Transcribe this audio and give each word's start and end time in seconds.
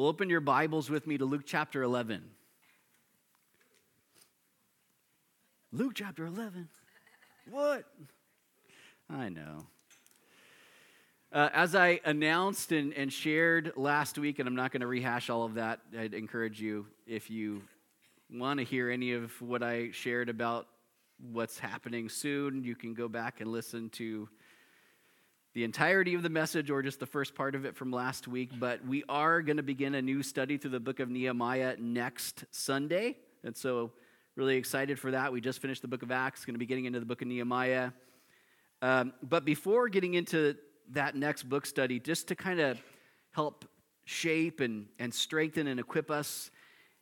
Well, 0.00 0.08
open 0.08 0.30
your 0.30 0.40
Bibles 0.40 0.88
with 0.88 1.06
me 1.06 1.18
to 1.18 1.26
Luke 1.26 1.42
chapter 1.44 1.82
11. 1.82 2.22
Luke 5.72 5.92
chapter 5.94 6.24
11. 6.24 6.70
What? 7.50 7.84
I 9.10 9.28
know. 9.28 9.66
Uh, 11.30 11.50
as 11.52 11.74
I 11.74 12.00
announced 12.06 12.72
and, 12.72 12.94
and 12.94 13.12
shared 13.12 13.74
last 13.76 14.16
week, 14.16 14.38
and 14.38 14.48
I'm 14.48 14.54
not 14.54 14.72
going 14.72 14.80
to 14.80 14.86
rehash 14.86 15.28
all 15.28 15.44
of 15.44 15.56
that, 15.56 15.80
I'd 15.94 16.14
encourage 16.14 16.62
you, 16.62 16.86
if 17.06 17.28
you 17.28 17.60
want 18.32 18.56
to 18.56 18.64
hear 18.64 18.88
any 18.88 19.12
of 19.12 19.30
what 19.42 19.62
I 19.62 19.90
shared 19.90 20.30
about 20.30 20.66
what's 21.30 21.58
happening 21.58 22.08
soon, 22.08 22.64
you 22.64 22.74
can 22.74 22.94
go 22.94 23.06
back 23.06 23.42
and 23.42 23.52
listen 23.52 23.90
to 23.90 24.30
the 25.52 25.64
entirety 25.64 26.14
of 26.14 26.22
the 26.22 26.28
message 26.28 26.70
or 26.70 26.80
just 26.80 27.00
the 27.00 27.06
first 27.06 27.34
part 27.34 27.54
of 27.54 27.64
it 27.64 27.74
from 27.74 27.90
last 27.90 28.28
week, 28.28 28.50
but 28.58 28.84
we 28.86 29.02
are 29.08 29.42
going 29.42 29.56
to 29.56 29.62
begin 29.62 29.96
a 29.96 30.02
new 30.02 30.22
study 30.22 30.56
through 30.56 30.70
the 30.70 30.80
book 30.80 31.00
of 31.00 31.10
Nehemiah 31.10 31.74
next 31.78 32.44
Sunday. 32.52 33.16
And 33.42 33.56
so, 33.56 33.90
really 34.36 34.56
excited 34.56 34.98
for 34.98 35.10
that. 35.10 35.32
We 35.32 35.40
just 35.40 35.60
finished 35.60 35.82
the 35.82 35.88
book 35.88 36.02
of 36.02 36.12
Acts, 36.12 36.44
going 36.44 36.54
to 36.54 36.58
be 36.58 36.66
getting 36.66 36.84
into 36.84 37.00
the 37.00 37.06
book 37.06 37.20
of 37.20 37.26
Nehemiah. 37.26 37.90
Um, 38.80 39.12
but 39.22 39.44
before 39.44 39.88
getting 39.88 40.14
into 40.14 40.54
that 40.92 41.16
next 41.16 41.44
book 41.44 41.66
study, 41.66 41.98
just 41.98 42.28
to 42.28 42.36
kind 42.36 42.60
of 42.60 42.80
help 43.32 43.64
shape 44.04 44.60
and, 44.60 44.86
and 44.98 45.12
strengthen 45.12 45.66
and 45.66 45.80
equip 45.80 46.10
us 46.10 46.50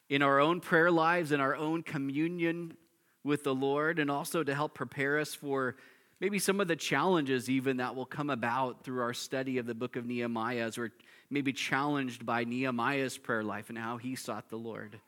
in 0.09 0.23
our 0.23 0.41
own 0.41 0.61
prayer 0.61 0.91
lives 0.91 1.33
and 1.33 1.43
our 1.43 1.55
own 1.55 1.83
communion 1.83 2.77
with 3.25 3.45
the 3.45 3.55
Lord, 3.55 3.99
and 3.99 4.11
also 4.11 4.43
to 4.43 4.55
help 4.55 4.75
prepare 4.75 5.19
us 5.19 5.35
for 5.35 5.77
maybe 6.21 6.39
some 6.39 6.61
of 6.61 6.69
the 6.69 6.77
challenges 6.77 7.49
even 7.49 7.79
that 7.79 7.95
will 7.95 8.07
come 8.07 8.31
about 8.31 8.85
through 8.85 9.03
our 9.03 9.15
study 9.15 9.59
of 9.59 9.67
the 9.67 9.75
book 9.75 9.97
of 9.97 10.07
Nehemiah 10.07 10.65
as 10.65 10.79
we're 10.79 10.93
maybe 11.31 11.53
challenged 11.53 12.27
by 12.27 12.45
Nehemiah's 12.45 13.17
prayer 13.19 13.45
life 13.45 13.69
and 13.69 13.79
how 13.79 13.97
he 13.99 14.17
sought 14.17 14.49
the 14.49 14.57
Lord. 14.57 15.01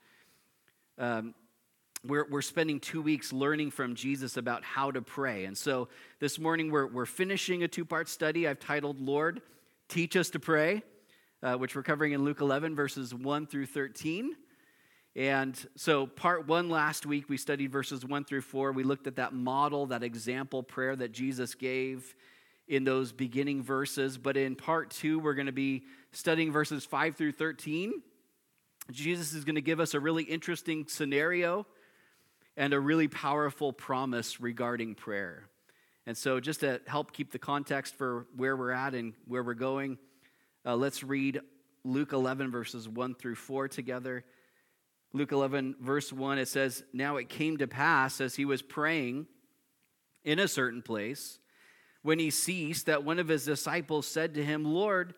Um, 0.99 1.35
we're, 2.07 2.27
we're 2.31 2.43
spending 2.43 2.81
two 2.81 3.03
weeks 3.03 3.33
learning 3.33 3.73
from 3.73 3.95
Jesus 3.95 4.37
about 4.37 4.65
how 4.65 4.91
to 4.91 5.03
pray. 5.03 5.45
And 5.45 5.57
so 5.57 5.89
this 6.19 6.39
morning 6.39 6.71
we're, 6.71 6.87
we're 6.87 7.07
finishing 7.07 7.63
a 7.63 7.69
two 7.69 7.85
part 7.85 8.09
study 8.09 8.47
I've 8.47 8.61
titled, 8.61 9.01
Lord, 9.01 9.43
Teach 9.89 10.17
Us 10.17 10.31
to 10.31 10.39
Pray, 10.39 10.83
uh, 11.43 11.57
which 11.57 11.75
we're 11.75 11.83
covering 11.83 12.13
in 12.13 12.25
Luke 12.25 12.41
11, 12.41 12.75
verses 12.75 13.15
1 13.15 13.47
through 13.47 13.67
13. 13.67 14.35
And 15.17 15.59
so, 15.77 16.07
part 16.07 16.47
one 16.47 16.69
last 16.69 17.05
week, 17.05 17.29
we 17.29 17.37
studied 17.37 17.73
verses 17.73 18.05
one 18.05 18.25
through 18.25 18.43
four. 18.43 18.71
We 18.71 18.85
looked 18.85 19.09
at 19.09 19.17
that 19.17 19.33
model, 19.33 19.87
that 19.87 20.05
example 20.05 20.63
prayer 20.63 20.95
that 20.95 21.11
Jesus 21.11 21.55
gave 21.55 22.15
in 22.69 22.85
those 22.85 23.11
beginning 23.11 23.63
verses. 23.63 24.19
But 24.19 24.37
in 24.37 24.55
part 24.55 24.91
two, 24.91 25.19
we're 25.19 25.35
going 25.35 25.47
to 25.47 25.53
be 25.53 25.83
studying 26.13 26.53
verses 26.53 26.85
five 26.85 27.17
through 27.17 27.33
13. 27.33 27.93
Jesus 28.93 29.33
is 29.35 29.45
going 29.45 29.57
to 29.57 29.61
give 29.61 29.81
us 29.81 29.95
a 29.95 30.01
really 30.01 30.23
interesting 30.23 30.87
scenario 30.87 31.67
and 32.57 32.73
a 32.73 32.79
really 32.79 33.09
powerful 33.09 33.73
promise 33.73 34.41
regarding 34.41 34.95
prayer. 34.95 35.45
And 36.07 36.17
so, 36.17 36.39
just 36.39 36.61
to 36.61 36.81
help 36.87 37.13
keep 37.13 37.33
the 37.33 37.39
context 37.39 37.97
for 37.97 38.27
where 38.37 38.57
we're 38.57 38.71
at 38.71 38.95
and 38.95 39.15
where 39.27 39.43
we're 39.43 39.55
going, 39.55 39.99
uh, 40.65 40.77
let's 40.77 41.03
read 41.03 41.41
Luke 41.85 42.13
11, 42.13 42.53
verses 42.53 42.89
1 42.89 43.17
through 43.17 43.35
4 43.35 43.67
together. 43.67 44.25
Luke 45.13 45.33
11, 45.33 45.77
verse 45.81 46.13
1, 46.13 46.39
it 46.39 46.49
says, 46.49 46.85
Now 46.93 47.17
it 47.17 47.29
came 47.29 47.57
to 47.59 47.67
pass 47.67 48.21
as 48.21 48.37
he 48.37 48.45
was 48.45 48.63
praying 48.63 49.27
in 50.25 50.39
a 50.39 50.49
certain 50.49 50.83
place, 50.83 51.39
when 52.03 52.19
he 52.19 52.31
ceased, 52.31 52.87
that 52.87 53.05
one 53.05 53.19
of 53.19 53.29
his 53.29 53.45
disciples 53.45 54.07
said 54.07 54.35
to 54.35 54.45
him, 54.45 54.65
Lord, 54.65 55.15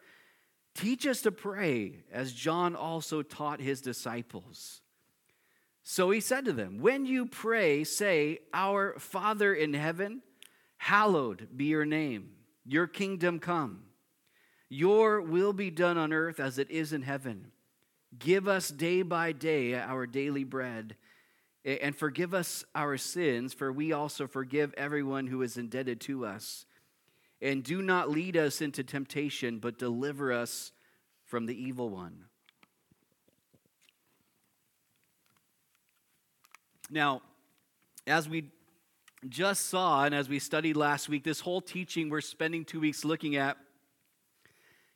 teach 0.75 1.07
us 1.07 1.23
to 1.23 1.33
pray, 1.33 2.05
as 2.11 2.33
John 2.33 2.75
also 2.75 3.23
taught 3.23 3.61
his 3.61 3.81
disciples. 3.81 4.81
So 5.83 6.11
he 6.11 6.21
said 6.21 6.45
to 6.47 6.53
them, 6.53 6.79
When 6.81 7.07
you 7.07 7.27
pray, 7.27 7.85
say, 7.85 8.39
Our 8.55 8.99
Father 8.99 9.53
in 9.53 9.75
heaven, 9.75 10.23
hallowed 10.79 11.49
be 11.57 11.67
your 11.67 11.85
name, 11.85 12.31
your 12.65 12.87
kingdom 12.87 13.39
come. 13.39 13.85
Your 14.69 15.21
will 15.21 15.53
be 15.53 15.71
done 15.71 15.99
on 15.99 16.13
earth 16.13 16.41
as 16.41 16.59
it 16.59 16.71
is 16.71 16.93
in 16.93 17.03
heaven. 17.03 17.53
Give 18.19 18.47
us 18.47 18.69
day 18.69 19.03
by 19.03 19.33
day 19.33 19.75
our 19.75 20.07
daily 20.07 20.45
bread, 20.45 20.97
and 21.65 21.97
forgive 21.97 22.35
us 22.35 22.65
our 22.75 22.97
sins, 22.97 23.55
for 23.55 23.73
we 23.73 23.93
also 23.93 24.27
forgive 24.27 24.75
everyone 24.77 25.27
who 25.27 25.43
is 25.43 25.57
indebted 25.57 26.01
to 26.03 26.27
us. 26.27 26.67
And 27.41 27.65
do 27.65 27.83
not 27.83 28.11
lead 28.11 28.37
us 28.37 28.61
into 28.61 28.85
temptation, 28.85 29.59
but 29.59 29.79
deliver 29.79 30.33
us 30.33 30.73
from 31.25 31.47
the 31.47 31.61
evil 31.61 31.89
one. 31.89 32.27
Now, 36.91 37.23
as 38.07 38.29
we 38.29 38.51
just 39.29 39.69
saw, 39.69 40.05
and 40.05 40.15
as 40.15 40.29
we 40.29 40.39
studied 40.39 40.77
last 40.77 41.09
week, 41.09 41.25
this 41.25 41.41
whole 41.41 41.61
teaching 41.61 42.11
we're 42.11 42.21
spending 42.21 42.65
two 42.65 42.81
weeks 42.81 43.05
looking 43.05 43.37
at 43.37 43.57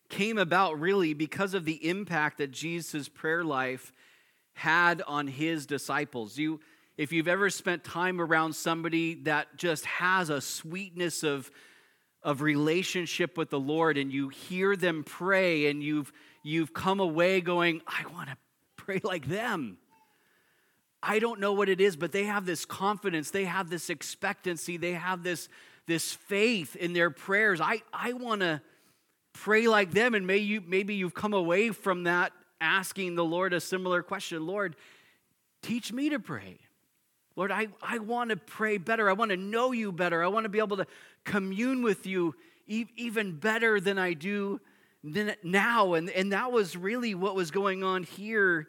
came 0.08 0.38
about 0.38 0.78
really 0.78 1.14
because 1.14 1.54
of 1.54 1.64
the 1.64 1.88
impact 1.88 2.38
that 2.38 2.50
Jesus' 2.50 3.08
prayer 3.08 3.44
life 3.44 3.92
had 4.54 5.02
on 5.06 5.26
his 5.26 5.66
disciples. 5.66 6.38
You, 6.38 6.60
if 6.96 7.12
you've 7.12 7.28
ever 7.28 7.50
spent 7.50 7.84
time 7.84 8.20
around 8.20 8.54
somebody 8.54 9.14
that 9.24 9.56
just 9.56 9.84
has 9.84 10.30
a 10.30 10.40
sweetness 10.40 11.22
of, 11.22 11.50
of 12.22 12.40
relationship 12.40 13.36
with 13.36 13.50
the 13.50 13.60
Lord 13.60 13.98
and 13.98 14.12
you 14.12 14.30
hear 14.30 14.76
them 14.76 15.04
pray 15.04 15.66
and 15.66 15.82
you've, 15.82 16.12
you've 16.42 16.72
come 16.72 17.00
away 17.00 17.40
going, 17.40 17.82
I 17.86 18.04
want 18.12 18.28
to 18.30 18.36
pray 18.76 19.00
like 19.02 19.26
them. 19.26 19.78
I 21.02 21.18
don't 21.18 21.38
know 21.38 21.52
what 21.52 21.68
it 21.68 21.80
is, 21.80 21.96
but 21.96 22.12
they 22.12 22.24
have 22.24 22.46
this 22.46 22.64
confidence, 22.64 23.30
they 23.30 23.44
have 23.44 23.68
this 23.68 23.90
expectancy, 23.90 24.76
they 24.76 24.92
have 24.92 25.22
this, 25.22 25.48
this 25.86 26.12
faith 26.14 26.74
in 26.76 26.94
their 26.94 27.10
prayers. 27.10 27.60
I, 27.60 27.82
I 27.92 28.14
want 28.14 28.40
to 28.40 28.62
pray 29.36 29.68
like 29.68 29.92
them 29.92 30.14
and 30.14 30.26
may 30.26 30.38
you 30.38 30.62
maybe 30.66 30.94
you've 30.94 31.14
come 31.14 31.34
away 31.34 31.70
from 31.70 32.04
that 32.04 32.32
asking 32.60 33.14
the 33.14 33.24
lord 33.24 33.52
a 33.52 33.60
similar 33.60 34.02
question 34.02 34.46
lord 34.46 34.74
teach 35.62 35.92
me 35.92 36.10
to 36.10 36.18
pray. 36.18 36.58
Lord 37.34 37.50
i, 37.52 37.68
I 37.82 37.98
want 37.98 38.30
to 38.30 38.36
pray 38.36 38.78
better. 38.78 39.10
I 39.10 39.12
want 39.12 39.30
to 39.30 39.36
know 39.36 39.72
you 39.72 39.92
better. 39.92 40.22
I 40.22 40.28
want 40.28 40.44
to 40.44 40.48
be 40.48 40.58
able 40.58 40.78
to 40.78 40.86
commune 41.24 41.82
with 41.82 42.06
you 42.06 42.34
e- 42.66 42.86
even 42.96 43.36
better 43.36 43.78
than 43.78 43.98
i 43.98 44.14
do 44.14 44.60
than 45.04 45.34
now. 45.42 45.94
And, 45.94 46.08
and 46.10 46.32
that 46.32 46.50
was 46.50 46.76
really 46.76 47.14
what 47.14 47.34
was 47.34 47.50
going 47.50 47.84
on 47.84 48.04
here 48.04 48.68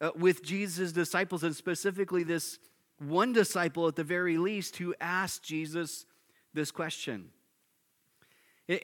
uh, 0.00 0.10
with 0.16 0.42
jesus 0.42 0.92
disciples 0.92 1.44
and 1.44 1.54
specifically 1.54 2.22
this 2.24 2.58
one 2.98 3.32
disciple 3.32 3.86
at 3.86 3.96
the 3.96 4.04
very 4.04 4.38
least 4.38 4.76
who 4.76 4.94
asked 5.00 5.42
jesus 5.42 6.06
this 6.54 6.70
question 6.70 7.30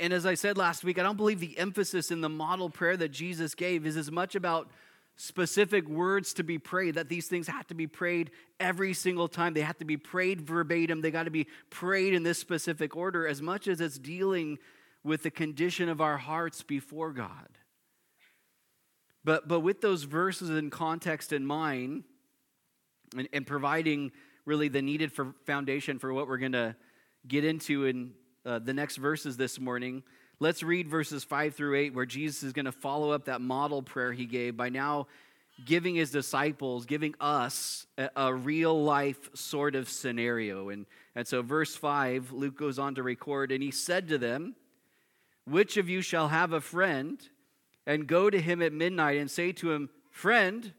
and 0.00 0.12
as 0.12 0.26
I 0.26 0.34
said 0.34 0.58
last 0.58 0.84
week, 0.84 0.98
I 0.98 1.02
don't 1.02 1.16
believe 1.16 1.40
the 1.40 1.56
emphasis 1.58 2.10
in 2.10 2.20
the 2.20 2.28
model 2.28 2.70
prayer 2.70 2.96
that 2.96 3.10
Jesus 3.10 3.54
gave 3.54 3.86
is 3.86 3.96
as 3.96 4.10
much 4.10 4.34
about 4.34 4.70
specific 5.16 5.88
words 5.88 6.34
to 6.34 6.42
be 6.42 6.58
prayed, 6.58 6.96
that 6.96 7.08
these 7.08 7.26
things 7.26 7.46
have 7.46 7.66
to 7.68 7.74
be 7.74 7.86
prayed 7.86 8.30
every 8.60 8.92
single 8.92 9.28
time. 9.28 9.54
They 9.54 9.60
have 9.60 9.78
to 9.78 9.84
be 9.84 9.96
prayed 9.96 10.40
verbatim. 10.40 11.00
They 11.00 11.10
got 11.10 11.24
to 11.24 11.30
be 11.30 11.46
prayed 11.70 12.14
in 12.14 12.22
this 12.22 12.38
specific 12.38 12.96
order, 12.96 13.26
as 13.26 13.40
much 13.40 13.68
as 13.68 13.80
it's 13.80 13.98
dealing 13.98 14.58
with 15.04 15.22
the 15.22 15.30
condition 15.30 15.88
of 15.88 16.00
our 16.00 16.18
hearts 16.18 16.62
before 16.62 17.12
God. 17.12 17.58
But, 19.24 19.48
but 19.48 19.60
with 19.60 19.80
those 19.80 20.02
verses 20.02 20.50
in 20.50 20.70
context 20.70 21.32
in 21.32 21.46
mind, 21.46 22.04
and, 23.16 23.28
and 23.32 23.46
providing 23.46 24.12
really 24.44 24.68
the 24.68 24.82
needed 24.82 25.12
for 25.12 25.34
foundation 25.44 25.98
for 25.98 26.12
what 26.12 26.28
we're 26.28 26.38
going 26.38 26.52
to 26.52 26.76
get 27.26 27.44
into 27.44 27.86
in 27.86 28.12
uh, 28.46 28.60
the 28.60 28.72
next 28.72 28.96
verses 28.96 29.36
this 29.36 29.58
morning. 29.58 30.02
Let's 30.38 30.62
read 30.62 30.88
verses 30.88 31.24
5 31.24 31.54
through 31.54 31.76
8, 31.76 31.94
where 31.94 32.06
Jesus 32.06 32.42
is 32.42 32.52
going 32.52 32.66
to 32.66 32.72
follow 32.72 33.10
up 33.10 33.24
that 33.24 33.40
model 33.40 33.82
prayer 33.82 34.12
he 34.12 34.24
gave 34.24 34.56
by 34.56 34.68
now 34.68 35.08
giving 35.64 35.94
his 35.94 36.10
disciples, 36.10 36.86
giving 36.86 37.14
us 37.20 37.86
a, 37.98 38.10
a, 38.14 38.34
real 38.34 38.84
life 38.84 39.30
sort 39.34 39.74
of 39.74 39.88
scenario. 39.88 40.68
And, 40.68 40.86
and 41.14 41.26
so, 41.26 41.42
verse 41.42 41.74
5, 41.74 42.32
Luke 42.32 42.56
goes 42.56 42.78
on 42.78 42.94
to 42.96 43.02
record, 43.02 43.50
and 43.50 43.62
he 43.62 43.70
said 43.70 44.08
to 44.08 44.18
them, 44.18 44.54
Which 45.46 45.76
of 45.76 45.88
you 45.88 46.02
shall 46.02 46.28
have 46.28 46.52
a 46.52 46.60
friend 46.60 47.18
and 47.86 48.06
go 48.06 48.28
to 48.28 48.40
him 48.40 48.60
at 48.60 48.72
midnight 48.72 49.16
and 49.18 49.30
say 49.30 49.52
to 49.52 49.72
him, 49.72 49.88
Friend, 50.10 50.72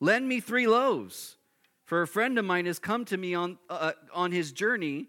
lend 0.00 0.26
me 0.26 0.40
three 0.40 0.66
loaves, 0.66 1.36
for 1.84 2.00
a 2.00 2.08
friend 2.08 2.38
of 2.38 2.44
mine 2.46 2.66
has 2.66 2.78
come 2.78 3.04
to 3.04 3.16
me 3.16 3.34
on, 3.34 3.58
uh, 3.68 3.92
on 4.12 4.32
his 4.32 4.50
journey 4.50 5.08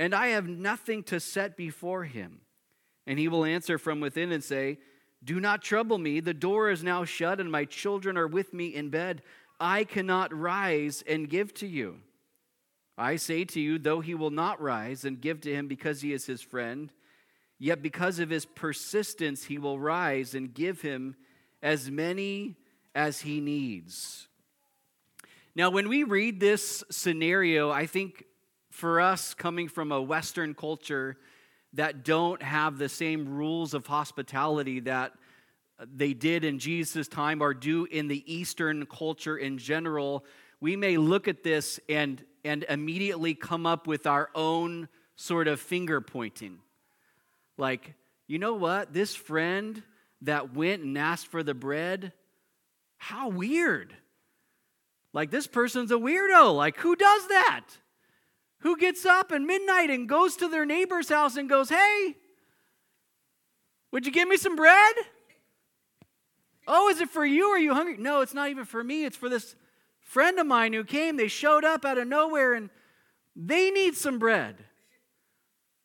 and 0.00 0.14
I 0.14 0.28
have 0.28 0.48
nothing 0.48 1.02
to 1.04 1.20
set 1.20 1.58
before 1.58 2.04
him. 2.04 2.40
And 3.06 3.18
he 3.18 3.28
will 3.28 3.44
answer 3.44 3.76
from 3.76 4.00
within 4.00 4.32
and 4.32 4.42
say, 4.42 4.78
Do 5.22 5.38
not 5.40 5.60
trouble 5.60 5.98
me. 5.98 6.20
The 6.20 6.32
door 6.32 6.70
is 6.70 6.82
now 6.82 7.04
shut, 7.04 7.38
and 7.38 7.52
my 7.52 7.66
children 7.66 8.16
are 8.16 8.26
with 8.26 8.54
me 8.54 8.74
in 8.74 8.88
bed. 8.88 9.20
I 9.60 9.84
cannot 9.84 10.34
rise 10.34 11.04
and 11.06 11.28
give 11.28 11.52
to 11.54 11.66
you. 11.66 11.98
I 12.96 13.16
say 13.16 13.44
to 13.44 13.60
you, 13.60 13.78
though 13.78 14.00
he 14.00 14.14
will 14.14 14.30
not 14.30 14.58
rise 14.58 15.04
and 15.04 15.20
give 15.20 15.42
to 15.42 15.54
him 15.54 15.68
because 15.68 16.00
he 16.00 16.14
is 16.14 16.24
his 16.24 16.40
friend, 16.40 16.90
yet 17.58 17.82
because 17.82 18.20
of 18.20 18.30
his 18.30 18.46
persistence 18.46 19.44
he 19.44 19.58
will 19.58 19.78
rise 19.78 20.34
and 20.34 20.54
give 20.54 20.80
him 20.80 21.14
as 21.62 21.90
many 21.90 22.56
as 22.94 23.20
he 23.20 23.38
needs. 23.42 24.28
Now, 25.54 25.68
when 25.68 25.90
we 25.90 26.04
read 26.04 26.40
this 26.40 26.82
scenario, 26.90 27.70
I 27.70 27.84
think 27.84 28.24
for 28.80 28.98
us 29.00 29.34
coming 29.34 29.68
from 29.68 29.92
a 29.92 30.00
Western 30.00 30.54
culture 30.54 31.18
that 31.74 32.02
don't 32.02 32.42
have 32.42 32.78
the 32.78 32.88
same 32.88 33.28
rules 33.28 33.74
of 33.74 33.86
hospitality 33.86 34.80
that 34.80 35.12
they 35.94 36.14
did 36.14 36.44
in 36.44 36.58
Jesus' 36.58 37.06
time 37.06 37.42
or 37.42 37.52
do 37.52 37.84
in 37.84 38.08
the 38.08 38.24
Eastern 38.32 38.86
culture 38.86 39.36
in 39.36 39.58
general, 39.58 40.24
we 40.60 40.76
may 40.76 40.96
look 40.96 41.28
at 41.28 41.42
this 41.42 41.78
and, 41.90 42.24
and 42.42 42.64
immediately 42.70 43.34
come 43.34 43.66
up 43.66 43.86
with 43.86 44.06
our 44.06 44.30
own 44.34 44.88
sort 45.14 45.46
of 45.46 45.60
finger 45.60 46.00
pointing. 46.00 46.58
Like, 47.58 47.94
you 48.26 48.38
know 48.38 48.54
what? 48.54 48.94
This 48.94 49.14
friend 49.14 49.82
that 50.22 50.54
went 50.54 50.82
and 50.82 50.96
asked 50.96 51.26
for 51.26 51.42
the 51.42 51.54
bread, 51.54 52.14
how 52.96 53.28
weird. 53.28 53.94
Like, 55.12 55.30
this 55.30 55.46
person's 55.46 55.90
a 55.90 55.96
weirdo. 55.96 56.56
Like, 56.56 56.78
who 56.78 56.96
does 56.96 57.28
that? 57.28 57.66
Who 58.60 58.76
gets 58.76 59.06
up 59.06 59.32
at 59.32 59.40
midnight 59.40 59.90
and 59.90 60.08
goes 60.08 60.36
to 60.36 60.48
their 60.48 60.64
neighbor's 60.64 61.08
house 61.08 61.36
and 61.36 61.48
goes, 61.48 61.68
Hey, 61.68 62.16
would 63.90 64.06
you 64.06 64.12
give 64.12 64.28
me 64.28 64.36
some 64.36 64.56
bread? 64.56 64.94
Oh, 66.66 66.88
is 66.88 67.00
it 67.00 67.10
for 67.10 67.24
you? 67.24 67.46
Are 67.46 67.58
you 67.58 67.74
hungry? 67.74 67.96
No, 67.98 68.20
it's 68.20 68.34
not 68.34 68.50
even 68.50 68.64
for 68.64 68.84
me. 68.84 69.04
It's 69.04 69.16
for 69.16 69.28
this 69.28 69.56
friend 70.00 70.38
of 70.38 70.46
mine 70.46 70.72
who 70.72 70.84
came. 70.84 71.16
They 71.16 71.28
showed 71.28 71.64
up 71.64 71.84
out 71.84 71.98
of 71.98 72.06
nowhere 72.06 72.54
and 72.54 72.70
they 73.34 73.70
need 73.70 73.96
some 73.96 74.18
bread. 74.18 74.56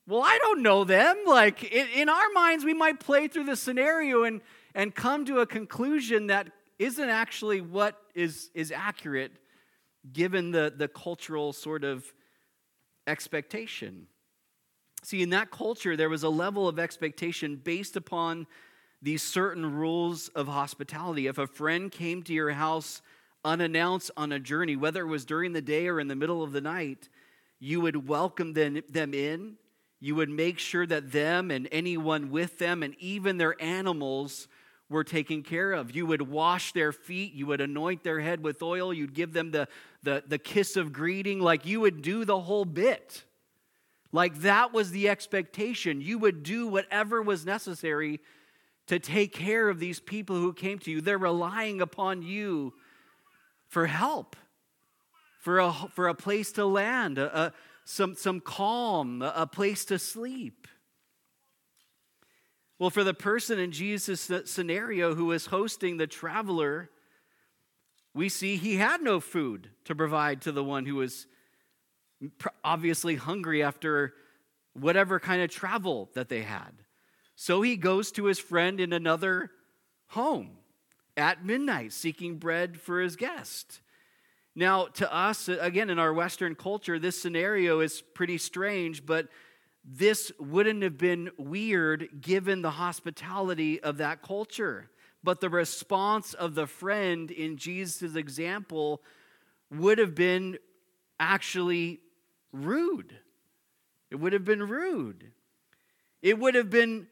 Well, 0.07 0.21
I 0.21 0.37
don't 0.39 0.61
know 0.61 0.83
them. 0.83 1.23
Like, 1.25 1.63
in 1.63 2.09
our 2.09 2.29
minds, 2.33 2.63
we 2.63 2.75
might 2.75 2.99
play 2.99 3.27
through 3.27 3.45
the 3.45 3.55
scenario 3.55 4.23
and, 4.23 4.41
and 4.75 4.93
come 4.93 5.25
to 5.25 5.39
a 5.39 5.47
conclusion 5.47 6.27
that 6.27 6.51
isn't 6.77 7.09
actually 7.09 7.61
what 7.61 7.99
is, 8.13 8.51
is 8.53 8.71
accurate 8.71 9.31
given 10.13 10.51
the, 10.51 10.71
the 10.75 10.87
cultural 10.87 11.53
sort 11.53 11.83
of 11.83 12.13
expectation. 13.07 14.07
See, 15.03 15.21
in 15.21 15.29
that 15.29 15.51
culture, 15.51 15.95
there 15.95 16.09
was 16.09 16.23
a 16.23 16.29
level 16.29 16.67
of 16.67 16.79
expectation 16.79 17.57
based 17.57 17.95
upon 17.95 18.47
these 19.01 19.21
certain 19.21 19.75
rules 19.75 20.29
of 20.29 20.47
hospitality. 20.47 21.27
If 21.27 21.37
a 21.37 21.45
friend 21.45 21.91
came 21.91 22.23
to 22.23 22.33
your 22.33 22.51
house 22.51 23.01
unannounced 23.43 24.09
on 24.17 24.31
a 24.31 24.39
journey, 24.39 24.75
whether 24.75 25.01
it 25.01 25.09
was 25.09 25.25
during 25.25 25.53
the 25.53 25.61
day 25.61 25.87
or 25.87 25.99
in 25.99 26.07
the 26.07 26.15
middle 26.15 26.41
of 26.41 26.51
the 26.51 26.61
night, 26.61 27.07
you 27.59 27.81
would 27.81 28.07
welcome 28.07 28.53
them, 28.53 28.81
them 28.89 29.13
in. 29.13 29.57
You 29.99 30.15
would 30.15 30.29
make 30.29 30.57
sure 30.59 30.85
that 30.87 31.11
them 31.11 31.51
and 31.51 31.69
anyone 31.71 32.31
with 32.31 32.57
them 32.57 32.81
and 32.81 32.95
even 32.99 33.37
their 33.37 33.61
animals 33.61 34.47
were 34.89 35.03
taken 35.03 35.41
care 35.41 35.71
of. 35.71 35.95
You 35.95 36.05
would 36.05 36.23
wash 36.23 36.73
their 36.73 36.91
feet, 36.91 37.33
you 37.33 37.47
would 37.47 37.61
anoint 37.61 38.03
their 38.03 38.19
head 38.19 38.43
with 38.43 38.61
oil, 38.61 38.93
you'd 38.93 39.13
give 39.13 39.33
them 39.33 39.51
the, 39.51 39.67
the, 40.05 40.23
the 40.25 40.37
kiss 40.37 40.77
of 40.77 40.93
greeting, 40.93 41.39
like 41.41 41.65
you 41.65 41.81
would 41.81 42.01
do 42.01 42.23
the 42.23 42.39
whole 42.39 42.65
bit. 42.65 43.25
Like 44.11 44.39
that 44.41 44.71
was 44.71 44.91
the 44.91 45.09
expectation. 45.09 45.99
You 45.99 46.17
would 46.19 46.43
do 46.43 46.67
whatever 46.67 47.21
was 47.21 47.45
necessary 47.45 48.21
to 48.87 48.99
take 48.99 49.33
care 49.33 49.67
of 49.67 49.79
these 49.79 49.99
people 49.99 50.37
who 50.37 50.53
came 50.53 50.79
to 50.79 50.91
you. 50.91 51.01
They're 51.01 51.17
relying 51.17 51.81
upon 51.81 52.21
you 52.21 52.73
for 53.67 53.87
help, 53.87 54.37
for 55.41 55.59
a, 55.59 55.73
for 55.73 56.07
a 56.07 56.15
place 56.15 56.53
to 56.53 56.65
land, 56.65 57.17
a, 57.17 57.37
a, 57.37 57.53
some, 57.83 58.15
some 58.15 58.39
calm, 58.39 59.21
a, 59.21 59.33
a 59.35 59.47
place 59.47 59.83
to 59.85 59.99
sleep. 59.99 60.67
Well, 62.77 62.89
for 62.89 63.03
the 63.03 63.13
person 63.13 63.57
in 63.57 63.71
Jesus' 63.71 64.31
scenario 64.45 65.15
who 65.15 65.25
was 65.25 65.47
hosting 65.47 65.97
the 65.97 66.07
traveler, 66.07 66.89
we 68.15 68.29
see 68.29 68.55
he 68.55 68.77
had 68.77 69.01
no 69.01 69.19
food 69.19 69.69
to 69.83 69.93
provide 69.93 70.41
to 70.41 70.51
the 70.53 70.63
one 70.63 70.85
who 70.85 70.95
was 70.95 71.27
obviously 72.63 73.15
hungry 73.15 73.61
after 73.61 74.13
whatever 74.73 75.19
kind 75.19 75.41
of 75.41 75.51
travel 75.51 76.09
that 76.13 76.29
they 76.29 76.41
had. 76.41 76.71
So 77.35 77.61
he 77.61 77.75
goes 77.75 78.13
to 78.13 78.25
his 78.25 78.39
friend 78.39 78.79
in 78.79 78.93
another 78.93 79.51
home 80.07 80.51
at 81.17 81.45
midnight 81.45 81.91
seeking 81.91 82.37
bread 82.37 82.79
for 82.79 83.01
his 83.01 83.17
guest. 83.17 83.81
Now, 84.55 84.85
to 84.85 85.13
us, 85.13 85.49
again, 85.49 85.89
in 85.89 85.99
our 85.99 86.13
Western 86.13 86.55
culture, 86.55 86.97
this 86.97 87.21
scenario 87.21 87.81
is 87.81 88.01
pretty 88.01 88.37
strange, 88.37 89.05
but 89.05 89.27
this 89.83 90.31
wouldn't 90.39 90.83
have 90.83 90.97
been 90.97 91.31
weird 91.37 92.21
given 92.21 92.61
the 92.61 92.71
hospitality 92.71 93.81
of 93.83 93.97
that 93.97 94.21
culture. 94.21 94.89
But 95.25 95.41
the 95.41 95.49
response 95.49 96.35
of 96.35 96.53
the 96.53 96.67
friend 96.67 97.31
in 97.31 97.57
Jesus' 97.57 98.15
example 98.15 99.01
would 99.71 99.97
have 99.97 100.13
been 100.13 100.59
actually 101.19 101.99
rude. 102.53 103.11
It 104.11 104.17
would 104.17 104.33
have 104.33 104.45
been 104.45 104.61
rude. 104.61 105.31
It 106.21 106.37
would 106.37 106.53
have 106.53 106.69
been 106.69 107.07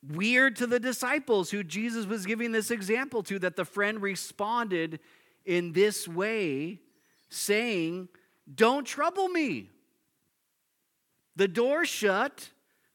weird 0.00 0.54
to 0.56 0.66
the 0.68 0.78
disciples 0.78 1.50
who 1.50 1.64
Jesus 1.64 2.06
was 2.06 2.24
giving 2.24 2.52
this 2.52 2.70
example 2.70 3.24
to 3.24 3.40
that 3.40 3.56
the 3.56 3.64
friend 3.64 4.00
responded 4.00 5.00
in 5.44 5.72
this 5.72 6.06
way, 6.06 6.78
saying, 7.30 8.08
Don't 8.52 8.86
trouble 8.86 9.28
me. 9.28 9.70
The 11.34 11.48
door 11.48 11.84
shut. 11.84 12.50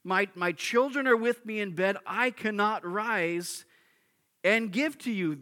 My, 0.06 0.30
my 0.34 0.54
children 0.54 1.08
are 1.08 1.18
with 1.18 1.46
me 1.46 1.60
in 1.60 1.76
bed. 1.76 1.98
I 2.06 2.30
cannot 2.30 2.86
rise 2.86 3.65
and 4.46 4.72
give 4.72 4.98
to 5.00 5.12
you. 5.12 5.40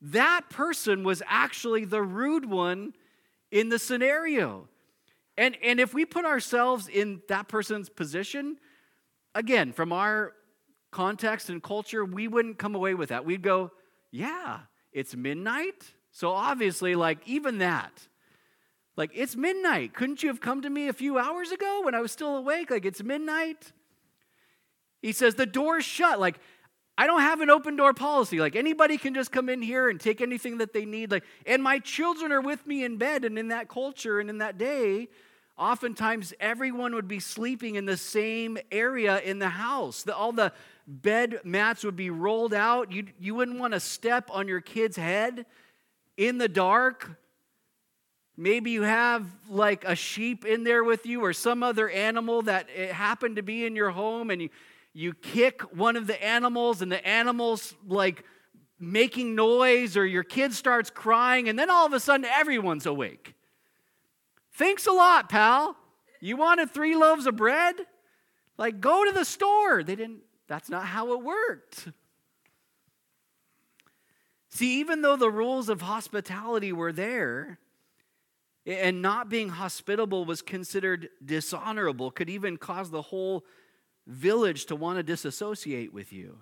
That 0.00 0.48
person 0.48 1.02
was 1.02 1.22
actually 1.26 1.84
the 1.84 2.02
rude 2.02 2.48
one 2.48 2.94
in 3.50 3.68
the 3.68 3.78
scenario. 3.78 4.68
And, 5.36 5.56
and 5.62 5.80
if 5.80 5.92
we 5.92 6.04
put 6.04 6.24
ourselves 6.24 6.88
in 6.88 7.20
that 7.28 7.48
person's 7.48 7.88
position, 7.88 8.56
again, 9.34 9.72
from 9.72 9.92
our 9.92 10.32
context 10.92 11.50
and 11.50 11.60
culture, 11.62 12.04
we 12.04 12.28
wouldn't 12.28 12.58
come 12.58 12.76
away 12.76 12.94
with 12.94 13.08
that. 13.08 13.24
We'd 13.24 13.42
go, 13.42 13.72
yeah, 14.12 14.60
it's 14.92 15.16
midnight. 15.16 15.92
So 16.12 16.30
obviously, 16.30 16.94
like, 16.94 17.18
even 17.26 17.58
that, 17.58 18.06
like, 18.96 19.10
it's 19.12 19.34
midnight. 19.34 19.92
Couldn't 19.94 20.22
you 20.22 20.28
have 20.28 20.40
come 20.40 20.62
to 20.62 20.70
me 20.70 20.86
a 20.86 20.92
few 20.92 21.18
hours 21.18 21.50
ago 21.50 21.82
when 21.84 21.96
I 21.96 22.00
was 22.00 22.12
still 22.12 22.36
awake? 22.36 22.70
Like, 22.70 22.84
it's 22.84 23.02
midnight. 23.02 23.72
He 25.02 25.10
says, 25.10 25.34
the 25.34 25.46
door's 25.46 25.84
shut. 25.84 26.20
Like, 26.20 26.38
I 26.96 27.06
don't 27.06 27.20
have 27.20 27.40
an 27.40 27.50
open 27.50 27.76
door 27.76 27.92
policy. 27.92 28.38
Like, 28.38 28.54
anybody 28.54 28.96
can 28.98 29.14
just 29.14 29.32
come 29.32 29.48
in 29.48 29.62
here 29.62 29.88
and 29.88 30.00
take 30.00 30.20
anything 30.20 30.58
that 30.58 30.72
they 30.72 30.84
need. 30.84 31.10
Like, 31.10 31.24
and 31.44 31.62
my 31.62 31.80
children 31.80 32.30
are 32.30 32.40
with 32.40 32.66
me 32.66 32.84
in 32.84 32.98
bed. 32.98 33.24
And 33.24 33.38
in 33.38 33.48
that 33.48 33.68
culture 33.68 34.20
and 34.20 34.30
in 34.30 34.38
that 34.38 34.58
day, 34.58 35.08
oftentimes 35.58 36.32
everyone 36.38 36.94
would 36.94 37.08
be 37.08 37.18
sleeping 37.18 37.74
in 37.74 37.84
the 37.84 37.96
same 37.96 38.58
area 38.70 39.20
in 39.20 39.40
the 39.40 39.48
house. 39.48 40.04
The, 40.04 40.14
all 40.14 40.32
the 40.32 40.52
bed 40.86 41.40
mats 41.42 41.84
would 41.84 41.96
be 41.96 42.10
rolled 42.10 42.54
out. 42.54 42.92
You, 42.92 43.06
you 43.18 43.34
wouldn't 43.34 43.58
want 43.58 43.72
to 43.72 43.80
step 43.80 44.30
on 44.32 44.46
your 44.46 44.60
kid's 44.60 44.96
head 44.96 45.46
in 46.16 46.38
the 46.38 46.48
dark 46.48 47.18
Maybe 48.36 48.72
you 48.72 48.82
have 48.82 49.26
like 49.48 49.84
a 49.84 49.94
sheep 49.94 50.44
in 50.44 50.64
there 50.64 50.82
with 50.82 51.06
you 51.06 51.24
or 51.24 51.32
some 51.32 51.62
other 51.62 51.88
animal 51.88 52.42
that 52.42 52.68
happened 52.68 53.36
to 53.36 53.42
be 53.42 53.64
in 53.64 53.76
your 53.76 53.90
home 53.90 54.30
and 54.30 54.42
you, 54.42 54.48
you 54.94 55.12
kick 55.12 55.60
one 55.76 55.96
of 55.96 56.06
the 56.06 56.24
animals 56.24 56.80
and 56.80 56.90
the 56.90 57.06
animal's 57.06 57.74
like 57.86 58.24
making 58.78 59.34
noise 59.34 59.96
or 59.96 60.06
your 60.06 60.22
kid 60.22 60.54
starts 60.54 60.88
crying 60.88 61.48
and 61.48 61.58
then 61.58 61.68
all 61.68 61.84
of 61.84 61.92
a 61.92 62.00
sudden 62.00 62.24
everyone's 62.24 62.86
awake. 62.86 63.34
Thanks 64.52 64.86
a 64.86 64.92
lot, 64.92 65.28
pal. 65.28 65.76
You 66.20 66.36
wanted 66.36 66.70
three 66.70 66.94
loaves 66.94 67.26
of 67.26 67.36
bread? 67.36 67.74
Like 68.56 68.80
go 68.80 69.04
to 69.04 69.12
the 69.12 69.24
store. 69.24 69.82
They 69.82 69.96
didn't 69.96 70.20
that's 70.46 70.70
not 70.70 70.84
how 70.84 71.12
it 71.12 71.22
worked. 71.22 71.88
See, 74.50 74.78
even 74.78 75.02
though 75.02 75.16
the 75.16 75.30
rules 75.30 75.68
of 75.68 75.80
hospitality 75.80 76.72
were 76.72 76.92
there, 76.92 77.58
and 78.66 79.02
not 79.02 79.28
being 79.28 79.48
hospitable 79.48 80.24
was 80.24 80.42
considered 80.42 81.08
dishonorable, 81.24 82.10
could 82.10 82.30
even 82.30 82.56
cause 82.56 82.90
the 82.90 83.02
whole 83.02 83.44
village 84.06 84.66
to 84.66 84.76
want 84.76 84.98
to 84.98 85.02
disassociate 85.02 85.92
with 85.92 86.12
you. 86.12 86.38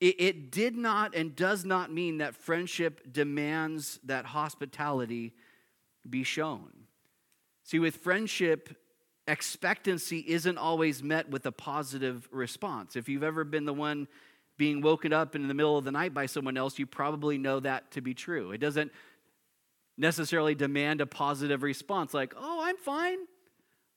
It, 0.00 0.20
it, 0.20 0.50
did 0.52 0.76
not 0.76 1.14
and 1.16 1.34
does 1.34 1.64
not 1.64 1.92
mean 1.92 2.18
that 2.18 2.36
friendship 2.36 3.12
demands 3.12 3.98
that 4.04 4.26
hospitality 4.26 5.34
be 6.08 6.22
shown. 6.22 6.70
See, 7.64 7.80
with 7.80 7.96
friendship, 7.96 8.76
expectancy 9.26 10.24
isn't 10.26 10.56
always 10.56 11.02
met 11.02 11.28
with 11.28 11.44
a 11.46 11.52
positive 11.52 12.28
response. 12.30 12.94
If 12.94 13.08
you've 13.08 13.24
ever 13.24 13.42
been 13.42 13.64
the 13.64 13.74
one 13.74 14.06
being 14.56 14.80
woken 14.80 15.12
up 15.12 15.34
in 15.34 15.48
the 15.48 15.54
middle 15.54 15.76
of 15.76 15.84
the 15.84 15.92
night 15.92 16.14
by 16.14 16.26
someone 16.26 16.56
else, 16.56 16.78
you 16.78 16.86
probably 16.86 17.36
know 17.36 17.60
that 17.60 17.90
to 17.92 18.00
be 18.00 18.14
true. 18.14 18.52
It 18.52 18.58
doesn't 18.58 18.92
necessarily 19.96 20.54
demand 20.54 21.00
a 21.00 21.06
positive 21.06 21.62
response 21.62 22.14
like, 22.14 22.34
oh, 22.36 22.62
I'm 22.62 22.76
fine. 22.76 23.18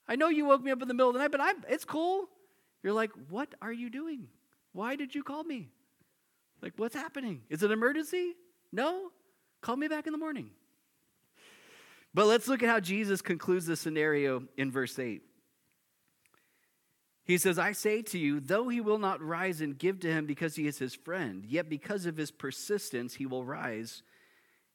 I 0.07 0.15
know 0.15 0.29
you 0.29 0.45
woke 0.45 0.63
me 0.63 0.71
up 0.71 0.81
in 0.81 0.87
the 0.87 0.93
middle 0.93 1.09
of 1.09 1.13
the 1.13 1.19
night, 1.19 1.31
but 1.31 1.41
I'm, 1.41 1.63
it's 1.69 1.85
cool. 1.85 2.27
You're 2.83 2.93
like, 2.93 3.11
what 3.29 3.53
are 3.61 3.71
you 3.71 3.89
doing? 3.89 4.27
Why 4.73 4.95
did 4.95 5.13
you 5.13 5.23
call 5.23 5.43
me? 5.43 5.69
Like, 6.61 6.73
what's 6.77 6.95
happening? 6.95 7.41
Is 7.49 7.63
it 7.63 7.67
an 7.67 7.71
emergency? 7.71 8.33
No? 8.71 9.11
Call 9.61 9.75
me 9.75 9.87
back 9.87 10.07
in 10.07 10.11
the 10.11 10.17
morning. 10.17 10.49
But 12.13 12.25
let's 12.25 12.47
look 12.47 12.61
at 12.61 12.69
how 12.69 12.79
Jesus 12.79 13.21
concludes 13.21 13.65
the 13.65 13.75
scenario 13.75 14.43
in 14.57 14.71
verse 14.71 14.97
8. 14.99 15.21
He 17.23 17.37
says, 17.37 17.57
I 17.57 17.71
say 17.71 18.01
to 18.01 18.17
you, 18.17 18.39
though 18.39 18.67
he 18.67 18.81
will 18.81 18.97
not 18.97 19.21
rise 19.21 19.61
and 19.61 19.77
give 19.77 19.99
to 20.01 20.11
him 20.11 20.25
because 20.25 20.55
he 20.55 20.67
is 20.67 20.79
his 20.79 20.95
friend, 20.95 21.45
yet 21.45 21.69
because 21.69 22.05
of 22.05 22.17
his 22.17 22.31
persistence, 22.31 23.15
he 23.15 23.25
will 23.25 23.45
rise 23.45 24.03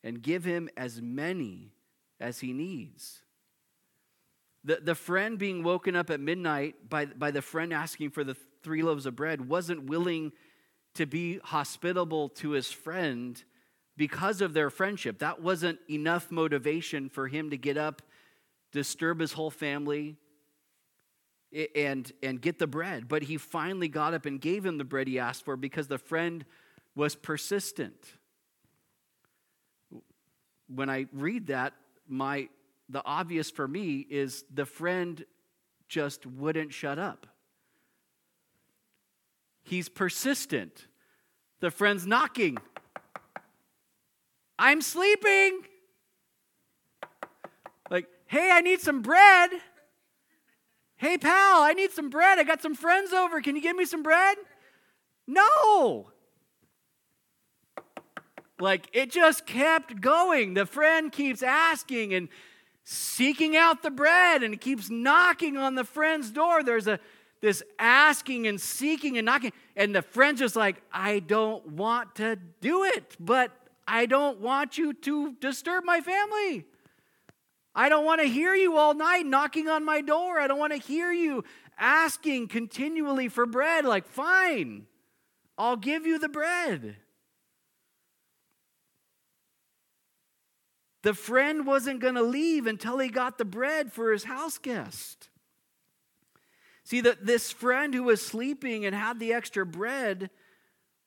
and 0.02 0.22
give 0.22 0.44
him 0.44 0.68
as 0.76 1.02
many 1.02 1.72
as 2.20 2.40
he 2.40 2.52
needs. 2.52 3.22
The, 4.66 4.80
the 4.82 4.94
friend 4.96 5.38
being 5.38 5.62
woken 5.62 5.94
up 5.94 6.10
at 6.10 6.18
midnight 6.18 6.90
by, 6.90 7.06
by 7.06 7.30
the 7.30 7.40
friend 7.40 7.72
asking 7.72 8.10
for 8.10 8.24
the 8.24 8.36
three 8.64 8.82
loaves 8.82 9.06
of 9.06 9.14
bread 9.14 9.48
wasn't 9.48 9.84
willing 9.84 10.32
to 10.94 11.06
be 11.06 11.38
hospitable 11.38 12.30
to 12.30 12.50
his 12.50 12.72
friend 12.72 13.40
because 13.96 14.40
of 14.40 14.54
their 14.54 14.68
friendship. 14.68 15.20
That 15.20 15.40
wasn't 15.40 15.78
enough 15.88 16.32
motivation 16.32 17.08
for 17.08 17.28
him 17.28 17.50
to 17.50 17.56
get 17.56 17.76
up, 17.76 18.02
disturb 18.72 19.20
his 19.20 19.32
whole 19.32 19.52
family, 19.52 20.16
and, 21.76 22.10
and 22.20 22.40
get 22.40 22.58
the 22.58 22.66
bread. 22.66 23.06
But 23.06 23.22
he 23.22 23.36
finally 23.36 23.86
got 23.86 24.14
up 24.14 24.26
and 24.26 24.40
gave 24.40 24.66
him 24.66 24.78
the 24.78 24.84
bread 24.84 25.06
he 25.06 25.20
asked 25.20 25.44
for 25.44 25.56
because 25.56 25.86
the 25.86 25.98
friend 25.98 26.44
was 26.96 27.14
persistent. 27.14 28.04
When 30.66 30.90
I 30.90 31.06
read 31.12 31.46
that, 31.46 31.74
my 32.08 32.48
the 32.88 33.02
obvious 33.04 33.50
for 33.50 33.66
me 33.66 34.06
is 34.08 34.44
the 34.52 34.66
friend 34.66 35.24
just 35.88 36.26
wouldn't 36.26 36.72
shut 36.72 36.98
up. 36.98 37.26
He's 39.62 39.88
persistent. 39.88 40.86
The 41.60 41.70
friend's 41.70 42.06
knocking. 42.06 42.58
I'm 44.58 44.80
sleeping. 44.80 45.62
Like, 47.90 48.06
hey, 48.26 48.50
I 48.52 48.60
need 48.60 48.80
some 48.80 49.02
bread. 49.02 49.50
Hey, 50.96 51.18
pal, 51.18 51.62
I 51.62 51.72
need 51.72 51.90
some 51.90 52.10
bread. 52.10 52.38
I 52.38 52.44
got 52.44 52.62
some 52.62 52.74
friends 52.74 53.12
over. 53.12 53.40
Can 53.40 53.56
you 53.56 53.62
give 53.62 53.76
me 53.76 53.84
some 53.84 54.02
bread? 54.02 54.38
No. 55.26 56.10
Like, 58.58 58.88
it 58.92 59.10
just 59.10 59.46
kept 59.46 60.00
going. 60.00 60.54
The 60.54 60.64
friend 60.64 61.12
keeps 61.12 61.42
asking 61.42 62.14
and 62.14 62.28
seeking 62.88 63.56
out 63.56 63.82
the 63.82 63.90
bread 63.90 64.44
and 64.44 64.60
keeps 64.60 64.88
knocking 64.88 65.56
on 65.56 65.74
the 65.74 65.82
friend's 65.82 66.30
door. 66.30 66.62
There's 66.62 66.86
a 66.86 67.00
this 67.40 67.62
asking 67.78 68.46
and 68.46 68.60
seeking 68.60 69.18
and 69.18 69.26
knocking. 69.26 69.52
And 69.74 69.94
the 69.94 70.02
friend's 70.02 70.40
just 70.40 70.56
like, 70.56 70.80
I 70.92 71.18
don't 71.18 71.66
want 71.66 72.14
to 72.16 72.38
do 72.60 72.84
it, 72.84 73.16
but 73.18 73.50
I 73.86 74.06
don't 74.06 74.40
want 74.40 74.78
you 74.78 74.92
to 74.94 75.32
disturb 75.40 75.84
my 75.84 76.00
family. 76.00 76.64
I 77.74 77.88
don't 77.88 78.04
want 78.04 78.22
to 78.22 78.26
hear 78.26 78.54
you 78.54 78.76
all 78.78 78.94
night 78.94 79.26
knocking 79.26 79.68
on 79.68 79.84
my 79.84 80.00
door. 80.00 80.40
I 80.40 80.46
don't 80.46 80.58
want 80.58 80.72
to 80.72 80.78
hear 80.78 81.12
you 81.12 81.44
asking 81.76 82.48
continually 82.48 83.28
for 83.28 83.46
bread. 83.46 83.84
Like, 83.84 84.06
fine, 84.06 84.86
I'll 85.58 85.76
give 85.76 86.06
you 86.06 86.18
the 86.18 86.28
bread. 86.28 86.96
The 91.06 91.14
friend 91.14 91.68
wasn't 91.68 92.00
going 92.00 92.16
to 92.16 92.22
leave 92.22 92.66
until 92.66 92.98
he 92.98 93.10
got 93.10 93.38
the 93.38 93.44
bread 93.44 93.92
for 93.92 94.10
his 94.10 94.24
house 94.24 94.58
guest. 94.58 95.28
See, 96.82 97.00
that 97.00 97.24
this 97.24 97.52
friend 97.52 97.94
who 97.94 98.02
was 98.02 98.20
sleeping 98.20 98.84
and 98.84 98.92
had 98.92 99.20
the 99.20 99.32
extra 99.32 99.64
bread 99.64 100.30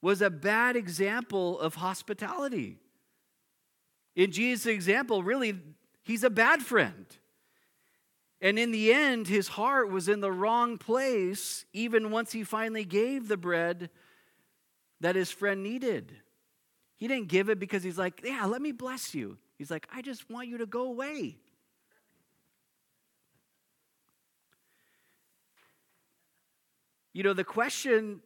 was 0.02 0.22
a 0.22 0.30
bad 0.30 0.78
example 0.78 1.60
of 1.60 1.76
hospitality. 1.76 2.78
In 4.16 4.32
Jesus' 4.32 4.68
example, 4.68 5.22
really, 5.22 5.60
he's 6.04 6.24
a 6.24 6.30
bad 6.30 6.62
friend. 6.62 7.06
And 8.40 8.58
in 8.58 8.72
the 8.72 8.94
end, 8.94 9.28
his 9.28 9.50
heart 9.50 9.92
was 9.92 10.08
in 10.08 10.22
the 10.22 10.32
wrong 10.32 10.78
place, 10.78 11.66
even 11.74 12.10
once 12.10 12.32
he 12.32 12.46
finally 12.46 12.86
gave 12.86 13.28
the 13.28 13.36
bread 13.36 13.90
that 15.02 15.18
his 15.18 15.30
friend 15.30 15.62
needed. 15.62 16.16
He 16.96 17.10
didn't 17.10 17.28
give 17.28 17.50
it 17.50 17.60
because 17.60 17.84
he's 17.84 17.98
like, 17.98 18.22
Yeah, 18.24 18.46
let 18.46 18.62
me 18.62 18.72
bless 18.72 19.14
you. 19.14 19.38
He's 19.60 19.70
like, 19.70 19.88
I 19.94 20.02
just 20.02 20.30
want 20.30 20.48
you 20.48 20.58
to 20.58 20.66
go 20.66 20.84
away. 20.84 21.36
You 27.14 27.24
know, 27.24 27.34
the 27.34 27.44
question 27.44 28.22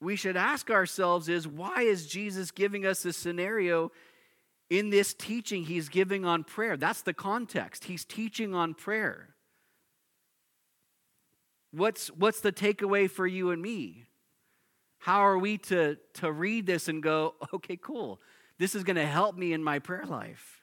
we 0.00 0.14
should 0.14 0.36
ask 0.36 0.70
ourselves 0.70 1.28
is 1.28 1.48
why 1.48 1.82
is 1.82 2.06
Jesus 2.06 2.52
giving 2.52 2.86
us 2.86 3.02
this 3.02 3.16
scenario 3.16 3.90
in 4.70 4.90
this 4.90 5.14
teaching 5.14 5.64
he's 5.64 5.88
giving 5.88 6.24
on 6.24 6.44
prayer? 6.44 6.76
That's 6.76 7.02
the 7.02 7.12
context. 7.12 7.84
He's 7.84 8.04
teaching 8.04 8.54
on 8.54 8.74
prayer. 8.74 9.34
What's, 11.72 12.06
what's 12.12 12.40
the 12.40 12.52
takeaway 12.52 13.10
for 13.10 13.26
you 13.26 13.50
and 13.50 13.60
me? 13.60 14.04
How 15.00 15.26
are 15.26 15.38
we 15.38 15.58
to, 15.58 15.96
to 16.14 16.30
read 16.30 16.66
this 16.66 16.86
and 16.86 17.02
go, 17.02 17.34
okay, 17.52 17.76
cool, 17.76 18.20
this 18.58 18.76
is 18.76 18.84
going 18.84 18.96
to 18.96 19.06
help 19.06 19.36
me 19.36 19.52
in 19.52 19.64
my 19.64 19.80
prayer 19.80 20.06
life? 20.06 20.57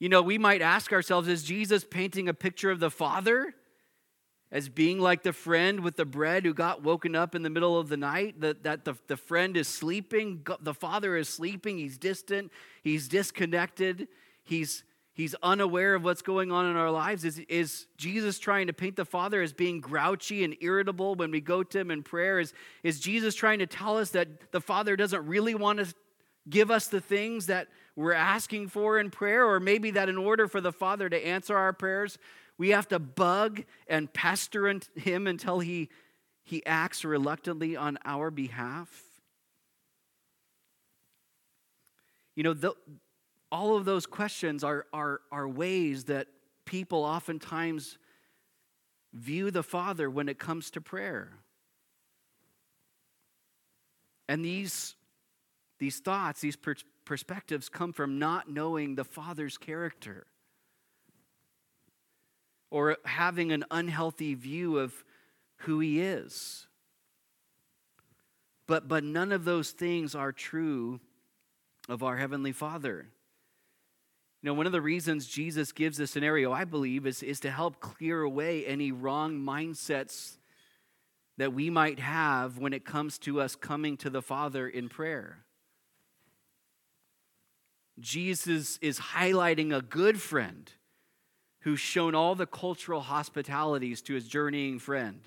You 0.00 0.08
know, 0.08 0.22
we 0.22 0.38
might 0.38 0.62
ask 0.62 0.92
ourselves, 0.92 1.28
is 1.28 1.44
Jesus 1.44 1.84
painting 1.88 2.28
a 2.28 2.34
picture 2.34 2.72
of 2.72 2.80
the 2.80 2.90
Father? 2.90 3.54
as 4.52 4.68
being 4.68 4.98
like 4.98 5.22
the 5.22 5.32
friend 5.32 5.80
with 5.80 5.96
the 5.96 6.04
bread 6.04 6.44
who 6.44 6.52
got 6.52 6.82
woken 6.82 7.14
up 7.14 7.34
in 7.34 7.42
the 7.42 7.50
middle 7.50 7.78
of 7.78 7.88
the 7.88 7.96
night, 7.96 8.40
that, 8.40 8.64
that 8.64 8.84
the, 8.84 8.94
the 9.06 9.16
friend 9.16 9.56
is 9.56 9.68
sleeping, 9.68 10.44
the 10.60 10.74
father 10.74 11.16
is 11.16 11.28
sleeping, 11.28 11.78
he's 11.78 11.96
distant, 11.96 12.50
he's 12.82 13.06
disconnected, 13.06 14.08
he's, 14.42 14.82
he's 15.12 15.36
unaware 15.42 15.94
of 15.94 16.02
what's 16.02 16.22
going 16.22 16.50
on 16.50 16.66
in 16.66 16.76
our 16.76 16.90
lives. 16.90 17.24
Is, 17.24 17.38
is 17.48 17.86
Jesus 17.96 18.40
trying 18.40 18.66
to 18.66 18.72
paint 18.72 18.96
the 18.96 19.04
father 19.04 19.40
as 19.40 19.52
being 19.52 19.80
grouchy 19.80 20.42
and 20.42 20.56
irritable 20.60 21.14
when 21.14 21.30
we 21.30 21.40
go 21.40 21.62
to 21.62 21.78
him 21.78 21.92
in 21.92 22.02
prayer? 22.02 22.40
Is, 22.40 22.52
is 22.82 22.98
Jesus 22.98 23.36
trying 23.36 23.60
to 23.60 23.66
tell 23.66 23.98
us 23.98 24.10
that 24.10 24.50
the 24.50 24.60
father 24.60 24.96
doesn't 24.96 25.24
really 25.26 25.54
want 25.54 25.78
to 25.78 25.94
give 26.48 26.72
us 26.72 26.88
the 26.88 27.00
things 27.00 27.46
that 27.46 27.68
we're 28.00 28.12
asking 28.12 28.68
for 28.68 28.98
in 28.98 29.10
prayer? 29.10 29.46
Or 29.46 29.60
maybe 29.60 29.90
that 29.92 30.08
in 30.08 30.16
order 30.16 30.48
for 30.48 30.60
the 30.60 30.72
father 30.72 31.08
to 31.08 31.26
answer 31.26 31.56
our 31.56 31.72
prayers, 31.72 32.18
we 32.58 32.70
have 32.70 32.88
to 32.88 32.98
bug 32.98 33.64
and 33.86 34.12
pester 34.12 34.74
him 34.96 35.26
until 35.26 35.60
he, 35.60 35.88
he 36.42 36.64
acts 36.66 37.04
reluctantly 37.04 37.76
on 37.76 37.98
our 38.04 38.30
behalf. 38.30 39.02
You 42.34 42.44
know, 42.44 42.54
the, 42.54 42.74
all 43.52 43.76
of 43.76 43.84
those 43.84 44.06
questions 44.06 44.64
are, 44.64 44.86
are, 44.92 45.20
are 45.30 45.48
ways 45.48 46.04
that 46.04 46.28
people 46.64 47.04
oftentimes 47.04 47.98
view 49.12 49.50
the 49.50 49.62
Father 49.62 50.08
when 50.08 50.28
it 50.28 50.38
comes 50.38 50.70
to 50.70 50.80
prayer. 50.80 51.32
And 54.28 54.44
these, 54.44 54.94
these 55.80 55.98
thoughts, 55.98 56.40
these 56.40 56.56
per- 56.56 56.76
perspectives 57.04 57.68
come 57.68 57.92
from 57.92 58.18
not 58.18 58.48
knowing 58.48 58.94
the 58.94 59.04
Father's 59.04 59.58
character 59.58 60.26
or 62.70 62.98
having 63.04 63.50
an 63.50 63.64
unhealthy 63.70 64.34
view 64.34 64.78
of 64.78 65.04
who 65.56 65.80
he 65.80 66.00
is. 66.00 66.66
But, 68.66 68.86
but 68.86 69.02
none 69.02 69.32
of 69.32 69.44
those 69.44 69.72
things 69.72 70.14
are 70.14 70.30
true 70.30 71.00
of 71.88 72.02
our 72.02 72.18
Heavenly 72.18 72.52
Father. 72.52 73.06
You 74.42 74.46
know, 74.46 74.54
one 74.54 74.66
of 74.66 74.72
the 74.72 74.80
reasons 74.80 75.26
Jesus 75.26 75.72
gives 75.72 75.96
this 75.96 76.10
scenario, 76.10 76.52
I 76.52 76.64
believe, 76.64 77.06
is, 77.06 77.22
is 77.22 77.40
to 77.40 77.50
help 77.50 77.80
clear 77.80 78.20
away 78.20 78.64
any 78.66 78.92
wrong 78.92 79.38
mindsets 79.38 80.36
that 81.38 81.54
we 81.54 81.70
might 81.70 81.98
have 81.98 82.58
when 82.58 82.74
it 82.74 82.84
comes 82.84 83.18
to 83.20 83.40
us 83.40 83.56
coming 83.56 83.96
to 83.96 84.10
the 84.10 84.22
Father 84.22 84.68
in 84.68 84.90
prayer. 84.90 85.38
Jesus 88.00 88.78
is 88.78 88.98
highlighting 88.98 89.76
a 89.76 89.82
good 89.82 90.20
friend 90.20 90.70
who's 91.60 91.80
shown 91.80 92.14
all 92.14 92.34
the 92.34 92.46
cultural 92.46 93.00
hospitalities 93.00 94.00
to 94.02 94.14
his 94.14 94.26
journeying 94.26 94.78
friend. 94.78 95.20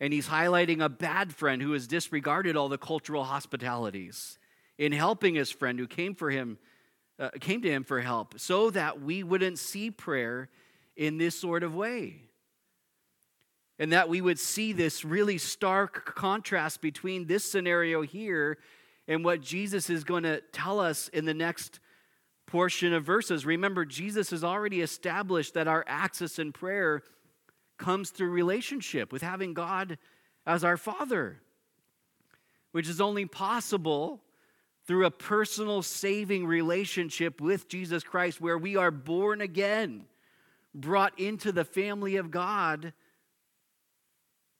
And 0.00 0.12
he's 0.12 0.28
highlighting 0.28 0.82
a 0.82 0.88
bad 0.88 1.34
friend 1.34 1.60
who 1.62 1.72
has 1.72 1.86
disregarded 1.86 2.56
all 2.56 2.68
the 2.68 2.78
cultural 2.78 3.24
hospitalities 3.24 4.38
in 4.78 4.92
helping 4.92 5.34
his 5.34 5.50
friend 5.50 5.78
who 5.78 5.86
came 5.86 6.14
for 6.14 6.30
him 6.30 6.58
uh, 7.18 7.30
came 7.40 7.62
to 7.62 7.70
him 7.70 7.84
for 7.84 8.00
help 8.00 8.40
so 8.40 8.70
that 8.70 9.00
we 9.00 9.22
wouldn't 9.22 9.58
see 9.58 9.90
prayer 9.90 10.48
in 10.96 11.18
this 11.18 11.38
sort 11.38 11.62
of 11.62 11.74
way. 11.74 12.22
And 13.78 13.92
that 13.92 14.08
we 14.08 14.20
would 14.20 14.38
see 14.38 14.72
this 14.72 15.04
really 15.04 15.38
stark 15.38 16.14
contrast 16.14 16.80
between 16.80 17.26
this 17.26 17.44
scenario 17.48 18.02
here 18.02 18.58
and 19.12 19.24
what 19.24 19.42
Jesus 19.42 19.90
is 19.90 20.04
going 20.04 20.22
to 20.22 20.40
tell 20.52 20.80
us 20.80 21.08
in 21.08 21.26
the 21.26 21.34
next 21.34 21.80
portion 22.46 22.92
of 22.92 23.04
verses. 23.04 23.44
Remember, 23.44 23.84
Jesus 23.84 24.30
has 24.30 24.42
already 24.42 24.80
established 24.80 25.54
that 25.54 25.68
our 25.68 25.84
access 25.86 26.38
in 26.38 26.52
prayer 26.52 27.02
comes 27.76 28.10
through 28.10 28.30
relationship 28.30 29.12
with 29.12 29.22
having 29.22 29.54
God 29.54 29.98
as 30.46 30.64
our 30.64 30.76
Father. 30.76 31.40
which 32.72 32.88
is 32.88 33.00
only 33.00 33.26
possible 33.26 34.22
through 34.86 35.06
a 35.06 35.10
personal 35.10 35.82
saving 35.82 36.46
relationship 36.46 37.40
with 37.40 37.68
Jesus 37.68 38.02
Christ, 38.02 38.40
where 38.40 38.58
we 38.58 38.76
are 38.76 38.90
born 38.90 39.40
again, 39.40 40.06
brought 40.74 41.18
into 41.18 41.52
the 41.52 41.64
family 41.64 42.16
of 42.16 42.30
God 42.30 42.92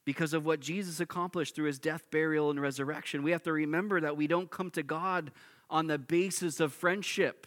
because 0.04 0.35
of 0.35 0.44
what 0.44 0.61
Jesus 0.61 1.00
accomplished 1.00 1.54
through 1.54 1.66
his 1.66 1.78
death, 1.78 2.11
burial, 2.11 2.50
and 2.50 2.61
resurrection. 2.61 3.23
We 3.23 3.30
have 3.30 3.44
to 3.44 3.52
remember 3.52 4.00
that 4.00 4.16
we 4.16 4.26
don't 4.26 4.50
come 4.50 4.71
to 4.73 4.82
God 4.82 5.30
on 5.71 5.87
the 5.87 5.99
basis 5.99 6.61
of 6.61 6.73
friendship. 6.73 7.47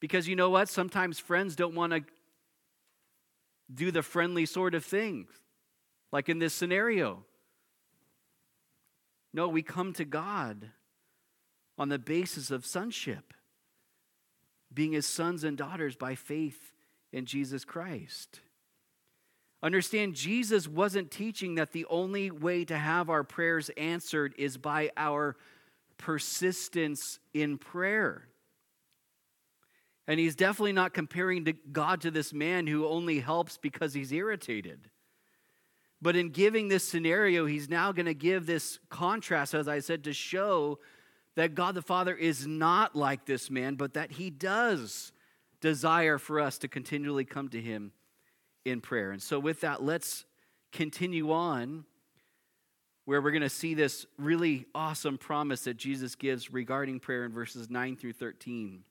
Because 0.00 0.26
you 0.26 0.34
know 0.34 0.50
what? 0.50 0.68
Sometimes 0.68 1.20
friends 1.20 1.54
don't 1.54 1.74
want 1.74 1.92
to 1.92 2.02
do 3.72 3.90
the 3.90 4.02
friendly 4.02 4.44
sort 4.44 4.74
of 4.74 4.84
things, 4.84 5.30
like 6.10 6.28
in 6.28 6.40
this 6.40 6.52
scenario. 6.52 7.24
No, 9.32 9.48
we 9.48 9.62
come 9.62 9.92
to 9.94 10.04
God 10.04 10.70
on 11.78 11.88
the 11.88 11.98
basis 11.98 12.50
of 12.50 12.66
sonship, 12.66 13.32
being 14.74 14.92
his 14.92 15.06
sons 15.06 15.44
and 15.44 15.56
daughters 15.56 15.96
by 15.96 16.14
faith 16.14 16.72
in 17.12 17.24
Jesus 17.24 17.64
Christ. 17.64 18.40
Understand, 19.62 20.14
Jesus 20.14 20.66
wasn't 20.66 21.10
teaching 21.10 21.54
that 21.54 21.72
the 21.72 21.86
only 21.88 22.30
way 22.30 22.64
to 22.64 22.76
have 22.76 23.08
our 23.08 23.22
prayers 23.22 23.70
answered 23.76 24.34
is 24.36 24.56
by 24.56 24.90
our 24.96 25.36
persistence 25.98 27.20
in 27.32 27.58
prayer. 27.58 28.26
And 30.08 30.18
he's 30.18 30.34
definitely 30.34 30.72
not 30.72 30.94
comparing 30.94 31.44
to 31.44 31.52
God 31.52 32.00
to 32.00 32.10
this 32.10 32.32
man 32.32 32.66
who 32.66 32.88
only 32.88 33.20
helps 33.20 33.56
because 33.56 33.94
he's 33.94 34.10
irritated. 34.10 34.90
But 36.00 36.16
in 36.16 36.30
giving 36.30 36.66
this 36.66 36.82
scenario, 36.82 37.46
he's 37.46 37.68
now 37.68 37.92
going 37.92 38.06
to 38.06 38.14
give 38.14 38.46
this 38.46 38.80
contrast, 38.90 39.54
as 39.54 39.68
I 39.68 39.78
said, 39.78 40.02
to 40.04 40.12
show 40.12 40.80
that 41.36 41.54
God 41.54 41.76
the 41.76 41.82
Father 41.82 42.16
is 42.16 42.48
not 42.48 42.96
like 42.96 43.26
this 43.26 43.48
man, 43.48 43.76
but 43.76 43.94
that 43.94 44.10
he 44.10 44.28
does 44.28 45.12
desire 45.60 46.18
for 46.18 46.40
us 46.40 46.58
to 46.58 46.66
continually 46.66 47.24
come 47.24 47.48
to 47.50 47.60
him 47.60 47.92
in 48.64 48.80
prayer. 48.80 49.10
And 49.10 49.22
so, 49.22 49.38
with 49.38 49.60
that, 49.60 49.82
let's 49.82 50.24
continue 50.72 51.32
on 51.32 51.84
where 53.04 53.20
we're 53.20 53.32
going 53.32 53.42
to 53.42 53.48
see 53.48 53.74
this 53.74 54.06
really 54.16 54.66
awesome 54.74 55.18
promise 55.18 55.64
that 55.64 55.76
Jesus 55.76 56.14
gives 56.14 56.52
regarding 56.52 57.00
prayer 57.00 57.24
in 57.24 57.32
verses 57.32 57.68
9 57.68 57.96
through 57.96 58.12
13. 58.12 58.84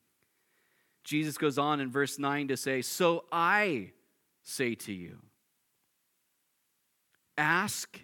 Jesus 1.04 1.38
goes 1.38 1.58
on 1.58 1.80
in 1.80 1.92
verse 1.92 2.20
9 2.20 2.50
to 2.50 2.58
say, 2.58 2.82
So 2.82 3.24
I 3.32 3.92
say 4.44 4.76
to 4.76 4.94
you, 4.94 5.18
Ask, 7.38 8.00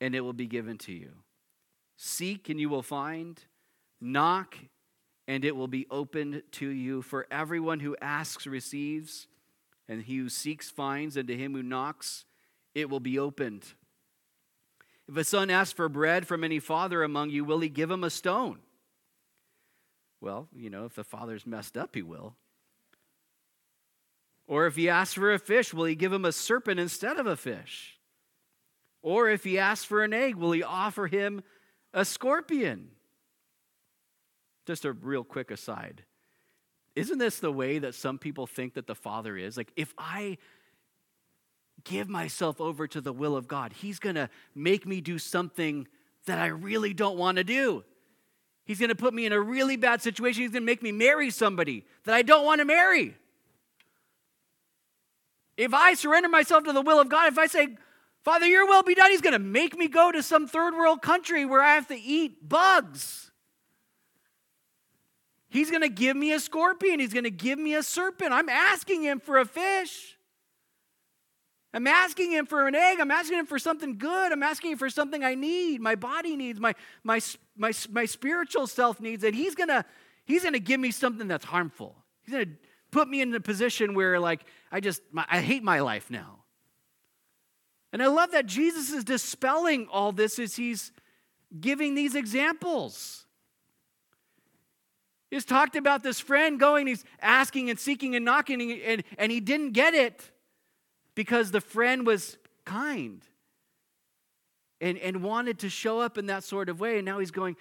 and 0.00 0.14
it 0.14 0.20
will 0.20 0.32
be 0.32 0.46
given 0.46 0.78
to 0.78 0.92
you. 0.92 1.12
Seek, 1.96 2.48
and 2.48 2.58
you 2.58 2.68
will 2.68 2.82
find. 2.82 3.40
Knock, 4.00 4.56
and 5.28 5.44
it 5.44 5.54
will 5.54 5.68
be 5.68 5.86
opened 5.90 6.42
to 6.52 6.66
you. 6.66 7.02
For 7.02 7.26
everyone 7.30 7.80
who 7.80 7.96
asks 8.00 8.46
receives, 8.46 9.28
and 9.88 10.02
he 10.02 10.18
who 10.18 10.28
seeks 10.28 10.70
finds, 10.70 11.16
and 11.16 11.28
to 11.28 11.36
him 11.36 11.54
who 11.54 11.62
knocks, 11.62 12.24
it 12.74 12.90
will 12.90 13.00
be 13.00 13.18
opened. 13.18 13.64
If 15.08 15.16
a 15.16 15.24
son 15.24 15.50
asks 15.50 15.72
for 15.72 15.88
bread 15.88 16.26
from 16.26 16.42
any 16.42 16.58
father 16.58 17.02
among 17.02 17.30
you, 17.30 17.44
will 17.44 17.60
he 17.60 17.68
give 17.68 17.90
him 17.90 18.02
a 18.02 18.10
stone? 18.10 18.58
Well, 20.20 20.48
you 20.54 20.70
know, 20.70 20.84
if 20.84 20.94
the 20.94 21.04
father's 21.04 21.46
messed 21.46 21.76
up, 21.76 21.94
he 21.94 22.02
will. 22.02 22.34
Or 24.48 24.66
if 24.66 24.76
he 24.76 24.88
asks 24.88 25.14
for 25.14 25.32
a 25.32 25.38
fish, 25.38 25.74
will 25.74 25.84
he 25.84 25.94
give 25.94 26.12
him 26.12 26.24
a 26.24 26.32
serpent 26.32 26.80
instead 26.80 27.18
of 27.18 27.26
a 27.26 27.36
fish? 27.36 27.98
Or 29.02 29.28
if 29.28 29.44
he 29.44 29.58
asks 29.58 29.84
for 29.84 30.02
an 30.02 30.12
egg, 30.12 30.34
will 30.34 30.52
he 30.52 30.62
offer 30.62 31.06
him 31.06 31.42
a 31.92 32.04
scorpion? 32.04 32.90
Just 34.66 34.84
a 34.84 34.92
real 34.92 35.22
quick 35.22 35.50
aside. 35.50 36.04
Isn't 36.96 37.18
this 37.18 37.38
the 37.38 37.52
way 37.52 37.78
that 37.78 37.94
some 37.94 38.18
people 38.18 38.46
think 38.46 38.74
that 38.74 38.86
the 38.86 38.94
Father 38.94 39.36
is? 39.36 39.56
Like, 39.56 39.70
if 39.76 39.94
I 39.98 40.38
give 41.84 42.08
myself 42.08 42.60
over 42.60 42.88
to 42.88 43.00
the 43.02 43.12
will 43.12 43.36
of 43.36 43.46
God, 43.46 43.74
He's 43.74 43.98
going 43.98 44.14
to 44.14 44.30
make 44.54 44.86
me 44.86 45.02
do 45.02 45.18
something 45.18 45.86
that 46.24 46.38
I 46.38 46.46
really 46.46 46.94
don't 46.94 47.18
want 47.18 47.36
to 47.36 47.44
do. 47.44 47.84
He's 48.64 48.80
going 48.80 48.88
to 48.88 48.96
put 48.96 49.14
me 49.14 49.26
in 49.26 49.32
a 49.32 49.40
really 49.40 49.76
bad 49.76 50.02
situation. 50.02 50.42
He's 50.42 50.50
going 50.50 50.62
to 50.62 50.66
make 50.66 50.82
me 50.82 50.90
marry 50.90 51.30
somebody 51.30 51.84
that 52.04 52.14
I 52.14 52.22
don't 52.22 52.44
want 52.44 52.60
to 52.60 52.64
marry. 52.64 53.14
If 55.56 55.72
I 55.72 55.94
surrender 55.94 56.28
myself 56.28 56.64
to 56.64 56.72
the 56.72 56.82
will 56.82 56.98
of 56.98 57.08
God, 57.08 57.32
if 57.32 57.38
I 57.38 57.46
say, 57.46 57.76
Father, 58.24 58.46
your 58.46 58.66
will 58.66 58.82
be 58.82 58.96
done. 58.96 59.12
He's 59.12 59.20
going 59.20 59.34
to 59.34 59.38
make 59.38 59.78
me 59.78 59.86
go 59.86 60.10
to 60.10 60.20
some 60.20 60.48
third 60.48 60.74
world 60.74 61.00
country 61.00 61.44
where 61.44 61.62
I 61.62 61.74
have 61.74 61.86
to 61.88 61.94
eat 61.94 62.48
bugs. 62.48 63.30
He's 65.48 65.70
going 65.70 65.82
to 65.82 65.88
give 65.88 66.16
me 66.16 66.32
a 66.32 66.40
scorpion. 66.40 67.00
He's 67.00 67.12
going 67.12 67.24
to 67.24 67.30
give 67.30 67.58
me 67.58 67.74
a 67.74 67.82
serpent. 67.82 68.32
I'm 68.32 68.48
asking 68.48 69.02
him 69.02 69.20
for 69.20 69.38
a 69.38 69.44
fish. 69.44 70.16
I'm 71.72 71.86
asking 71.86 72.32
him 72.32 72.46
for 72.46 72.66
an 72.66 72.74
egg. 72.74 73.00
I'm 73.00 73.10
asking 73.10 73.38
him 73.38 73.46
for 73.46 73.58
something 73.58 73.98
good. 73.98 74.32
I'm 74.32 74.42
asking 74.42 74.72
him 74.72 74.78
for 74.78 74.88
something 74.88 75.22
I 75.22 75.34
need, 75.34 75.80
my 75.80 75.94
body 75.94 76.34
needs, 76.34 76.58
my, 76.58 76.74
my, 77.04 77.20
my, 77.56 77.72
my 77.90 78.06
spiritual 78.06 78.66
self 78.66 78.98
needs. 78.98 79.24
And 79.24 79.34
he's 79.34 79.54
going 79.54 79.68
to 79.68 79.84
he's 80.24 80.42
going 80.42 80.54
to 80.54 80.60
give 80.60 80.80
me 80.80 80.90
something 80.90 81.28
that's 81.28 81.44
harmful. 81.44 81.94
He's 82.22 82.32
going 82.32 82.46
to 82.46 82.52
put 82.90 83.08
me 83.08 83.20
in 83.20 83.34
a 83.34 83.40
position 83.40 83.94
where, 83.94 84.18
like, 84.18 84.44
I 84.72 84.80
just, 84.80 85.02
my, 85.12 85.26
I 85.28 85.40
hate 85.40 85.62
my 85.62 85.80
life 85.80 86.10
now. 86.10 86.44
And 87.92 88.02
I 88.02 88.06
love 88.06 88.32
that 88.32 88.46
Jesus 88.46 88.90
is 88.90 89.04
dispelling 89.04 89.86
all 89.92 90.12
this 90.12 90.38
as 90.38 90.56
he's 90.56 90.92
giving 91.60 91.94
these 91.94 92.14
examples. 92.14 93.25
He's 95.30 95.44
talked 95.44 95.76
about 95.76 96.02
this 96.02 96.20
friend 96.20 96.58
going, 96.58 96.86
he's 96.86 97.04
asking 97.20 97.68
and 97.70 97.78
seeking 97.78 98.14
and 98.14 98.24
knocking, 98.24 98.80
and, 98.82 99.02
and 99.18 99.32
he 99.32 99.40
didn't 99.40 99.72
get 99.72 99.94
it 99.94 100.30
because 101.14 101.50
the 101.50 101.60
friend 101.60 102.06
was 102.06 102.38
kind 102.64 103.22
and, 104.80 104.98
and 104.98 105.22
wanted 105.22 105.58
to 105.60 105.68
show 105.68 106.00
up 106.00 106.16
in 106.18 106.26
that 106.26 106.44
sort 106.44 106.68
of 106.68 106.78
way. 106.78 106.98
And 106.98 107.04
now 107.04 107.18
he's 107.18 107.30
going, 107.30 107.56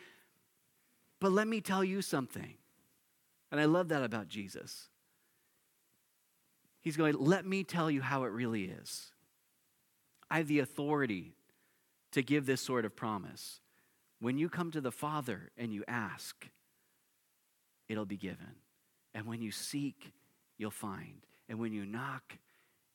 but 1.20 1.32
let 1.32 1.48
me 1.48 1.62
tell 1.62 1.84
you 1.84 2.02
something. 2.02 2.54
And 3.52 3.60
I 3.60 3.66
love 3.66 3.88
that 3.90 4.04
about 4.04 4.28
Jesus. 4.28 4.90
He's 6.82 6.98
going, 6.98 7.16
let 7.18 7.46
me 7.46 7.64
tell 7.64 7.90
you 7.90 8.02
how 8.02 8.26
it 8.26 8.32
really 8.32 8.66
is. 8.66 9.12
I 10.30 10.38
have 10.38 10.48
the 10.48 10.60
authority 10.60 11.34
to 12.12 12.22
give 12.22 12.46
this 12.46 12.62
sort 12.62 12.86
of 12.86 12.96
promise. 12.96 13.60
When 14.20 14.38
you 14.38 14.50
come 14.50 14.72
to 14.72 14.82
the 14.82 14.92
Father 14.92 15.52
and 15.58 15.74
you 15.74 15.84
ask, 15.88 16.48
it'll 17.88 18.06
be 18.06 18.18
given. 18.18 18.56
And 19.14 19.26
when 19.26 19.42
you 19.42 19.52
seek, 19.52 20.12
you'll 20.58 20.72
find. 20.72 21.26
And 21.48 21.60
when 21.60 21.74
you 21.74 21.86
knock, 21.86 22.38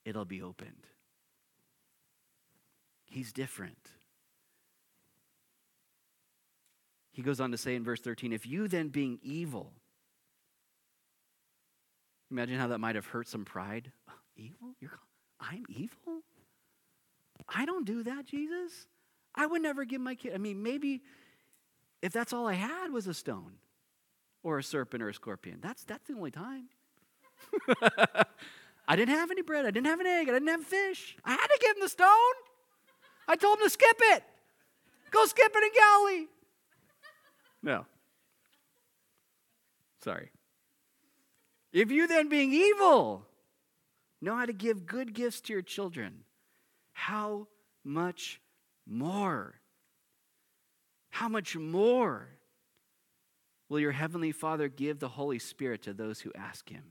it'll 0.05 0.25
be 0.25 0.43
opened. 0.43 0.87
He's 3.07 3.33
different. 3.33 3.91
He 7.13 7.23
goes 7.23 7.41
on 7.41 7.51
to 7.51 7.59
say 7.59 7.75
in 7.75 7.85
verse 7.85 8.01
13, 8.01 8.33
if 8.33 8.47
you 8.47 8.69
then 8.69 8.89
being 8.89 9.19
evil, 9.23 9.73
imagine 12.31 12.59
how 12.59 12.69
that 12.69 12.79
might 12.79 12.95
have 12.95 13.07
hurt 13.07 13.29
some 13.29 13.45
pride. 13.45 13.91
Evil? 14.37 14.75
You're, 14.81 14.99
I'm 15.41 15.65
evil? 15.69 16.23
I 17.49 17.65
don't 17.65 17.85
do 17.85 18.05
that, 18.05 18.27
Jesus. 18.27 18.87
I 19.35 19.47
would 19.47 19.63
never 19.63 19.85
give 19.85 20.01
my 20.01 20.15
kid. 20.15 20.35
I 20.35 20.39
mean, 20.39 20.63
maybe 20.63 21.03
if 22.01 22.13
that's 22.13 22.33
all 22.33 22.47
I 22.47 22.55
had 22.55 22.93
was 22.93 23.07
a 23.07 23.15
stone 23.15 23.55
or 24.43 24.59
a 24.59 24.63
serpent 24.63 25.03
or 25.03 25.09
a 25.09 25.15
scorpion, 25.15 25.59
that's, 25.61 25.85
that's 25.85 26.07
the 26.09 26.15
only 26.15 26.31
time. 26.31 26.69
I 28.89 28.97
didn't 28.97 29.15
have 29.15 29.31
any 29.31 29.43
bread. 29.43 29.67
I 29.67 29.71
didn't 29.71 29.87
have 29.87 30.01
an 30.01 30.07
egg. 30.07 30.29
I 30.29 30.33
didn't 30.33 30.49
have 30.49 30.65
fish. 30.65 31.17
I 31.25 31.31
had 31.31 31.47
to 31.47 31.59
give 31.61 31.77
him 31.77 31.83
the 31.83 31.89
stone. 31.89 32.09
I 33.29 33.37
told 33.37 33.59
him 33.59 33.65
to 33.65 33.71
skip 33.71 33.97
it. 34.01 34.25
Go 35.11 35.25
skip 35.27 35.53
it 35.55 35.63
in 35.63 35.71
Galilee. 35.73 36.27
No. 37.63 37.87
Sorry. 40.03 40.31
If 41.73 41.93
you 41.93 42.09
then, 42.09 42.29
being 42.29 42.53
evil, 42.53 43.27
know 44.21 44.35
how 44.35 44.47
to 44.47 44.53
give 44.53 44.87
good 44.87 45.15
gifts 45.15 45.41
to 45.43 45.53
your 45.53 45.63
children, 45.63 46.25
how 46.93 47.47
much 47.85 48.41
more? 48.87 49.61
How 51.11 51.29
much 51.29 51.57
more 51.57 52.29
will 53.71 53.81
your 53.81 53.93
Heavenly 53.93 54.33
Father 54.33 54.69
give 54.69 54.99
the 54.99 55.09
Holy 55.09 55.39
Spirit 55.39 55.83
to 55.85 55.95
those 55.95 56.21
who 56.21 56.33
ask 56.35 56.69
Him? 56.69 56.83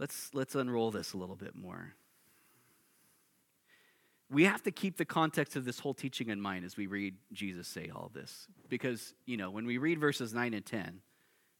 Let's, 0.00 0.30
let's 0.32 0.54
unroll 0.54 0.90
this 0.90 1.12
a 1.12 1.16
little 1.16 1.36
bit 1.36 1.54
more. 1.54 1.94
We 4.30 4.44
have 4.44 4.62
to 4.64 4.70
keep 4.70 4.96
the 4.96 5.04
context 5.04 5.56
of 5.56 5.64
this 5.64 5.78
whole 5.78 5.94
teaching 5.94 6.28
in 6.28 6.40
mind 6.40 6.64
as 6.64 6.76
we 6.76 6.86
read 6.86 7.16
Jesus 7.32 7.68
say 7.68 7.90
all 7.94 8.10
this. 8.12 8.46
Because, 8.68 9.14
you 9.26 9.36
know, 9.36 9.50
when 9.50 9.66
we 9.66 9.78
read 9.78 9.98
verses 9.98 10.34
9 10.34 10.54
and 10.54 10.64
10, 10.64 11.00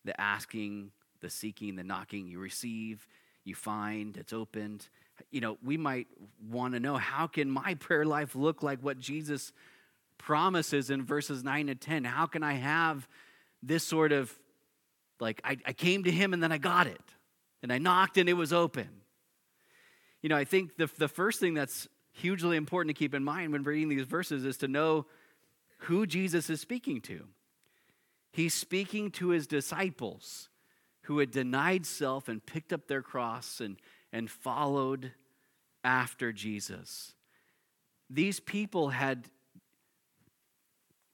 the 0.04 0.18
asking, 0.20 0.90
the 1.20 1.30
seeking, 1.30 1.76
the 1.76 1.84
knocking, 1.84 2.28
you 2.28 2.38
receive, 2.38 3.06
you 3.44 3.54
find, 3.54 4.16
it's 4.16 4.32
opened. 4.32 4.88
you 5.30 5.40
know, 5.40 5.58
we 5.64 5.76
might 5.76 6.06
want 6.48 6.74
to 6.74 6.80
know 6.80 6.96
how 6.96 7.26
can 7.26 7.50
my 7.50 7.74
prayer 7.74 8.04
life 8.04 8.36
look 8.36 8.62
like 8.62 8.80
what 8.82 8.98
Jesus 8.98 9.52
promises 10.18 10.90
in 10.90 11.04
verses 11.04 11.42
9 11.42 11.68
and 11.68 11.80
10? 11.80 12.04
How 12.04 12.26
can 12.26 12.42
I 12.42 12.54
have 12.54 13.08
this 13.62 13.84
sort 13.84 14.12
of 14.12 14.32
like 15.20 15.40
I, 15.44 15.56
I 15.64 15.72
came 15.72 16.04
to 16.04 16.10
him 16.10 16.32
and 16.32 16.42
then 16.42 16.52
I 16.52 16.58
got 16.58 16.86
it, 16.86 17.00
and 17.62 17.72
I 17.72 17.78
knocked 17.78 18.18
and 18.18 18.28
it 18.28 18.34
was 18.34 18.52
open? 18.52 18.88
You 20.22 20.28
know, 20.28 20.36
I 20.36 20.44
think 20.44 20.76
the, 20.76 20.90
the 20.98 21.08
first 21.08 21.40
thing 21.40 21.54
that's 21.54 21.88
hugely 22.12 22.56
important 22.56 22.94
to 22.94 22.98
keep 22.98 23.14
in 23.14 23.22
mind 23.22 23.52
when 23.52 23.62
reading 23.62 23.88
these 23.88 24.06
verses 24.06 24.44
is 24.44 24.56
to 24.58 24.68
know 24.68 25.06
who 25.82 26.06
Jesus 26.06 26.50
is 26.50 26.60
speaking 26.60 27.00
to. 27.02 27.24
He's 28.32 28.54
speaking 28.54 29.10
to 29.12 29.28
his 29.28 29.46
disciples 29.46 30.48
who 31.02 31.18
had 31.18 31.30
denied 31.30 31.86
self 31.86 32.28
and 32.28 32.44
picked 32.44 32.72
up 32.72 32.86
their 32.86 33.02
cross 33.02 33.60
and, 33.60 33.76
and 34.12 34.30
followed 34.30 35.12
after 35.82 36.32
Jesus. 36.32 37.14
These 38.10 38.40
people 38.40 38.90
had 38.90 39.28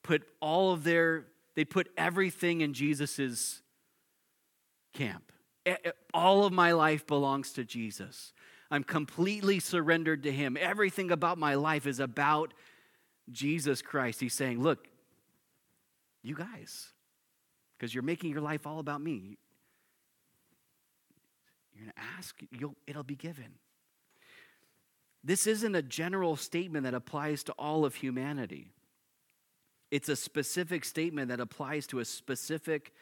put 0.04 0.22
all 0.38 0.72
of 0.72 0.84
their, 0.84 1.24
they 1.56 1.64
put 1.64 1.88
everything 1.96 2.60
in 2.60 2.74
Jesus's 2.74 3.62
camp. 4.92 5.32
All 6.12 6.44
of 6.44 6.52
my 6.52 6.72
life 6.72 7.06
belongs 7.06 7.52
to 7.54 7.64
Jesus. 7.64 8.32
I'm 8.70 8.84
completely 8.84 9.58
surrendered 9.58 10.22
to 10.24 10.30
Him. 10.30 10.56
Everything 10.60 11.10
about 11.10 11.38
my 11.38 11.54
life 11.54 11.86
is 11.86 11.98
about 11.98 12.54
Jesus 13.30 13.82
Christ. 13.82 14.20
He's 14.20 14.34
saying, 14.34 14.62
Look, 14.62 14.86
you 16.22 16.34
guys, 16.34 16.92
because 17.76 17.94
you're 17.94 18.02
making 18.02 18.30
your 18.30 18.40
life 18.42 18.66
all 18.66 18.78
about 18.78 19.00
me, 19.00 19.38
you're 21.74 21.84
going 21.84 21.92
to 21.96 22.02
ask, 22.18 22.36
you'll, 22.50 22.76
it'll 22.86 23.02
be 23.02 23.16
given. 23.16 23.58
This 25.22 25.46
isn't 25.46 25.74
a 25.74 25.82
general 25.82 26.36
statement 26.36 26.84
that 26.84 26.94
applies 26.94 27.42
to 27.44 27.52
all 27.52 27.84
of 27.84 27.94
humanity. 27.94 28.73
It's 29.94 30.08
a 30.08 30.16
specific 30.16 30.84
statement 30.84 31.28
that 31.28 31.38
applies 31.38 31.86
to 31.86 32.00
a 32.00 32.04
specific 32.04 32.92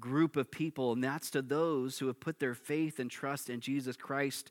group 0.00 0.38
of 0.38 0.50
people, 0.50 0.92
and 0.92 1.04
that's 1.04 1.30
to 1.32 1.42
those 1.42 1.98
who 1.98 2.06
have 2.06 2.20
put 2.20 2.38
their 2.38 2.54
faith 2.54 2.98
and 2.98 3.10
trust 3.10 3.50
in 3.50 3.60
Jesus 3.60 3.98
Christ 3.98 4.50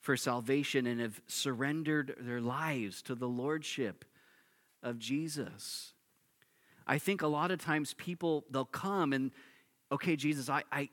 for 0.00 0.18
salvation 0.18 0.86
and 0.86 1.00
have 1.00 1.22
surrendered 1.26 2.14
their 2.20 2.42
lives 2.42 3.00
to 3.04 3.14
the 3.14 3.26
lordship 3.26 4.04
of 4.82 4.98
Jesus. 4.98 5.94
I 6.86 6.98
think 6.98 7.22
a 7.22 7.26
lot 7.26 7.50
of 7.50 7.58
times 7.58 7.94
people, 7.94 8.44
they'll 8.50 8.66
come 8.66 9.14
and, 9.14 9.30
okay, 9.90 10.16
Jesus, 10.16 10.50
I, 10.50 10.62
I, 10.70 10.90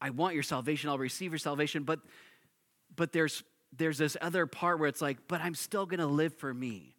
I 0.00 0.10
want 0.10 0.34
your 0.34 0.42
salvation, 0.42 0.90
I'll 0.90 0.98
receive 0.98 1.30
your 1.30 1.38
salvation, 1.38 1.84
but, 1.84 2.00
but 2.96 3.12
there's, 3.12 3.44
there's 3.72 3.98
this 3.98 4.16
other 4.20 4.44
part 4.44 4.80
where 4.80 4.88
it's 4.88 5.00
like, 5.00 5.18
but 5.28 5.40
I'm 5.40 5.54
still 5.54 5.86
to 6.00 6.06
live 6.06 6.34
for 6.34 6.52
me. 6.52 6.96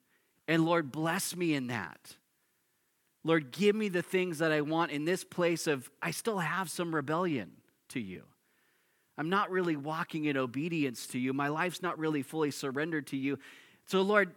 And 0.48 0.64
Lord, 0.64 0.94
bless 0.94 1.36
me 1.36 1.56
in 1.56 1.68
that. 1.68 2.16
Lord, 3.24 3.52
give 3.52 3.76
me 3.76 3.90
the 3.90 4.02
things 4.02 4.40
that 4.40 4.52
I 4.52 4.62
want 4.62 4.92
in 4.92 5.06
this 5.06 5.24
place 5.24 5.68
of, 5.68 5.90
I 6.02 6.12
still 6.12 6.40
have 6.40 6.70
some 6.70 6.94
rebellion 6.94 7.52
to 7.90 8.00
you. 8.00 8.24
I'm 9.18 9.30
not 9.30 9.52
really 9.52 9.76
walking 9.76 10.26
in 10.26 10.38
obedience 10.38 11.08
to 11.08 11.20
you. 11.20 11.34
My 11.34 11.48
life's 11.48 11.82
not 11.82 11.98
really 12.00 12.24
fully 12.24 12.52
surrendered 12.52 13.08
to 13.08 13.18
you. 13.18 13.38
So, 13.86 14.02
Lord, 14.02 14.32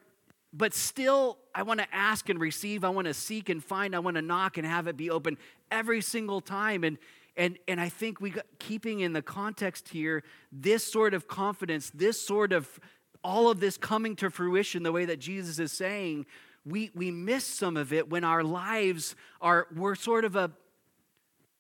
but 0.53 0.75
still, 0.75 1.39
I 1.55 1.63
want 1.63 1.81
to 1.81 1.87
ask 1.95 2.29
and 2.29 2.41
receive. 2.41 2.85
I 2.85 2.91
want 2.91 3.07
to 3.07 3.15
seek 3.15 3.49
and 3.49 3.63
find. 3.63 3.97
I 3.97 3.99
want 3.99 4.17
to 4.17 4.23
knock 4.23 4.59
and 4.59 4.67
have 4.67 4.87
it 4.87 4.97
be 4.97 5.11
open 5.11 5.39
every 5.71 6.01
single 6.01 6.41
time. 6.41 6.85
And, 6.85 6.99
and, 7.37 7.59
and 7.67 7.81
I 7.81 7.89
think 7.89 8.21
we 8.21 8.31
got, 8.31 8.47
keeping 8.59 9.01
in 9.01 9.13
the 9.13 9.23
context 9.23 9.89
here, 9.89 10.23
this 10.53 10.85
sort 10.85 11.15
of 11.15 11.27
confidence, 11.27 11.91
this 11.91 12.21
sort 12.21 12.53
of 12.53 12.81
all 13.25 13.51
of 13.51 13.61
this 13.61 13.77
coming 13.77 14.15
to 14.17 14.31
fruition, 14.31 14.83
the 14.83 14.93
way 14.93 15.05
that 15.07 15.19
Jesus 15.19 15.59
is 15.59 15.73
saying, 15.73 16.27
we, 16.67 16.91
we 16.95 17.11
miss 17.11 17.45
some 17.45 17.77
of 17.77 17.93
it 17.93 18.11
when 18.11 18.25
our 18.25 18.43
lives 18.43 19.15
are, 19.41 19.69
we're 19.75 19.95
sort 19.95 20.25
of 20.25 20.35
a, 20.35 20.51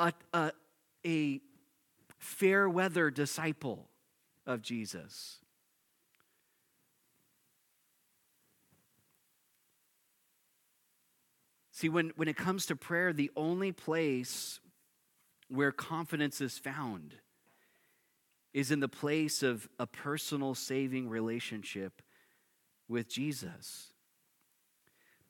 a, 0.00 0.12
a, 0.34 0.50
a 1.06 1.40
fair 2.18 2.68
weather 2.68 3.10
disciple 3.10 3.88
of 4.46 4.62
Jesus. 4.62 5.38
See, 11.70 11.88
when, 11.88 12.12
when 12.16 12.26
it 12.26 12.36
comes 12.36 12.66
to 12.66 12.76
prayer, 12.76 13.12
the 13.12 13.30
only 13.36 13.70
place 13.70 14.60
where 15.48 15.70
confidence 15.70 16.40
is 16.40 16.58
found 16.58 17.14
is 18.52 18.70
in 18.70 18.80
the 18.80 18.88
place 18.88 19.42
of 19.42 19.68
a 19.78 19.86
personal 19.86 20.54
saving 20.54 21.08
relationship 21.08 22.02
with 22.88 23.08
Jesus. 23.08 23.92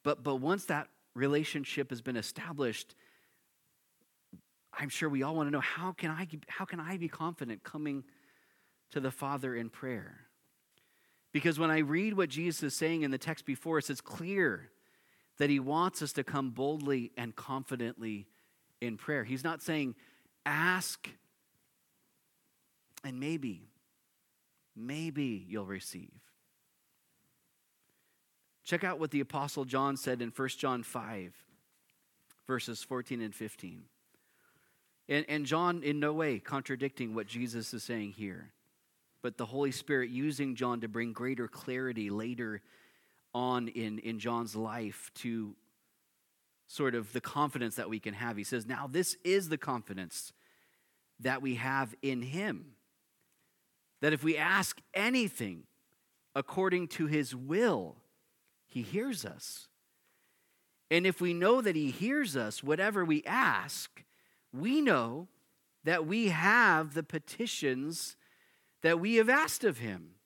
But, 0.06 0.22
but 0.22 0.36
once 0.36 0.66
that 0.66 0.86
relationship 1.16 1.90
has 1.90 2.00
been 2.00 2.16
established, 2.16 2.94
I'm 4.72 4.88
sure 4.88 5.08
we 5.08 5.24
all 5.24 5.34
want 5.34 5.48
to 5.48 5.50
know 5.50 5.58
how 5.58 5.90
can 5.90 6.12
I, 6.12 6.28
how 6.46 6.64
can 6.64 6.78
I 6.78 6.96
be 6.96 7.08
confident 7.08 7.64
coming 7.64 8.04
to 8.92 9.00
the 9.00 9.10
Father 9.10 9.52
in 9.52 9.68
prayer? 9.68 10.20
Because 11.32 11.58
when 11.58 11.72
I 11.72 11.78
read 11.78 12.16
what 12.16 12.28
Jesus 12.28 12.62
is 12.62 12.76
saying 12.76 13.02
in 13.02 13.10
the 13.10 13.18
text 13.18 13.46
before 13.46 13.78
us, 13.78 13.90
it's 13.90 14.00
clear 14.00 14.70
that 15.38 15.50
he 15.50 15.58
wants 15.58 16.02
us 16.02 16.12
to 16.12 16.22
come 16.22 16.50
boldly 16.50 17.10
and 17.16 17.34
confidently 17.34 18.28
in 18.80 18.98
prayer. 18.98 19.24
He's 19.24 19.42
not 19.42 19.60
saying, 19.60 19.96
ask 20.44 21.10
and 23.02 23.18
maybe, 23.18 23.70
maybe 24.76 25.44
you'll 25.48 25.66
receive. 25.66 26.25
Check 28.66 28.82
out 28.82 28.98
what 28.98 29.12
the 29.12 29.20
Apostle 29.20 29.64
John 29.64 29.96
said 29.96 30.20
in 30.20 30.32
1 30.34 30.48
John 30.48 30.82
5, 30.82 31.32
verses 32.48 32.82
14 32.82 33.22
and 33.22 33.32
15. 33.32 33.84
And, 35.08 35.24
and 35.28 35.46
John, 35.46 35.84
in 35.84 36.00
no 36.00 36.12
way 36.12 36.40
contradicting 36.40 37.14
what 37.14 37.28
Jesus 37.28 37.72
is 37.72 37.84
saying 37.84 38.14
here, 38.16 38.50
but 39.22 39.38
the 39.38 39.46
Holy 39.46 39.70
Spirit 39.70 40.10
using 40.10 40.56
John 40.56 40.80
to 40.80 40.88
bring 40.88 41.12
greater 41.12 41.46
clarity 41.46 42.10
later 42.10 42.60
on 43.32 43.68
in, 43.68 44.00
in 44.00 44.18
John's 44.18 44.56
life 44.56 45.12
to 45.16 45.54
sort 46.66 46.96
of 46.96 47.12
the 47.12 47.20
confidence 47.20 47.76
that 47.76 47.88
we 47.88 48.00
can 48.00 48.14
have. 48.14 48.36
He 48.36 48.42
says, 48.42 48.66
Now, 48.66 48.88
this 48.90 49.16
is 49.22 49.48
the 49.48 49.58
confidence 49.58 50.32
that 51.20 51.40
we 51.40 51.54
have 51.54 51.94
in 52.02 52.20
Him. 52.20 52.72
That 54.00 54.12
if 54.12 54.24
we 54.24 54.36
ask 54.36 54.80
anything 54.92 55.62
according 56.34 56.88
to 56.88 57.06
His 57.06 57.32
will, 57.32 57.96
He 58.76 58.82
hears 58.82 59.24
us. 59.24 59.68
And 60.90 61.06
if 61.06 61.18
we 61.18 61.32
know 61.32 61.62
that 61.62 61.74
He 61.74 61.90
hears 61.90 62.36
us, 62.36 62.62
whatever 62.62 63.06
we 63.06 63.24
ask, 63.24 64.04
we 64.52 64.82
know 64.82 65.28
that 65.84 66.06
we 66.06 66.28
have 66.28 66.92
the 66.92 67.02
petitions 67.02 68.18
that 68.82 69.00
we 69.00 69.14
have 69.14 69.30
asked 69.30 69.64
of 69.64 69.78
Him. 69.78 70.16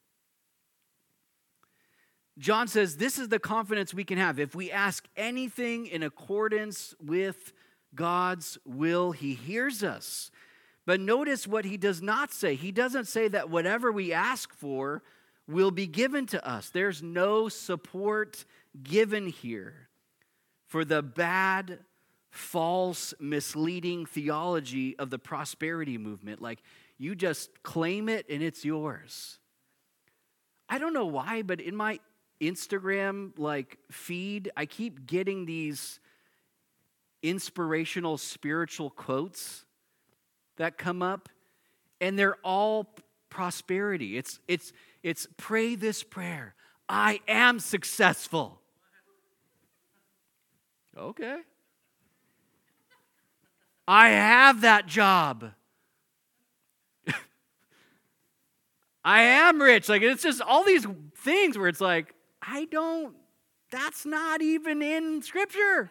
John 2.39 2.67
says 2.67 2.97
this 2.97 3.21
is 3.21 3.29
the 3.29 3.39
confidence 3.39 3.95
we 3.95 4.03
can 4.03 4.19
have. 4.19 4.41
If 4.41 4.53
we 4.57 4.73
ask 4.73 5.07
anything 5.17 5.87
in 5.87 6.03
accordance 6.03 6.93
with 7.01 7.53
God's 7.95 8.59
will, 8.67 9.13
He 9.13 9.35
hears 9.35 9.85
us. 9.85 10.33
But 10.87 10.99
notice 10.99 11.47
what 11.47 11.65
He 11.65 11.77
does 11.77 12.03
not 12.03 12.33
say. 12.33 12.57
He 12.57 12.73
doesn't 12.73 13.07
say 13.07 13.29
that 13.29 13.49
whatever 13.49 13.93
we 13.93 14.13
ask 14.13 14.53
for 14.53 15.05
will 15.51 15.71
be 15.71 15.87
given 15.87 16.27
to 16.27 16.49
us. 16.49 16.71
There's 16.71 17.03
no 17.03 17.49
support 17.49 18.45
given 18.83 19.27
here 19.27 19.89
for 20.67 20.85
the 20.85 21.03
bad, 21.03 21.81
false, 22.31 23.13
misleading 23.19 24.07
theology 24.07 24.97
of 24.99 25.11
the 25.11 25.19
prosperity 25.19 25.99
movement. 25.99 26.41
Like, 26.41 26.63
you 26.99 27.15
just 27.15 27.63
claim 27.63 28.09
it 28.09 28.27
and 28.29 28.43
it's 28.43 28.65
yours. 28.65 29.39
I 30.69 30.79
don't 30.79 30.93
know 30.93 31.07
why, 31.07 31.43
but 31.43 31.61
in 31.61 31.75
my 31.75 31.99
Instagram 32.41 33.37
like 33.39 33.79
feed, 33.91 34.51
I 34.57 34.67
keep 34.67 35.07
getting 35.07 35.45
these 35.45 35.99
inspirational 37.23 38.17
spiritual 38.17 38.91
quotes 38.91 39.65
that 40.57 40.79
come 40.79 41.03
up 41.03 41.29
and 42.01 42.19
they're 42.19 42.39
all 42.45 42.95
prosperity. 43.29 44.17
It's 44.17 44.41
it's 44.49 44.73
it's 45.03 45.27
pray 45.37 45.75
this 45.75 46.03
prayer. 46.03 46.55
I 46.89 47.21
am 47.29 47.61
successful. 47.61 48.61
Okay. 50.97 51.39
I 53.87 54.11
have 54.11 54.61
that 54.63 54.87
job. 54.87 55.53
I 59.05 59.23
am 59.23 59.61
rich. 59.61 59.89
Like 59.89 60.03
it's 60.03 60.23
just 60.23 60.41
all 60.41 60.65
these 60.65 60.87
things 61.17 61.57
where 61.57 61.69
it's 61.69 61.81
like 61.81 62.15
I 62.43 62.67
don't, 62.67 63.15
that's 63.71 64.07
not 64.07 64.43
even 64.43 64.83
in 64.83 65.23
Scripture. 65.23 65.91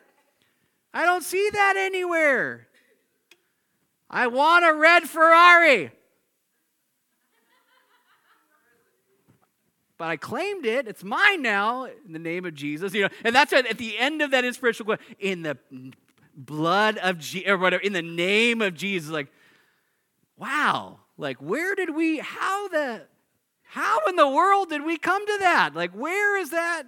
I 0.94 1.06
don't 1.06 1.24
see 1.24 1.50
that 1.52 1.76
anywhere. 1.78 2.68
I 4.10 4.28
want 4.28 4.66
a 4.66 4.74
red 4.74 5.04
Ferrari. 5.04 5.92
But 10.00 10.08
I 10.08 10.16
claimed 10.16 10.66
it. 10.66 10.88
It's 10.88 11.04
mine 11.04 11.42
now 11.42 11.84
in 11.84 12.14
the 12.14 12.20
name 12.20 12.46
of 12.46 12.56
Jesus. 12.56 12.94
You 12.94 13.04
know, 13.04 13.10
and 13.26 13.36
that's 13.36 13.52
at, 13.52 13.78
the 13.78 14.00
end 14.00 14.22
of 14.22 14.32
that 14.32 14.46
inspirational 14.46 14.86
quote, 14.86 15.02
in 15.20 15.44
the 15.44 15.58
blood 16.36 16.98
of 16.98 17.20
Jesus, 17.20 17.50
or 17.50 17.58
whatever, 17.58 17.84
in 17.84 17.92
the 17.92 18.02
name 18.02 18.62
of 18.62 18.74
Jesus. 18.74 19.12
Like, 19.12 19.28
wow, 20.38 21.02
like 21.18 21.38
where 21.42 21.76
did 21.76 21.94
we, 21.94 22.20
how 22.20 22.70
the, 22.70 23.08
how 23.64 24.00
in 24.08 24.16
the 24.16 24.28
world 24.28 24.70
did 24.70 24.86
we 24.86 24.98
come 24.98 25.24
to 25.28 25.38
that? 25.42 25.76
Like, 25.76 25.92
where 25.92 26.40
is 26.40 26.52
that? 26.52 26.84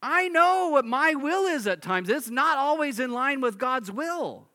I 0.00 0.28
know 0.28 0.68
what 0.68 0.84
my 0.84 1.14
will 1.14 1.46
is 1.46 1.66
at 1.66 1.82
times. 1.82 2.08
It's 2.08 2.30
not 2.30 2.58
always 2.58 3.00
in 3.00 3.10
line 3.10 3.40
with 3.40 3.58
God's 3.58 3.90
will. 3.90 4.46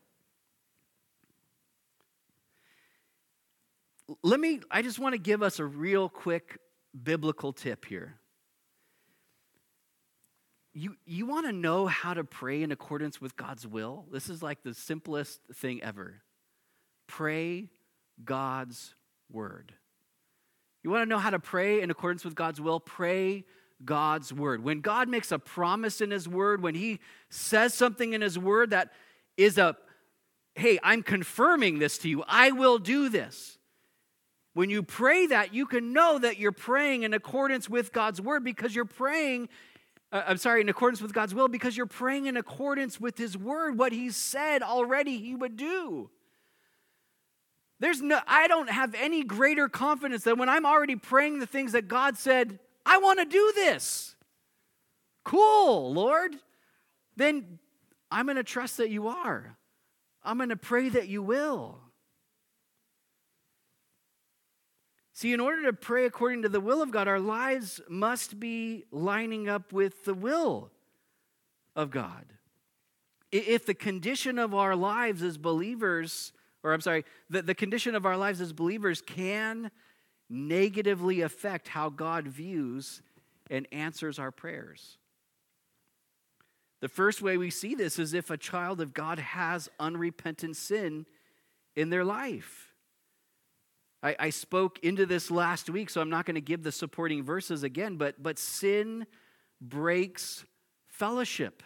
Let 4.24 4.40
me, 4.40 4.60
I 4.72 4.82
just 4.82 5.00
want 5.00 5.14
to 5.14 5.20
give 5.20 5.44
us 5.44 5.60
a 5.60 5.66
real 5.66 6.10
quick 6.10 6.58
biblical 7.04 7.54
tip 7.54 7.86
here. 7.86 8.16
You, 10.74 10.96
you 11.06 11.26
want 11.26 11.46
to 11.48 11.52
know 11.52 11.88
how 11.88 12.14
to 12.14 12.24
pray 12.24 12.62
in 12.62 12.72
accordance 12.72 13.20
with 13.20 13.36
God's 13.36 13.68
will? 13.68 14.06
This 14.12 14.30
is 14.30 14.42
like 14.42 14.64
the 14.64 14.74
simplest 14.74 15.42
thing 15.54 15.84
ever. 15.84 16.22
Pray 17.08 17.70
God's 18.24 18.94
word. 19.32 19.74
You 20.84 20.90
want 20.90 21.02
to 21.04 21.10
know 21.10 21.18
how 21.18 21.32
to 21.32 21.40
pray 21.40 21.82
in 21.82 21.92
accordance 21.92 22.24
with 22.24 22.36
God's 22.36 22.62
will? 22.62 22.80
Pray 22.80 23.46
God's 23.84 24.32
word. 24.32 24.64
When 24.64 24.82
God 24.82 25.10
makes 25.10 25.32
a 25.32 25.40
promise 25.40 26.02
in 26.02 26.12
his 26.12 26.28
word, 26.28 26.62
when 26.62 26.76
he 26.76 27.00
says 27.30 27.74
something 27.74 28.14
in 28.14 28.22
his 28.22 28.38
word 28.38 28.70
that 28.70 28.92
is 29.38 29.58
a, 29.58 29.76
hey, 30.56 30.80
I'm 30.84 31.04
confirming 31.04 31.80
this 31.80 31.98
to 32.00 32.10
you, 32.10 32.24
I 32.28 32.52
will 32.52 32.78
do 32.78 33.10
this. 33.10 33.59
When 34.54 34.70
you 34.70 34.84
pray 34.84 35.28
that, 35.28 35.54
you 35.54 35.66
can 35.66 35.94
know 35.94 36.20
that 36.20 36.38
you're 36.38 36.52
praying 36.52 37.04
in 37.04 37.14
accordance 37.14 37.70
with 37.70 37.94
God's 37.94 38.20
word 38.20 38.44
because 38.44 38.76
you're 38.76 38.86
praying, 38.86 39.50
uh, 40.12 40.24
I'm 40.26 40.38
sorry, 40.38 40.62
in 40.62 40.70
accordance 40.70 41.02
with 41.02 41.14
God's 41.14 41.36
will 41.36 41.48
because 41.48 41.78
you're 41.78 41.86
praying 41.86 42.26
in 42.26 42.36
accordance 42.36 43.00
with 43.00 43.18
His 43.18 43.38
word, 43.38 43.78
what 43.78 43.92
He 43.92 44.10
said 44.10 44.64
already 44.64 45.18
He 45.18 45.36
would 45.36 45.56
do. 45.56 46.10
There's 47.80 48.02
no, 48.02 48.20
I 48.28 48.48
don't 48.48 48.70
have 48.70 48.94
any 48.96 49.24
greater 49.24 49.70
confidence 49.70 50.24
than 50.24 50.38
when 50.38 50.50
I'm 50.50 50.66
already 50.66 50.96
praying 50.96 51.40
the 51.40 51.46
things 51.46 51.72
that 51.72 51.88
God 51.88 52.18
said, 52.18 52.60
I 52.86 52.98
want 52.98 53.20
to 53.20 53.26
do 53.26 53.54
this. 53.56 54.16
Cool, 55.24 55.94
Lord. 55.94 56.36
Then 57.16 57.60
I'm 58.12 58.26
going 58.26 58.38
to 58.38 58.44
trust 58.44 58.78
that 58.78 58.90
you 58.90 59.08
are. 59.08 59.58
I'm 60.24 60.38
going 60.38 60.50
to 60.50 60.56
pray 60.56 60.90
that 60.90 61.08
you 61.08 61.22
will. 61.22 61.80
See, 65.20 65.34
in 65.34 65.42
order 65.42 65.64
to 65.64 65.74
pray 65.74 66.06
according 66.06 66.44
to 66.44 66.48
the 66.50 66.62
will 66.62 66.82
of 66.82 66.92
God, 66.92 67.10
our 67.10 67.20
lives 67.20 67.82
must 67.90 68.40
be 68.40 68.86
lining 68.90 69.50
up 69.50 69.74
with 69.74 70.06
the 70.06 70.14
will 70.14 70.72
of 71.76 71.92
God. 71.92 72.24
If 73.30 73.66
the 73.66 73.74
condition 73.74 74.40
of 74.40 74.56
our 74.56 74.78
lives 74.78 75.22
as 75.22 75.38
believers, 75.38 76.32
or 76.64 76.72
I'm 76.72 76.80
sorry, 76.80 77.04
the, 77.30 77.42
the 77.42 77.54
condition 77.54 77.96
of 77.96 78.06
our 78.06 78.16
lives 78.16 78.40
as 78.40 78.54
believers 78.54 79.02
can 79.02 79.72
negatively 80.30 81.20
affect 81.20 81.68
how 81.68 81.90
God 81.90 82.26
views 82.26 83.02
and 83.52 83.68
answers 83.74 84.20
our 84.20 84.32
prayers. 84.32 85.00
The 86.80 86.88
first 86.88 87.22
way 87.22 87.36
we 87.36 87.50
see 87.50 87.76
this 87.76 88.00
is 88.00 88.14
if 88.14 88.30
a 88.30 88.38
child 88.38 88.80
of 88.80 88.94
God 88.94 89.20
has 89.20 89.68
unrepentant 89.82 90.56
sin 90.56 91.06
in 91.76 91.90
their 91.90 92.06
life. 92.06 92.69
I, 94.02 94.16
I 94.20 94.30
spoke 94.30 94.80
into 94.80 95.06
this 95.06 95.30
last 95.30 95.70
week, 95.70 95.90
so 95.90 96.02
I'm 96.02 96.10
not 96.10 96.26
going 96.26 96.36
to 96.36 96.42
give 96.42 96.64
the 96.64 96.72
supporting 96.72 97.24
verses 97.24 97.64
again, 97.64 97.98
but, 97.98 98.22
but 98.22 98.40
sin 98.40 99.06
breaks 99.62 100.46
fellowship. 100.88 101.64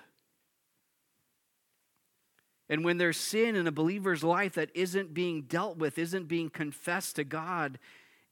And 2.70 2.84
when 2.84 2.98
there's 2.98 3.18
sin 3.18 3.56
in 3.56 3.68
a 3.68 3.72
believer's 3.72 4.24
life 4.24 4.54
that 4.54 4.72
isn't 4.74 5.14
being 5.14 5.44
dealt 5.44 5.78
with, 5.78 6.00
isn't 6.00 6.28
being 6.28 6.50
confessed 6.50 7.18
to 7.18 7.24
God 7.24 7.78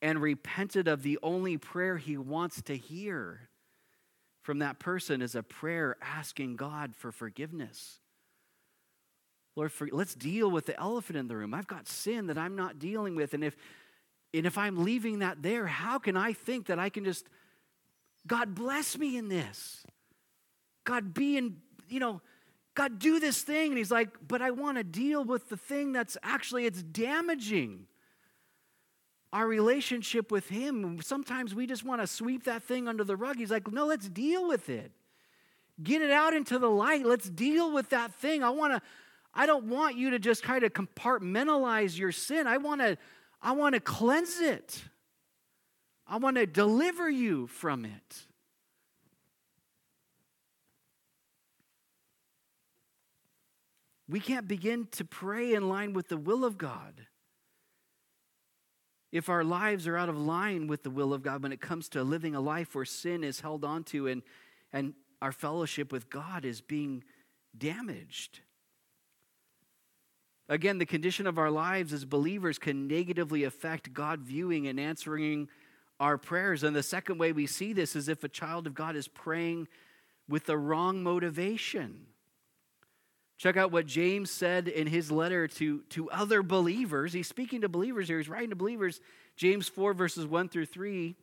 and 0.02 0.20
repented 0.20 0.88
of, 0.88 1.04
the 1.04 1.20
only 1.22 1.58
prayer 1.58 1.98
he 1.98 2.18
wants 2.18 2.62
to 2.64 2.76
hear 2.76 3.50
from 4.42 4.60
that 4.60 4.80
person 4.80 5.22
is 5.22 5.36
a 5.36 5.44
prayer 5.44 5.96
asking 6.02 6.56
God 6.56 6.96
for 6.96 7.12
forgiveness. 7.12 8.00
Lord, 9.56 9.72
for, 9.72 9.88
let's 9.92 10.16
deal 10.16 10.50
with 10.50 10.66
the 10.66 10.80
elephant 10.80 11.20
in 11.20 11.28
the 11.28 11.36
room. 11.36 11.54
I've 11.54 11.68
got 11.68 11.88
sin 11.88 12.28
that 12.28 12.38
I'm 12.38 12.56
not 12.56 12.80
dealing 12.80 13.16
with. 13.16 13.34
And 13.34 13.44
if 13.44 13.56
and 14.34 14.46
if 14.46 14.58
I'm 14.58 14.84
leaving 14.84 15.20
that 15.20 15.42
there, 15.42 15.68
how 15.68 16.00
can 16.00 16.16
I 16.16 16.34
think 16.34 16.68
that 16.68 16.80
I 16.80 16.90
can 16.90 17.04
just, 17.04 17.28
God 18.26 18.56
bless 18.56 18.98
me 18.98 19.18
in 19.18 19.28
this? 19.28 19.84
God 20.84 21.14
be 21.14 21.38
in, 21.38 21.58
you 21.90 22.00
know, 22.00 22.22
God 22.74 23.00
do 23.00 23.20
this 23.20 23.42
thing. 23.42 23.72
And 23.72 23.78
he's 23.78 23.92
like, 23.92 24.10
but 24.26 24.42
I 24.42 24.52
want 24.52 24.78
to 24.78 24.84
deal 24.84 25.24
with 25.24 25.50
the 25.50 25.58
thing 25.58 25.92
that's 25.92 26.18
actually, 26.24 26.66
it's 26.66 26.82
damaging 26.82 27.88
our 29.34 29.48
relationship 29.48 30.32
with 30.32 30.50
him. 30.50 31.02
Sometimes 31.02 31.54
we 31.54 31.68
just 31.68 31.84
want 31.84 32.02
to 32.02 32.08
sweep 32.08 32.46
that 32.46 32.64
thing 32.64 32.88
under 32.88 33.04
the 33.04 33.16
rug. 33.16 33.38
He's 33.38 33.52
like, 33.52 33.72
no, 33.72 33.86
let's 33.86 34.08
deal 34.10 34.48
with 34.48 34.70
it. 34.70 34.92
Get 35.82 36.02
it 36.02 36.12
out 36.12 36.34
into 36.34 36.60
the 36.60 36.70
light. 36.70 37.06
Let's 37.06 37.30
deal 37.30 37.72
with 37.72 37.90
that 37.90 38.14
thing. 38.14 38.44
I 38.44 38.50
want 38.50 38.74
to, 38.74 38.82
I 39.34 39.46
don't 39.46 39.66
want 39.66 39.96
you 39.96 40.12
to 40.12 40.20
just 40.20 40.44
kind 40.44 40.64
of 40.64 40.74
compartmentalize 40.74 41.98
your 41.98 42.12
sin. 42.12 42.46
I 42.46 42.58
want 42.58 42.82
to 42.82 42.98
I 43.42 43.54
want 43.54 43.76
to 43.76 43.82
cleanse 43.82 44.40
it. 44.40 44.84
I 46.08 46.18
want 46.18 46.38
to 46.38 46.46
deliver 46.46 47.10
you 47.10 47.48
from 47.48 47.86
it. 47.86 48.26
We 54.08 54.20
can't 54.20 54.48
begin 54.48 54.88
to 54.92 55.06
pray 55.06 55.54
in 55.54 55.70
line 55.70 55.94
with 55.94 56.10
the 56.10 56.18
will 56.18 56.44
of 56.44 56.58
God 56.58 57.08
if 59.12 59.30
our 59.30 59.44
lives 59.44 59.88
are 59.88 59.98
out 59.98 60.10
of 60.10 60.18
line 60.18 60.68
with 60.68 60.84
the 60.84 60.90
will 60.90 61.14
of 61.14 61.22
God 61.22 61.44
when 61.44 61.52
it 61.52 61.62
comes 61.62 61.90
to 61.90 62.04
living 62.04 62.36
a 62.36 62.40
life 62.40 62.74
where 62.76 62.86
sin 62.86 63.24
is 63.24 63.42
held 63.42 63.66
onto 63.66 64.08
and, 64.08 64.22
and 64.72 64.94
our 65.22 65.32
fellowship 65.32 65.92
with 65.92 66.10
God 66.10 66.46
is 66.46 66.62
being 66.62 67.04
damaged. 67.58 68.40
Again, 70.52 70.80
the 70.80 70.86
condition 70.86 71.28
of 71.28 71.38
our 71.38 71.50
lives 71.50 71.94
as 71.94 72.04
believers 72.04 72.60
can 72.60 72.86
negatively 72.86 73.46
affect 73.46 73.94
God 73.94 74.20
viewing 74.20 74.68
and 74.68 74.82
answering 74.82 75.48
our 75.98 76.18
prayers. 76.18 76.62
And 76.64 76.76
the 76.76 76.84
second 76.84 77.20
way 77.20 77.32
we 77.32 77.48
see 77.48 77.72
this 77.72 77.96
is 77.96 78.10
if 78.10 78.26
a 78.26 78.28
child 78.28 78.68
of 78.68 78.74
God 78.74 78.98
is 78.98 79.08
praying 79.08 79.70
with 80.28 80.48
the 80.48 80.58
wrong 80.58 81.04
motivation. 81.04 82.08
Check 83.38 83.56
out 83.56 83.72
what 83.72 83.86
James 83.86 84.30
said 84.30 84.68
in 84.68 84.88
his 84.88 85.10
letter 85.10 85.48
to, 85.48 85.84
to 85.92 86.12
other 86.12 86.44
believers. 86.44 87.14
He's 87.14 87.30
speaking 87.30 87.62
to 87.62 87.70
believers 87.70 88.10
here, 88.10 88.18
he's 88.18 88.28
writing 88.28 88.50
to 88.50 88.56
believers. 88.58 89.00
James 89.38 89.70
4, 89.70 89.94
verses 89.94 90.28
1 90.28 90.50
through 90.50 90.66
3. 90.66 91.16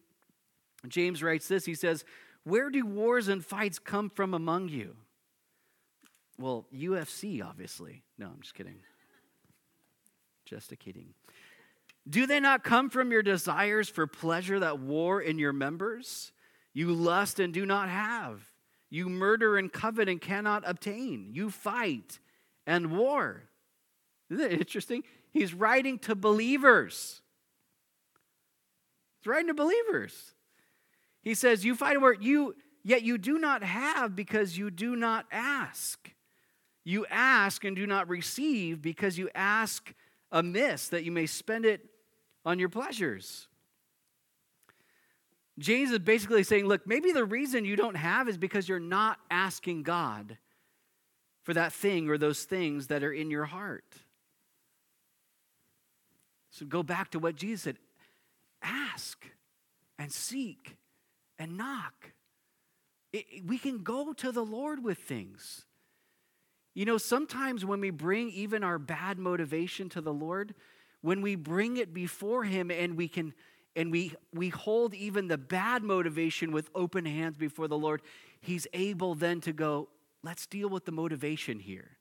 James 0.88 1.22
writes 1.22 1.48
this 1.48 1.66
He 1.66 1.74
says, 1.74 2.02
Where 2.44 2.70
do 2.70 2.86
wars 2.86 3.28
and 3.28 3.44
fights 3.44 3.78
come 3.78 4.08
from 4.08 4.32
among 4.32 4.70
you? 4.70 4.96
Well, 6.38 6.64
UFC, 6.74 7.44
obviously. 7.44 8.04
No, 8.16 8.28
I'm 8.28 8.40
just 8.40 8.54
kidding. 8.54 8.76
Just 10.48 10.72
a 10.72 10.76
kidding. 10.76 11.12
Do 12.08 12.26
they 12.26 12.40
not 12.40 12.64
come 12.64 12.88
from 12.88 13.12
your 13.12 13.22
desires 13.22 13.90
for 13.90 14.06
pleasure 14.06 14.58
that 14.60 14.78
war 14.78 15.20
in 15.20 15.38
your 15.38 15.52
members? 15.52 16.32
You 16.72 16.94
lust 16.94 17.38
and 17.38 17.52
do 17.52 17.66
not 17.66 17.90
have. 17.90 18.40
You 18.88 19.10
murder 19.10 19.58
and 19.58 19.70
covet 19.70 20.08
and 20.08 20.18
cannot 20.18 20.62
obtain. 20.66 21.28
You 21.32 21.50
fight 21.50 22.18
and 22.66 22.96
war. 22.96 23.42
Isn't 24.30 24.52
it 24.52 24.60
interesting? 24.60 25.02
He's 25.32 25.52
writing 25.52 25.98
to 26.00 26.14
believers. 26.14 27.20
He's 29.20 29.26
writing 29.26 29.48
to 29.48 29.54
believers. 29.54 30.34
He 31.20 31.34
says, 31.34 31.62
You 31.62 31.74
fight 31.74 31.92
and 31.92 32.02
war, 32.02 32.14
you, 32.14 32.54
yet 32.82 33.02
you 33.02 33.18
do 33.18 33.38
not 33.38 33.62
have 33.62 34.16
because 34.16 34.56
you 34.56 34.70
do 34.70 34.96
not 34.96 35.26
ask. 35.30 36.10
You 36.84 37.04
ask 37.10 37.64
and 37.64 37.76
do 37.76 37.86
not 37.86 38.08
receive 38.08 38.80
because 38.80 39.18
you 39.18 39.28
ask 39.34 39.92
amiss 40.32 40.88
that 40.88 41.04
you 41.04 41.12
may 41.12 41.26
spend 41.26 41.64
it 41.64 41.84
on 42.44 42.58
your 42.58 42.68
pleasures. 42.68 43.48
James 45.58 45.90
is 45.90 45.98
basically 45.98 46.44
saying, 46.44 46.66
look, 46.66 46.86
maybe 46.86 47.12
the 47.12 47.24
reason 47.24 47.64
you 47.64 47.76
don't 47.76 47.96
have 47.96 48.28
is 48.28 48.38
because 48.38 48.68
you're 48.68 48.78
not 48.78 49.18
asking 49.30 49.82
God 49.82 50.38
for 51.42 51.54
that 51.54 51.72
thing 51.72 52.08
or 52.08 52.18
those 52.18 52.44
things 52.44 52.88
that 52.88 53.02
are 53.02 53.12
in 53.12 53.30
your 53.30 53.46
heart. 53.46 53.96
So 56.50 56.66
go 56.66 56.82
back 56.82 57.10
to 57.12 57.18
what 57.18 57.36
Jesus 57.36 57.62
said 57.62 57.76
ask 58.62 59.24
and 59.98 60.12
seek 60.12 60.76
and 61.38 61.56
knock. 61.56 62.12
It, 63.12 63.46
we 63.46 63.58
can 63.58 63.82
go 63.82 64.12
to 64.12 64.32
the 64.32 64.44
Lord 64.44 64.82
with 64.82 64.98
things. 64.98 65.64
You 66.74 66.84
know, 66.84 66.98
sometimes 66.98 67.64
when 67.64 67.80
we 67.80 67.90
bring 67.90 68.30
even 68.30 68.62
our 68.62 68.78
bad 68.78 69.18
motivation 69.18 69.88
to 69.90 70.00
the 70.00 70.12
Lord, 70.12 70.54
when 71.00 71.22
we 71.22 71.34
bring 71.34 71.76
it 71.76 71.92
before 71.92 72.44
him 72.44 72.70
and 72.70 72.96
we 72.96 73.08
can 73.08 73.34
and 73.74 73.92
we 73.92 74.14
we 74.32 74.48
hold 74.48 74.94
even 74.94 75.28
the 75.28 75.38
bad 75.38 75.82
motivation 75.82 76.52
with 76.52 76.70
open 76.74 77.04
hands 77.04 77.36
before 77.36 77.68
the 77.68 77.78
Lord, 77.78 78.02
he's 78.40 78.66
able 78.72 79.14
then 79.14 79.40
to 79.42 79.52
go, 79.52 79.88
let's 80.22 80.46
deal 80.46 80.68
with 80.68 80.84
the 80.84 80.92
motivation 80.92 81.58
here. 81.58 81.98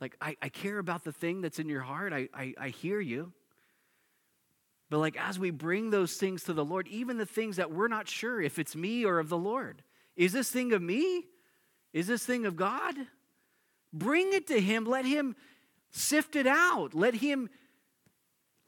Like, 0.00 0.16
I, 0.20 0.36
I 0.40 0.48
care 0.48 0.78
about 0.78 1.04
the 1.04 1.12
thing 1.12 1.42
that's 1.42 1.58
in 1.58 1.68
your 1.68 1.82
heart. 1.82 2.14
I, 2.14 2.28
I, 2.32 2.54
I 2.58 2.68
hear 2.68 3.00
you. 3.00 3.32
But 4.90 4.98
like 4.98 5.16
as 5.16 5.38
we 5.38 5.50
bring 5.50 5.90
those 5.90 6.14
things 6.14 6.42
to 6.44 6.52
the 6.52 6.64
Lord, 6.64 6.88
even 6.88 7.16
the 7.16 7.24
things 7.24 7.56
that 7.56 7.70
we're 7.70 7.88
not 7.88 8.08
sure 8.08 8.40
if 8.40 8.58
it's 8.58 8.74
me 8.74 9.04
or 9.04 9.20
of 9.20 9.28
the 9.28 9.38
Lord, 9.38 9.82
is 10.16 10.32
this 10.32 10.50
thing 10.50 10.72
of 10.72 10.82
me? 10.82 11.26
Is 11.92 12.06
this 12.06 12.24
thing 12.24 12.46
of 12.46 12.56
God? 12.56 12.94
Bring 13.92 14.32
it 14.32 14.46
to 14.48 14.60
him. 14.60 14.84
Let 14.84 15.04
him 15.04 15.34
sift 15.90 16.36
it 16.36 16.46
out. 16.46 16.94
Let 16.94 17.14
him 17.14 17.48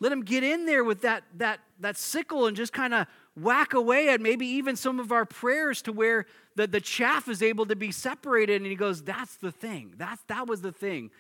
let 0.01 0.11
him 0.11 0.25
get 0.25 0.43
in 0.43 0.67
there 0.67 0.83
with 0.83 1.03
that 1.03 1.23
that 1.37 1.61
that 1.79 1.97
sickle 1.97 2.47
and 2.47 2.57
just 2.57 2.73
kind 2.73 2.93
of 2.93 3.07
whack 3.37 3.73
away 3.73 4.09
at 4.09 4.21
maybe 4.21 4.47
even 4.47 4.77
some 4.77 4.99
of 4.99 5.13
our 5.13 5.25
prayers 5.25 5.83
to 5.83 5.93
where 5.93 6.27
the, 6.57 6.67
the 6.67 6.81
chaff 6.81 7.29
is 7.29 7.43
able 7.43 7.67
to 7.67 7.77
be 7.77 7.93
separated. 7.93 8.57
And 8.57 8.67
he 8.67 8.75
goes, 8.75 9.03
That's 9.03 9.37
the 9.37 9.53
thing. 9.53 9.95
That's 9.97 10.23
that 10.25 10.47
was 10.49 10.61
the 10.61 10.73
thing 10.73 11.11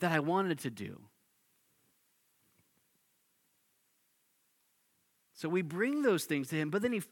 that 0.00 0.12
I 0.12 0.20
wanted 0.20 0.60
to 0.60 0.70
do. 0.70 1.00
So 5.34 5.48
we 5.48 5.62
bring 5.62 6.02
those 6.02 6.24
things 6.24 6.48
to 6.48 6.56
him, 6.56 6.70
but 6.70 6.82
then 6.82 6.92
he 6.92 7.02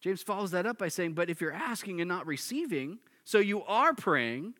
James 0.00 0.22
follows 0.22 0.50
that 0.50 0.66
up 0.66 0.78
by 0.78 0.88
saying, 0.88 1.12
But 1.12 1.30
if 1.30 1.40
you're 1.40 1.52
asking 1.52 2.00
and 2.00 2.08
not 2.08 2.26
receiving, 2.26 2.98
so 3.24 3.38
you 3.38 3.62
are 3.64 3.94
praying, 3.94 4.54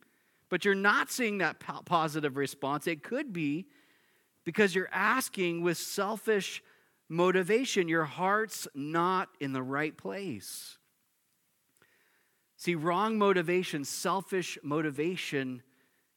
but 0.49 0.65
you're 0.65 0.75
not 0.75 1.11
seeing 1.11 1.39
that 1.39 1.61
positive 1.85 2.37
response, 2.37 2.87
it 2.87 3.03
could 3.03 3.33
be 3.33 3.67
because 4.45 4.75
you're 4.75 4.89
asking 4.93 5.63
with 5.63 5.79
selfish 5.79 6.63
motivation. 7.09 7.89
Your 7.89 8.05
heart's 8.05 8.67
not 8.75 9.29
in 9.41 9.53
the 9.53 9.63
right 9.63 9.97
place. 9.97 10.79
See, 12.57 12.75
wrong 12.75 13.19
motivation, 13.19 13.85
selfish 13.85 14.59
motivation, 14.63 15.63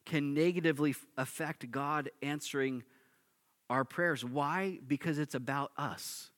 can 0.05 0.33
negatively 0.33 0.95
affect 1.17 1.69
God 1.69 2.10
answering 2.21 2.83
our 3.69 3.83
prayers. 3.83 4.23
Why? 4.23 4.79
Because 4.88 5.19
it's 5.19 5.36
about 5.36 5.71
us. 5.77 6.31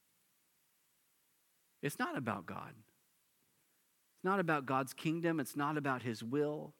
It's 1.84 2.00
not 2.00 2.18
about 2.18 2.48
God. 2.48 2.74
It's 4.20 4.26
not 4.26 4.42
about 4.42 4.66
God's 4.66 4.94
kingdom. 4.94 5.40
It's 5.40 5.56
not 5.56 5.78
about 5.78 6.02
His 6.02 6.22
will. 6.22 6.74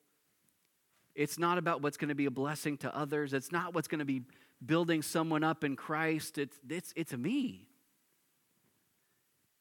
It's 1.16 1.40
not 1.40 1.58
about 1.58 1.82
what's 1.82 1.96
going 1.96 2.10
to 2.10 2.16
be 2.16 2.26
a 2.26 2.32
blessing 2.32 2.76
to 2.80 2.94
others. 2.94 3.34
It's 3.34 3.50
not 3.50 3.74
what's 3.74 3.88
going 3.88 4.00
to 4.00 4.06
be 4.06 4.24
building 4.66 5.02
someone 5.02 5.42
up 5.42 5.64
in 5.64 5.78
Christ. 5.78 6.38
It's, 6.38 6.60
it's, 6.70 6.92
it's 6.98 7.14
me. 7.14 7.70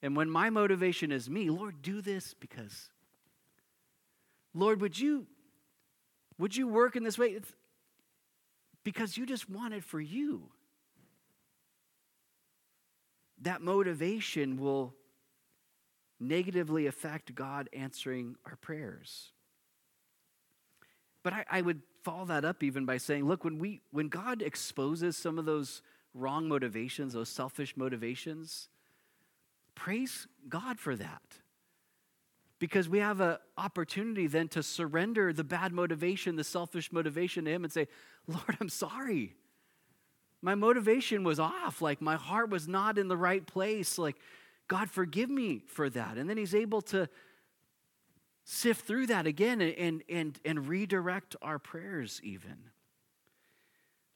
And 0.03 0.17
when 0.17 0.29
my 0.29 0.51
motivation 0.51 1.13
is 1.13 1.31
me, 1.31 1.51
Lord, 1.51 1.81
do 1.81 2.01
this 2.01 2.35
because, 2.35 2.91
Lord, 4.55 4.81
would 4.81 4.99
you, 4.99 5.29
would 6.37 6.57
you 6.57 6.67
work 6.67 6.97
in 6.97 7.05
this 7.05 7.17
way? 7.17 7.29
It's 7.29 7.53
because 8.83 9.17
you 9.17 9.25
just 9.25 9.49
want 9.49 9.73
it 9.73 9.85
for 9.85 10.01
you. 10.01 10.51
That 13.43 13.63
motivation 13.63 14.57
will 14.57 14.95
negatively 16.21 16.87
affect 16.87 17.35
God 17.35 17.69
answering 17.73 18.37
our 18.45 18.57
prayers. 18.57 19.33
But 21.23 21.33
I, 21.33 21.45
I, 21.51 21.61
would 21.61 21.83
follow 22.03 22.25
that 22.27 22.45
up 22.45 22.63
even 22.63 22.87
by 22.87 22.97
saying, 22.97 23.27
look, 23.27 23.45
when 23.45 23.59
we 23.59 23.81
when 23.91 24.09
God 24.09 24.43
exposes 24.43 25.17
some 25.17 25.39
of 25.39 25.45
those 25.45 25.83
wrong 26.15 26.49
motivations, 26.49 27.13
those 27.13 27.29
selfish 27.29 27.77
motivations, 27.77 28.69
praise 29.75 30.27
God 30.49 30.79
for 30.79 30.97
that. 30.97 31.23
Because 32.59 32.89
we 32.89 32.99
have 32.99 33.21
an 33.21 33.37
opportunity 33.57 34.27
then 34.27 34.49
to 34.49 34.63
surrender 34.65 35.33
the 35.33 35.45
bad 35.45 35.73
motivation, 35.73 36.35
the 36.35 36.45
selfish 36.45 36.91
motivation 36.93 37.45
to 37.45 37.53
Him 37.53 37.63
and 37.63 37.73
say, 37.73 37.87
Lord, 38.27 38.57
I'm 38.61 38.69
sorry. 38.69 39.37
My 40.43 40.55
motivation 40.55 41.25
was 41.25 41.39
off. 41.39 41.83
Like 41.83 42.01
my 42.01 42.17
heart 42.17 42.51
was 42.51 42.67
not 42.67 42.99
in 42.99 43.09
the 43.09 43.17
right 43.17 43.47
place. 43.47 43.99
Like, 43.99 44.17
God, 44.69 44.91
forgive 44.91 45.31
me 45.31 45.63
for 45.67 45.91
that. 45.91 46.17
And 46.17 46.29
then 46.29 46.37
He's 46.37 46.55
able 46.55 46.83
to 46.83 47.09
sift 48.45 48.87
through 48.87 49.07
that 49.09 49.27
again 49.27 49.61
and, 49.61 50.03
and, 50.09 50.39
and 50.45 50.69
redirect 50.69 51.37
our 51.43 51.59
prayers, 51.59 52.21
even. 52.23 52.57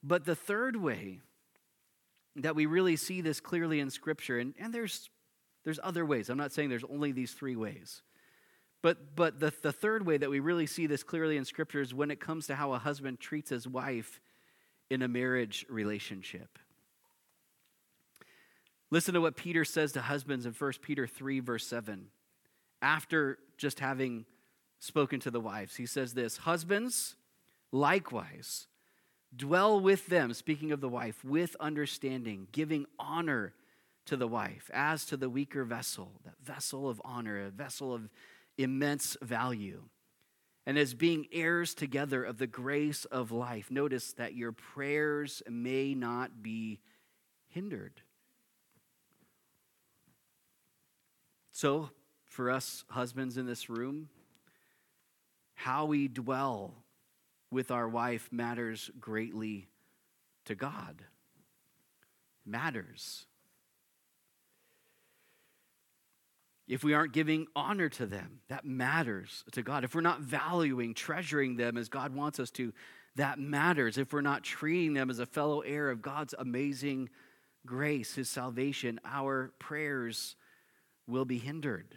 But 0.02 0.24
the 0.24 0.34
third 0.34 0.76
way 0.76 1.20
that 2.36 2.54
we 2.54 2.66
really 2.66 2.96
see 2.96 3.20
this 3.20 3.40
clearly 3.40 3.80
in 3.80 3.90
Scripture, 3.90 4.38
and, 4.38 4.54
and 4.58 4.72
there's, 4.72 5.10
there's 5.64 5.80
other 5.82 6.04
ways, 6.04 6.28
I'm 6.28 6.38
not 6.38 6.52
saying 6.52 6.70
there's 6.70 6.84
only 6.84 7.12
these 7.12 7.32
three 7.32 7.56
ways. 7.56 8.02
But, 8.82 9.14
but 9.14 9.38
the, 9.38 9.52
the 9.62 9.72
third 9.72 10.04
way 10.04 10.16
that 10.16 10.30
we 10.30 10.40
really 10.40 10.66
see 10.66 10.86
this 10.86 11.02
clearly 11.02 11.36
in 11.36 11.44
Scripture 11.44 11.80
is 11.80 11.94
when 11.94 12.10
it 12.10 12.18
comes 12.18 12.46
to 12.48 12.56
how 12.56 12.72
a 12.72 12.78
husband 12.78 13.20
treats 13.20 13.50
his 13.50 13.68
wife 13.68 14.20
in 14.90 15.02
a 15.02 15.08
marriage 15.08 15.64
relationship. 15.68 16.58
Listen 18.92 19.14
to 19.14 19.22
what 19.22 19.36
Peter 19.36 19.64
says 19.64 19.92
to 19.92 20.02
husbands 20.02 20.44
in 20.44 20.52
1 20.52 20.72
Peter 20.82 21.06
3, 21.06 21.40
verse 21.40 21.66
7. 21.66 22.08
After 22.82 23.38
just 23.56 23.80
having 23.80 24.26
spoken 24.80 25.18
to 25.20 25.30
the 25.30 25.40
wives, 25.40 25.76
he 25.76 25.86
says 25.86 26.12
this 26.12 26.36
Husbands, 26.36 27.16
likewise, 27.70 28.66
dwell 29.34 29.80
with 29.80 30.08
them, 30.08 30.34
speaking 30.34 30.72
of 30.72 30.82
the 30.82 30.90
wife, 30.90 31.24
with 31.24 31.56
understanding, 31.58 32.48
giving 32.52 32.84
honor 32.98 33.54
to 34.04 34.14
the 34.14 34.28
wife 34.28 34.70
as 34.74 35.06
to 35.06 35.16
the 35.16 35.30
weaker 35.30 35.64
vessel, 35.64 36.12
that 36.26 36.34
vessel 36.44 36.86
of 36.86 37.00
honor, 37.02 37.46
a 37.46 37.48
vessel 37.48 37.94
of 37.94 38.10
immense 38.58 39.16
value. 39.22 39.84
And 40.66 40.76
as 40.76 40.92
being 40.92 41.28
heirs 41.32 41.72
together 41.72 42.22
of 42.22 42.36
the 42.36 42.46
grace 42.46 43.06
of 43.06 43.32
life, 43.32 43.70
notice 43.70 44.12
that 44.12 44.34
your 44.34 44.52
prayers 44.52 45.42
may 45.48 45.94
not 45.94 46.42
be 46.42 46.80
hindered. 47.48 48.02
So, 51.52 51.90
for 52.26 52.50
us 52.50 52.84
husbands 52.88 53.36
in 53.36 53.46
this 53.46 53.68
room, 53.68 54.08
how 55.54 55.84
we 55.84 56.08
dwell 56.08 56.74
with 57.50 57.70
our 57.70 57.86
wife 57.86 58.30
matters 58.32 58.90
greatly 58.98 59.68
to 60.46 60.54
God. 60.54 61.04
Matters. 62.46 63.26
If 66.66 66.82
we 66.82 66.94
aren't 66.94 67.12
giving 67.12 67.46
honor 67.54 67.90
to 67.90 68.06
them, 68.06 68.40
that 68.48 68.64
matters 68.64 69.44
to 69.52 69.62
God. 69.62 69.84
If 69.84 69.94
we're 69.94 70.00
not 70.00 70.20
valuing, 70.20 70.94
treasuring 70.94 71.56
them 71.56 71.76
as 71.76 71.90
God 71.90 72.14
wants 72.14 72.40
us 72.40 72.50
to, 72.52 72.72
that 73.16 73.38
matters. 73.38 73.98
If 73.98 74.14
we're 74.14 74.22
not 74.22 74.42
treating 74.42 74.94
them 74.94 75.10
as 75.10 75.18
a 75.18 75.26
fellow 75.26 75.60
heir 75.60 75.90
of 75.90 76.00
God's 76.00 76.34
amazing 76.38 77.10
grace, 77.66 78.14
His 78.14 78.30
salvation, 78.30 78.98
our 79.04 79.52
prayers 79.58 80.34
will 81.06 81.24
be 81.24 81.38
hindered. 81.38 81.96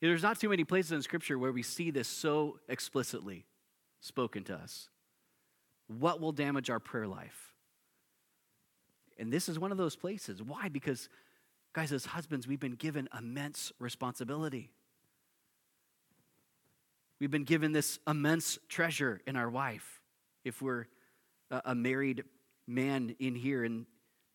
There's 0.00 0.22
not 0.22 0.38
too 0.38 0.48
many 0.48 0.64
places 0.64 0.92
in 0.92 1.02
Scripture 1.02 1.38
where 1.38 1.52
we 1.52 1.62
see 1.62 1.90
this 1.90 2.06
so 2.06 2.58
explicitly 2.68 3.46
spoken 4.00 4.44
to 4.44 4.54
us. 4.54 4.88
What 5.88 6.20
will 6.20 6.32
damage 6.32 6.70
our 6.70 6.78
prayer 6.78 7.06
life? 7.06 7.52
And 9.18 9.32
this 9.32 9.48
is 9.48 9.58
one 9.58 9.72
of 9.72 9.78
those 9.78 9.96
places. 9.96 10.40
Why? 10.40 10.68
Because, 10.68 11.08
guys, 11.72 11.92
as 11.92 12.04
husbands, 12.04 12.46
we've 12.46 12.60
been 12.60 12.76
given 12.76 13.08
immense 13.16 13.72
responsibility. 13.80 14.70
We've 17.18 17.30
been 17.30 17.44
given 17.44 17.72
this 17.72 17.98
immense 18.06 18.58
treasure 18.68 19.20
in 19.26 19.34
our 19.34 19.50
wife. 19.50 20.00
If 20.44 20.62
we're 20.62 20.86
a 21.50 21.74
married 21.74 22.22
man 22.68 23.16
in 23.18 23.34
here 23.34 23.64
in 23.64 23.86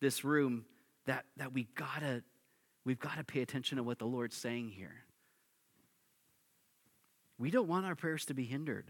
this 0.02 0.24
room, 0.24 0.66
that, 1.06 1.24
that 1.38 1.54
we 1.54 1.68
gotta 1.74 2.22
we've 2.84 2.98
got 2.98 3.16
to 3.16 3.24
pay 3.24 3.40
attention 3.40 3.76
to 3.76 3.82
what 3.82 3.98
the 3.98 4.06
Lord's 4.06 4.36
saying 4.36 4.70
here. 4.70 5.04
We 7.38 7.50
don't 7.50 7.68
want 7.68 7.86
our 7.86 7.94
prayers 7.94 8.26
to 8.26 8.34
be 8.34 8.44
hindered. 8.44 8.86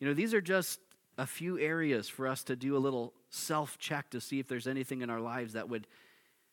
You 0.00 0.08
know, 0.08 0.14
these 0.14 0.34
are 0.34 0.40
just 0.40 0.80
a 1.18 1.26
few 1.26 1.58
areas 1.58 2.08
for 2.08 2.26
us 2.26 2.42
to 2.44 2.56
do 2.56 2.76
a 2.76 2.78
little 2.78 3.14
self 3.30 3.78
check 3.78 4.10
to 4.10 4.20
see 4.20 4.38
if 4.38 4.48
there's 4.48 4.66
anything 4.66 5.02
in 5.02 5.10
our 5.10 5.20
lives 5.20 5.54
that 5.54 5.68
would 5.68 5.86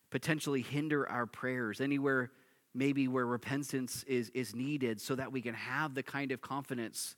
potentially 0.10 0.62
hinder 0.62 1.10
our 1.10 1.26
prayers, 1.26 1.82
anywhere 1.82 2.32
maybe 2.76 3.08
where 3.08 3.26
repentance 3.26 4.04
is, 4.04 4.30
is 4.30 4.56
needed, 4.56 5.02
so 5.02 5.16
that 5.16 5.32
we 5.32 5.42
can 5.42 5.54
have 5.54 5.96
the 5.96 6.04
kind 6.04 6.32
of 6.32 6.42
confidence 6.42 7.16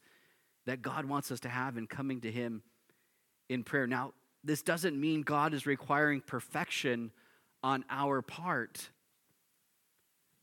that 0.65 0.81
God 0.81 1.05
wants 1.05 1.31
us 1.31 1.41
to 1.41 1.49
have 1.49 1.77
in 1.77 1.88
coming 1.88 2.21
to 2.21 2.31
Him 2.31 2.63
in 3.49 3.63
prayer. 3.63 3.86
Now, 3.86 4.13
this 4.43 4.61
doesn't 4.61 4.99
mean 4.99 5.21
God 5.21 5.53
is 5.53 5.65
requiring 5.65 6.21
perfection 6.21 7.11
on 7.66 7.84
our 7.89 8.22
part 8.22 8.91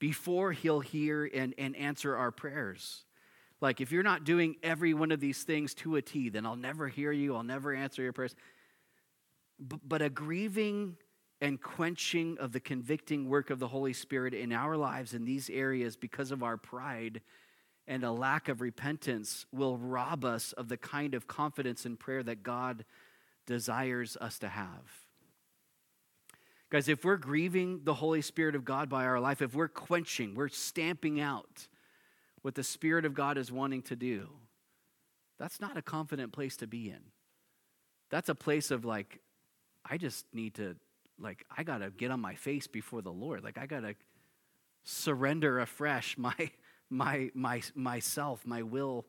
before 0.00 0.50
he'll 0.50 0.80
hear 0.80 1.30
and, 1.32 1.54
and 1.56 1.76
answer 1.76 2.16
our 2.16 2.32
prayers. 2.32 3.04
Like, 3.60 3.80
if 3.80 3.92
you're 3.92 4.02
not 4.02 4.24
doing 4.24 4.56
every 4.60 4.92
one 4.92 5.12
of 5.12 5.20
these 5.20 5.44
things 5.44 5.72
to 5.74 5.94
a 5.94 6.02
T, 6.02 6.30
then 6.30 6.44
I'll 6.44 6.56
never 6.56 6.88
hear 6.88 7.12
you, 7.12 7.36
I'll 7.36 7.44
never 7.44 7.72
answer 7.72 8.02
your 8.02 8.12
prayers. 8.12 8.34
but 9.60 10.02
a 10.02 10.10
grieving 10.10 10.96
and 11.40 11.62
quenching 11.62 12.38
of 12.38 12.50
the 12.50 12.58
convicting 12.58 13.28
work 13.28 13.50
of 13.50 13.60
the 13.60 13.68
Holy 13.68 13.92
Spirit 13.92 14.34
in 14.34 14.52
our 14.52 14.76
lives 14.76 15.14
in 15.14 15.24
these 15.24 15.48
areas 15.48 15.96
because 15.96 16.32
of 16.32 16.42
our 16.42 16.56
pride 16.56 17.20
and 17.86 18.02
a 18.02 18.10
lack 18.10 18.48
of 18.48 18.60
repentance 18.60 19.46
will 19.52 19.76
rob 19.76 20.24
us 20.24 20.52
of 20.54 20.68
the 20.68 20.76
kind 20.76 21.14
of 21.14 21.28
confidence 21.28 21.86
in 21.86 21.96
prayer 21.96 22.24
that 22.24 22.42
God 22.42 22.84
desires 23.46 24.16
us 24.20 24.40
to 24.40 24.48
have. 24.48 25.11
Guys, 26.72 26.88
if 26.88 27.04
we're 27.04 27.18
grieving 27.18 27.82
the 27.84 27.92
Holy 27.92 28.22
Spirit 28.22 28.54
of 28.54 28.64
God 28.64 28.88
by 28.88 29.04
our 29.04 29.20
life, 29.20 29.42
if 29.42 29.54
we're 29.54 29.68
quenching, 29.68 30.34
we're 30.34 30.48
stamping 30.48 31.20
out 31.20 31.68
what 32.40 32.54
the 32.54 32.62
Spirit 32.62 33.04
of 33.04 33.12
God 33.12 33.36
is 33.36 33.52
wanting 33.52 33.82
to 33.82 33.94
do, 33.94 34.30
that's 35.38 35.60
not 35.60 35.76
a 35.76 35.82
confident 35.82 36.32
place 36.32 36.56
to 36.56 36.66
be 36.66 36.88
in. 36.88 37.00
That's 38.08 38.30
a 38.30 38.34
place 38.34 38.70
of 38.70 38.86
like, 38.86 39.20
I 39.84 39.98
just 39.98 40.24
need 40.32 40.54
to 40.54 40.76
like 41.20 41.44
I 41.54 41.62
got 41.62 41.78
to 41.78 41.90
get 41.90 42.10
on 42.10 42.20
my 42.20 42.36
face 42.36 42.66
before 42.66 43.02
the 43.02 43.12
Lord. 43.12 43.44
Like 43.44 43.58
I 43.58 43.66
got 43.66 43.80
to 43.80 43.94
surrender 44.82 45.60
afresh 45.60 46.16
my 46.18 46.52
my 46.88 47.30
my 47.34 47.60
myself, 47.74 48.46
my 48.46 48.62
will 48.62 49.04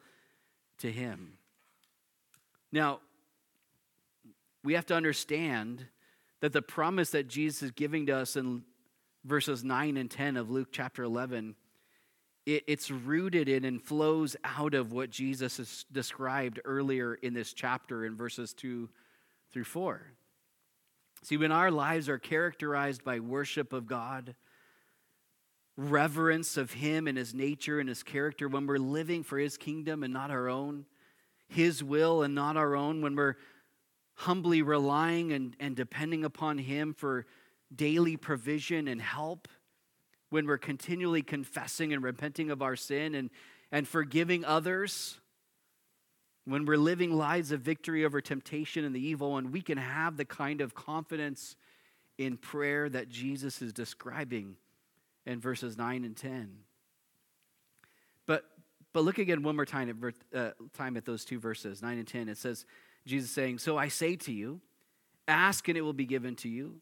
to 0.80 0.92
him. 0.92 1.38
Now, 2.74 3.00
we 4.66 4.74
have 4.74 4.88
to 4.88 4.96
understand 4.96 5.86
that 6.44 6.52
the 6.52 6.62
promise 6.62 7.12
that 7.12 7.30
Jesus 7.30 7.64
is 7.64 7.72
giving 7.72 8.08
to 8.08 8.18
us 8.18 8.36
in 8.36 8.64
verses 9.24 9.64
9 9.64 9.96
and 9.96 10.12
10 10.12 10.36
of 10.36 10.50
Luke 10.50 10.68
chapter 10.74 11.02
11 11.04 11.56
it, 12.46 12.66
it's 12.68 12.92
rooted 12.92 13.48
in 13.48 13.64
and 13.64 13.82
flows 13.82 14.36
out 14.44 14.74
of 14.74 14.92
what 14.92 15.10
Jesus 15.10 15.56
has 15.56 15.86
described 15.90 16.60
earlier 16.66 17.16
in 17.16 17.34
this 17.34 17.54
chapter 17.54 18.06
in 18.06 18.18
verses 18.18 18.54
2 18.56 18.90
through 19.54 19.64
4. 19.64 20.02
See, 21.22 21.38
when 21.38 21.54
our 21.54 21.72
lives 21.72 22.10
are 22.10 22.20
characterized 22.20 23.06
by 23.06 23.22
worship 23.22 23.72
of 23.72 23.88
God, 23.88 24.36
reverence 25.78 26.58
of 26.58 26.74
Him 26.74 27.08
and 27.08 27.18
His 27.18 27.34
nature 27.34 27.80
and 27.80 27.88
His 27.88 28.04
character, 28.04 28.50
when 28.50 28.68
we're 28.68 28.80
living 28.80 29.24
for 29.24 29.38
His 29.38 29.56
kingdom 29.56 30.04
and 30.04 30.12
not 30.12 30.30
our 30.30 30.50
own, 30.50 30.88
His 31.48 31.82
will 31.82 32.22
and 32.22 32.36
not 32.36 32.58
our 32.58 32.76
own, 32.76 33.02
when 33.02 33.16
we're 33.16 33.38
humbly 34.16 34.62
relying 34.62 35.32
and, 35.32 35.56
and 35.60 35.76
depending 35.76 36.24
upon 36.24 36.58
Him 36.58 36.94
for 36.94 37.26
daily 37.76 38.18
provision 38.18 38.88
and 38.88 39.02
help, 39.02 39.48
when 40.30 40.48
we're 40.48 40.58
continually 40.58 41.22
confessing 41.22 41.94
and 41.94 42.04
repenting 42.04 42.50
of 42.50 42.62
our 42.62 42.76
sin 42.76 43.14
and, 43.14 43.30
and 43.72 43.88
forgiving 43.88 44.44
others, 44.44 45.20
when 46.46 46.66
we're 46.66 46.78
living 46.78 47.12
lives 47.12 47.52
of 47.52 47.62
victory 47.62 48.04
over 48.04 48.20
temptation 48.20 48.84
and 48.84 48.96
the 48.96 49.06
evil 49.06 49.38
and 49.38 49.54
we 49.54 49.62
can 49.62 49.78
have 49.78 50.18
the 50.18 50.26
kind 50.26 50.60
of 50.60 50.74
confidence 50.74 51.56
in 52.18 52.38
prayer 52.38 52.90
that 52.90 53.10
Jesus 53.10 53.62
is 53.62 53.74
describing 53.74 54.56
in 55.26 55.40
verses 55.40 55.78
9 55.78 56.04
and 56.04 56.18
10. 56.18 56.58
But, 58.26 58.46
but 58.92 59.04
look 59.04 59.18
again 59.18 59.44
one 59.44 59.56
more 59.56 59.66
time 59.66 59.90
at, 60.34 60.38
uh, 60.38 60.52
time 60.74 60.98
at 60.98 61.06
those 61.06 61.26
two 61.26 61.40
verses, 61.40 61.82
9 61.82 61.98
and 61.98 62.08
10. 62.08 62.30
It 62.30 62.38
says, 62.38 62.66
Jesus 63.06 63.32
saying, 63.32 63.60
So 63.60 63.78
I 63.78 63.88
say 63.88 64.16
to 64.18 64.32
you, 64.32 64.62
ask 65.28 65.68
and 65.68 65.78
it 65.78 65.82
will 65.82 65.94
be 65.94 66.06
given 66.06 66.36
to 66.38 66.50
you, 66.50 66.76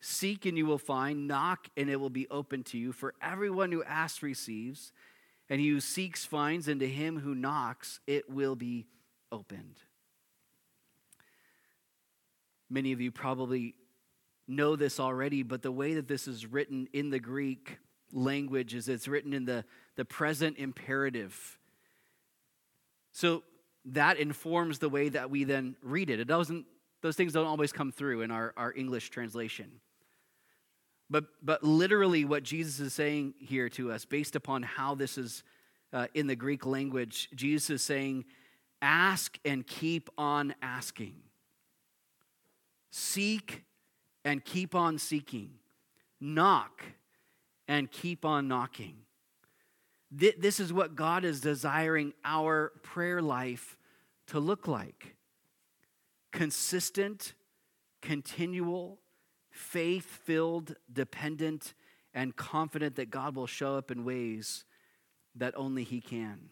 seek 0.00 0.46
and 0.46 0.56
you 0.56 0.66
will 0.66 0.78
find, 0.78 1.28
knock 1.28 1.68
and 1.76 1.88
it 1.90 1.96
will 1.96 2.10
be 2.10 2.26
open 2.30 2.62
to 2.64 2.78
you. 2.78 2.92
For 2.92 3.14
everyone 3.22 3.72
who 3.72 3.82
asks 3.84 4.22
receives, 4.22 4.92
and 5.48 5.60
he 5.60 5.68
who 5.68 5.80
seeks 5.80 6.24
finds, 6.24 6.68
and 6.68 6.80
to 6.80 6.88
him 6.88 7.20
who 7.20 7.34
knocks 7.34 8.00
it 8.06 8.30
will 8.30 8.56
be 8.56 8.86
opened. 9.32 9.76
Many 12.70 12.92
of 12.92 13.00
you 13.00 13.10
probably 13.10 13.74
know 14.46 14.76
this 14.76 15.00
already, 15.00 15.42
but 15.42 15.62
the 15.62 15.72
way 15.72 15.94
that 15.94 16.08
this 16.08 16.28
is 16.28 16.46
written 16.46 16.88
in 16.92 17.10
the 17.10 17.18
Greek 17.18 17.78
language 18.12 18.74
is 18.74 18.88
it's 18.88 19.08
written 19.08 19.32
in 19.32 19.44
the, 19.44 19.64
the 19.96 20.04
present 20.04 20.58
imperative. 20.58 21.58
So 23.12 23.42
that 23.92 24.18
informs 24.18 24.78
the 24.78 24.88
way 24.88 25.08
that 25.08 25.30
we 25.30 25.44
then 25.44 25.76
read 25.82 26.10
it. 26.10 26.20
It 26.20 26.26
doesn't, 26.26 26.66
those 27.02 27.16
things 27.16 27.32
don't 27.32 27.46
always 27.46 27.72
come 27.72 27.92
through 27.92 28.22
in 28.22 28.30
our, 28.30 28.52
our 28.56 28.72
English 28.74 29.10
translation. 29.10 29.70
But, 31.10 31.24
but 31.42 31.64
literally, 31.64 32.24
what 32.24 32.42
Jesus 32.42 32.80
is 32.80 32.92
saying 32.92 33.34
here 33.38 33.68
to 33.70 33.90
us, 33.92 34.04
based 34.04 34.36
upon 34.36 34.62
how 34.62 34.94
this 34.94 35.16
is 35.16 35.42
uh, 35.92 36.06
in 36.12 36.26
the 36.26 36.36
Greek 36.36 36.66
language, 36.66 37.30
Jesus 37.34 37.70
is 37.70 37.82
saying, 37.82 38.26
Ask 38.82 39.38
and 39.44 39.66
keep 39.66 40.10
on 40.18 40.54
asking. 40.60 41.14
Seek 42.90 43.64
and 44.24 44.44
keep 44.44 44.74
on 44.74 44.98
seeking. 44.98 45.52
Knock 46.20 46.82
and 47.66 47.90
keep 47.90 48.24
on 48.24 48.46
knocking. 48.46 48.96
This 50.10 50.58
is 50.58 50.72
what 50.72 50.94
God 50.94 51.24
is 51.24 51.40
desiring 51.40 52.14
our 52.24 52.72
prayer 52.82 53.20
life 53.20 53.77
to 54.28 54.40
look 54.40 54.66
like 54.68 55.16
consistent, 56.32 57.34
continual, 58.02 58.98
faith 59.50 60.06
filled, 60.24 60.76
dependent, 60.92 61.74
and 62.14 62.36
confident 62.36 62.96
that 62.96 63.10
God 63.10 63.34
will 63.34 63.46
show 63.46 63.76
up 63.76 63.90
in 63.90 64.04
ways 64.04 64.64
that 65.34 65.56
only 65.56 65.84
He 65.84 66.00
can. 66.00 66.50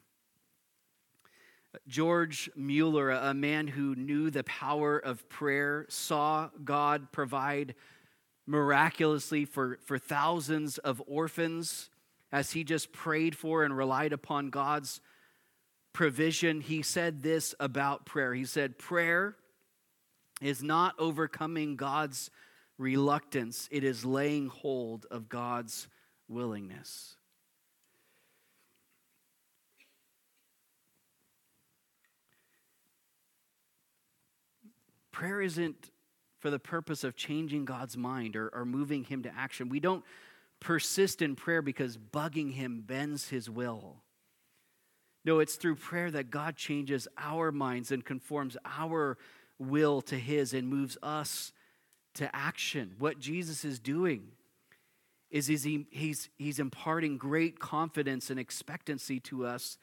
George 1.87 2.49
Mueller, 2.57 3.11
a 3.11 3.35
man 3.35 3.67
who 3.67 3.95
knew 3.95 4.31
the 4.31 4.45
power 4.45 4.99
of 4.99 5.29
prayer, 5.29 5.87
saw 5.89 6.49
God 6.65 7.13
provide 7.13 7.75
miraculously 8.47 9.45
for, 9.45 9.79
for 9.85 9.99
thousands 9.99 10.79
of 10.79 11.03
orphans 11.07 11.91
as 12.33 12.53
he 12.53 12.65
just 12.65 12.93
prayed 12.93 13.37
for 13.37 13.65
and 13.65 13.77
relied 13.77 14.13
upon 14.13 14.51
God's 14.51 15.01
provision. 15.97 16.61
He 16.61 16.83
said 16.83 17.23
this 17.23 17.55
about 17.59 18.05
prayer. 18.05 18.35
He 18.35 18.45
said, 18.45 18.77
Prayer 18.77 19.35
is 20.43 20.63
not 20.63 20.95
overcoming 20.99 21.75
God's 21.75 22.31
reluctance, 22.77 23.67
it 23.73 23.83
is 23.83 24.05
laying 24.05 24.49
hold 24.49 25.07
of 25.11 25.31
God's 25.31 25.89
willingness. 26.29 27.17
Prayer 35.13 35.41
isn't 35.41 35.91
for 36.41 36.51
the 36.51 36.59
purpose 36.59 37.05
of 37.05 37.17
changing 37.17 37.65
God's 37.65 37.97
mind 37.97 38.37
or, 38.37 38.51
or 38.51 38.67
moving 38.67 39.05
him 39.05 39.23
to 39.23 39.35
action. 39.35 39.71
We 39.71 39.81
don't 39.81 40.05
persist 40.61 41.23
in 41.23 41.37
prayer 41.37 41.63
because 41.63 41.97
bugging 41.97 42.53
him 42.53 42.83
bends 42.87 43.31
his 43.31 43.49
will. 43.49 44.03
No, 45.27 45.41
it's 45.41 45.57
through 45.57 45.75
prayer 45.75 46.09
that 46.13 46.31
God 46.31 46.55
changes 46.55 47.09
our 47.19 47.51
minds 47.51 47.91
and 47.91 48.05
conforms 48.05 48.57
our 48.65 49.19
will 49.59 50.01
to 50.03 50.15
his 50.15 50.55
and 50.55 50.69
moves 50.69 50.97
us 51.03 51.53
to 52.15 52.35
action. 52.35 52.95
What 53.01 53.19
Jesus 53.19 53.65
is 53.65 53.81
doing 53.81 54.29
is 55.29 55.49
he's, 55.49 55.67
he's, 55.91 56.29
he's 56.39 56.61
imparting 56.61 57.19
great 57.19 57.59
confidence 57.59 58.31
and 58.31 58.39
expectancy 58.39 59.19
to 59.21 59.45
us 59.45 59.79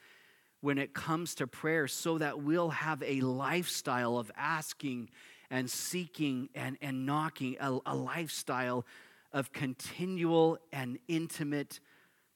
when 0.62 0.78
it 0.78 0.94
comes 0.94 1.34
to 1.34 1.46
prayer 1.46 1.86
so 1.88 2.16
that 2.16 2.40
we'll 2.40 2.70
have 2.70 3.02
a 3.02 3.20
lifestyle 3.20 4.16
of 4.16 4.30
asking 4.38 5.10
and 5.50 5.70
seeking 5.70 6.48
and, 6.54 6.78
and 6.80 7.04
knocking, 7.04 7.58
a, 7.60 7.78
a 7.84 7.94
lifestyle 7.94 8.86
of 9.30 9.52
continual 9.52 10.56
and 10.72 10.98
intimate 11.06 11.80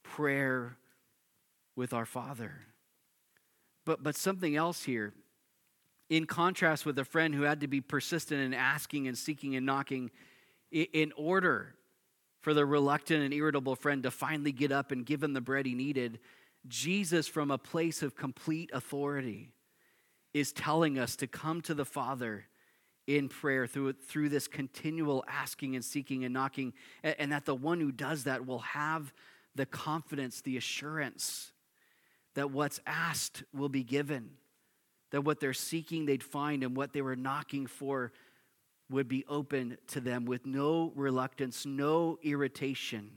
prayer 0.03 0.77
with 1.75 1.91
our 1.91 2.05
Father. 2.05 2.53
But, 3.85 4.03
but 4.03 4.15
something 4.15 4.55
else 4.55 4.83
here, 4.83 5.13
in 6.09 6.25
contrast 6.25 6.85
with 6.85 6.97
a 6.99 7.05
friend 7.05 7.33
who 7.33 7.43
had 7.43 7.61
to 7.61 7.67
be 7.67 7.81
persistent 7.81 8.41
in 8.41 8.53
asking 8.53 9.07
and 9.07 9.17
seeking 9.17 9.55
and 9.55 9.65
knocking, 9.65 10.11
in 10.71 11.11
order 11.15 11.75
for 12.41 12.53
the 12.53 12.65
reluctant 12.65 13.23
and 13.23 13.33
irritable 13.33 13.75
friend 13.75 14.03
to 14.03 14.11
finally 14.11 14.51
get 14.51 14.71
up 14.71 14.91
and 14.91 15.05
give 15.05 15.21
him 15.21 15.33
the 15.33 15.41
bread 15.41 15.65
he 15.65 15.73
needed, 15.73 16.19
Jesus, 16.67 17.27
from 17.27 17.51
a 17.51 17.57
place 17.57 18.01
of 18.01 18.15
complete 18.15 18.69
authority, 18.73 19.51
is 20.33 20.51
telling 20.51 20.99
us 20.99 21.15
to 21.17 21.27
come 21.27 21.61
to 21.61 21.73
the 21.73 21.85
Father 21.85 22.45
in 23.07 23.27
prayer 23.27 23.65
through, 23.65 23.93
through 23.93 24.29
this 24.29 24.47
continual 24.47 25.23
asking 25.27 25.75
and 25.75 25.83
seeking 25.83 26.23
and 26.23 26.33
knocking, 26.33 26.73
and, 27.01 27.15
and 27.17 27.31
that 27.31 27.45
the 27.45 27.55
one 27.55 27.79
who 27.79 27.91
does 27.91 28.25
that 28.25 28.45
will 28.45 28.59
have 28.59 29.11
the 29.55 29.65
confidence, 29.65 30.41
the 30.41 30.57
assurance 30.57 31.51
that 32.39 32.51
what's 32.51 32.79
asked 32.87 33.43
will 33.53 33.67
be 33.67 33.83
given, 33.83 34.29
that 35.11 35.25
what 35.25 35.41
they're 35.41 35.51
seeking 35.51 36.05
they'd 36.05 36.23
find, 36.23 36.63
and 36.63 36.73
what 36.73 36.93
they 36.93 37.01
were 37.01 37.17
knocking 37.17 37.67
for 37.67 38.13
would 38.89 39.09
be 39.09 39.25
open 39.27 39.77
to 39.87 39.99
them 39.99 40.23
with 40.23 40.45
no 40.45 40.93
reluctance, 40.95 41.65
no 41.65 42.17
irritation 42.23 43.11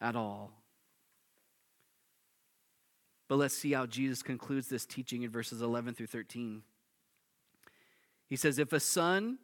at 0.00 0.14
all. 0.14 0.52
But 3.28 3.38
let's 3.38 3.56
see 3.56 3.72
how 3.72 3.86
Jesus 3.86 4.22
concludes 4.22 4.68
this 4.68 4.86
teaching 4.86 5.22
in 5.22 5.30
verses 5.30 5.60
11 5.60 5.94
through 5.94 6.06
13. 6.06 6.62
He 8.28 8.36
says, 8.36 8.60
If 8.60 8.72
a 8.72 8.78
son 8.78 9.38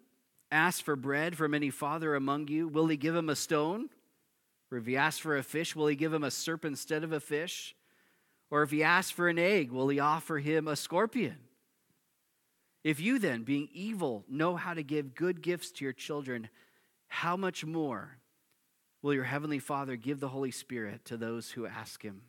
asks 0.52 0.80
for 0.80 0.94
bread 0.94 1.36
from 1.36 1.54
any 1.54 1.70
father 1.70 2.14
among 2.14 2.46
you, 2.46 2.68
will 2.68 2.86
he 2.86 2.96
give 2.96 3.16
him 3.16 3.30
a 3.30 3.34
stone? 3.34 3.88
Or 4.70 4.78
if 4.78 4.86
he 4.86 4.96
asks 4.96 5.18
for 5.18 5.36
a 5.36 5.42
fish, 5.42 5.74
will 5.74 5.88
he 5.88 5.96
give 5.96 6.14
him 6.14 6.22
a 6.22 6.30
serpent 6.30 6.74
instead 6.74 7.02
of 7.02 7.10
a 7.10 7.18
fish? 7.18 7.75
Or 8.50 8.62
if 8.62 8.70
he 8.70 8.82
asks 8.82 9.10
for 9.10 9.28
an 9.28 9.38
egg, 9.38 9.70
will 9.70 9.88
he 9.88 9.98
offer 9.98 10.38
him 10.38 10.68
a 10.68 10.76
scorpion? 10.76 11.38
If 12.84 13.00
you 13.00 13.18
then, 13.18 13.42
being 13.42 13.68
evil, 13.72 14.24
know 14.28 14.54
how 14.54 14.74
to 14.74 14.82
give 14.82 15.14
good 15.14 15.42
gifts 15.42 15.72
to 15.72 15.84
your 15.84 15.92
children, 15.92 16.48
how 17.08 17.36
much 17.36 17.64
more 17.64 18.18
will 19.02 19.12
your 19.12 19.24
heavenly 19.24 19.58
Father 19.58 19.96
give 19.96 20.20
the 20.20 20.28
Holy 20.28 20.52
Spirit 20.52 21.04
to 21.06 21.16
those 21.16 21.50
who 21.50 21.66
ask 21.66 22.02
him? 22.02 22.22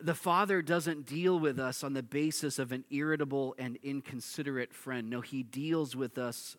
The 0.00 0.14
Father 0.14 0.62
doesn't 0.62 1.06
deal 1.06 1.40
with 1.40 1.58
us 1.58 1.82
on 1.82 1.92
the 1.92 2.04
basis 2.04 2.60
of 2.60 2.70
an 2.70 2.84
irritable 2.90 3.56
and 3.58 3.76
inconsiderate 3.82 4.72
friend. 4.72 5.10
No, 5.10 5.20
He 5.20 5.42
deals 5.42 5.96
with 5.96 6.18
us 6.18 6.56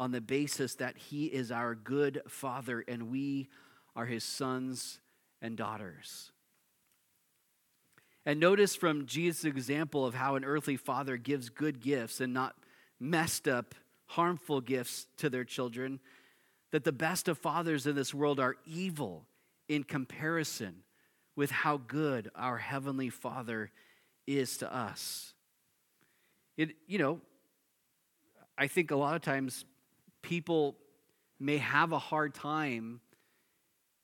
on 0.00 0.10
the 0.10 0.20
basis 0.20 0.74
that 0.76 0.96
He 0.96 1.26
is 1.26 1.52
our 1.52 1.76
good 1.76 2.20
Father 2.26 2.84
and 2.88 3.10
we 3.12 3.48
are 3.94 4.06
His 4.06 4.24
sons 4.24 4.98
and 5.40 5.56
daughters. 5.56 6.32
And 8.26 8.40
notice 8.40 8.74
from 8.74 9.06
Jesus' 9.06 9.44
example 9.44 10.06
of 10.06 10.14
how 10.14 10.36
an 10.36 10.44
earthly 10.44 10.76
father 10.76 11.16
gives 11.16 11.50
good 11.50 11.80
gifts 11.80 12.20
and 12.20 12.32
not 12.32 12.54
messed 12.98 13.46
up, 13.46 13.74
harmful 14.06 14.60
gifts 14.60 15.06
to 15.18 15.28
their 15.28 15.44
children, 15.44 16.00
that 16.70 16.84
the 16.84 16.92
best 16.92 17.28
of 17.28 17.38
fathers 17.38 17.86
in 17.86 17.94
this 17.94 18.14
world 18.14 18.40
are 18.40 18.56
evil 18.64 19.26
in 19.68 19.84
comparison 19.84 20.82
with 21.36 21.50
how 21.50 21.76
good 21.76 22.30
our 22.34 22.58
Heavenly 22.58 23.10
Father 23.10 23.70
is 24.26 24.56
to 24.58 24.74
us. 24.74 25.34
It, 26.56 26.76
you 26.86 26.98
know, 26.98 27.20
I 28.56 28.68
think 28.68 28.90
a 28.90 28.96
lot 28.96 29.16
of 29.16 29.22
times 29.22 29.64
people 30.22 30.76
may 31.40 31.58
have 31.58 31.92
a 31.92 31.98
hard 31.98 32.34
time 32.34 33.00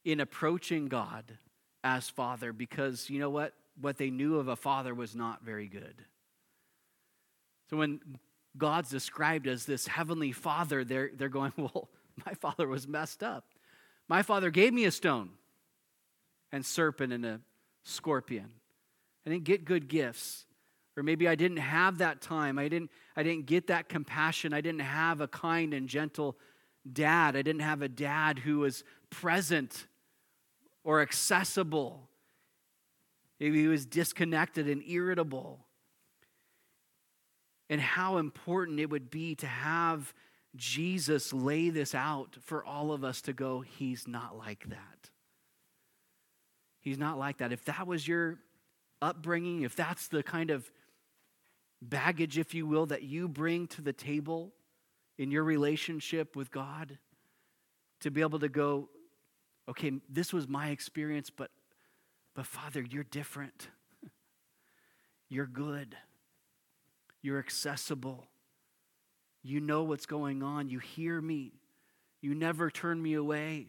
in 0.04 0.20
approaching 0.20 0.88
God 0.88 1.38
as 1.82 2.08
Father 2.08 2.52
because 2.52 3.08
you 3.10 3.18
know 3.18 3.30
what? 3.30 3.54
What 3.80 3.96
they 3.96 4.10
knew 4.10 4.36
of 4.36 4.48
a 4.48 4.56
father 4.56 4.94
was 4.94 5.14
not 5.14 5.42
very 5.42 5.66
good. 5.66 6.04
So 7.70 7.76
when 7.76 8.00
God's 8.58 8.90
described 8.90 9.46
as 9.46 9.64
this 9.64 9.86
heavenly 9.86 10.32
father, 10.32 10.84
they're, 10.84 11.10
they're 11.14 11.28
going, 11.28 11.52
Well, 11.56 11.88
my 12.26 12.34
father 12.34 12.66
was 12.66 12.86
messed 12.86 13.22
up. 13.22 13.44
My 14.08 14.22
father 14.22 14.50
gave 14.50 14.74
me 14.74 14.84
a 14.84 14.90
stone 14.90 15.30
and 16.52 16.66
serpent 16.66 17.12
and 17.12 17.24
a 17.24 17.40
scorpion. 17.84 18.50
I 19.24 19.30
didn't 19.30 19.44
get 19.44 19.64
good 19.64 19.88
gifts. 19.88 20.46
Or 20.96 21.02
maybe 21.02 21.28
I 21.28 21.36
didn't 21.36 21.58
have 21.58 21.98
that 21.98 22.20
time. 22.20 22.58
I 22.58 22.68
didn't, 22.68 22.90
I 23.16 23.22
didn't 23.22 23.46
get 23.46 23.68
that 23.68 23.88
compassion. 23.88 24.52
I 24.52 24.60
didn't 24.60 24.80
have 24.80 25.20
a 25.20 25.28
kind 25.28 25.72
and 25.72 25.88
gentle 25.88 26.36
dad. 26.92 27.36
I 27.36 27.42
didn't 27.42 27.62
have 27.62 27.80
a 27.80 27.88
dad 27.88 28.40
who 28.40 28.58
was 28.58 28.82
present 29.08 29.86
or 30.84 31.00
accessible. 31.00 32.08
Maybe 33.38 33.60
he 33.60 33.68
was 33.68 33.86
disconnected 33.86 34.68
and 34.68 34.82
irritable. 34.86 35.66
And 37.68 37.80
how 37.80 38.18
important 38.18 38.80
it 38.80 38.90
would 38.90 39.10
be 39.10 39.34
to 39.36 39.46
have 39.46 40.12
Jesus 40.56 41.32
lay 41.32 41.70
this 41.70 41.94
out 41.94 42.36
for 42.40 42.64
all 42.64 42.92
of 42.92 43.04
us 43.04 43.22
to 43.22 43.32
go, 43.32 43.60
He's 43.60 44.08
not 44.08 44.36
like 44.36 44.68
that. 44.68 45.10
He's 46.80 46.98
not 46.98 47.18
like 47.18 47.38
that. 47.38 47.52
If 47.52 47.64
that 47.66 47.86
was 47.86 48.08
your 48.08 48.38
upbringing, 49.00 49.62
if 49.62 49.76
that's 49.76 50.08
the 50.08 50.22
kind 50.22 50.50
of 50.50 50.70
baggage, 51.82 52.38
if 52.38 52.54
you 52.54 52.66
will, 52.66 52.86
that 52.86 53.02
you 53.02 53.28
bring 53.28 53.66
to 53.68 53.82
the 53.82 53.92
table 53.92 54.52
in 55.18 55.30
your 55.30 55.44
relationship 55.44 56.36
with 56.36 56.50
God, 56.50 56.98
to 58.00 58.10
be 58.10 58.22
able 58.22 58.38
to 58.38 58.48
go, 58.48 58.88
okay, 59.70 59.92
this 60.08 60.32
was 60.32 60.48
my 60.48 60.70
experience, 60.70 61.30
but, 61.30 61.50
but 62.34 62.46
Father, 62.46 62.82
you're 62.82 63.04
different. 63.04 63.68
You're 65.28 65.46
good. 65.46 65.96
You're 67.22 67.38
accessible. 67.38 68.26
You 69.42 69.60
know 69.60 69.84
what's 69.84 70.06
going 70.06 70.42
on. 70.42 70.68
You 70.68 70.80
hear 70.80 71.20
me. 71.20 71.52
You 72.20 72.34
never 72.34 72.70
turn 72.70 73.00
me 73.00 73.14
away. 73.14 73.68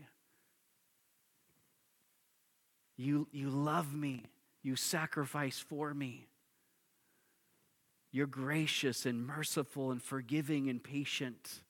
You, 2.98 3.28
you 3.32 3.50
love 3.50 3.94
me. 3.94 4.26
You 4.64 4.76
sacrifice 4.76 5.60
for 5.60 5.94
me. 5.94 6.28
You're 8.12 8.28
gracious 8.28 9.06
and 9.06 9.26
merciful 9.26 9.92
and 9.92 10.02
forgiving 10.02 10.70
and 10.70 10.84
patient. 10.84 11.62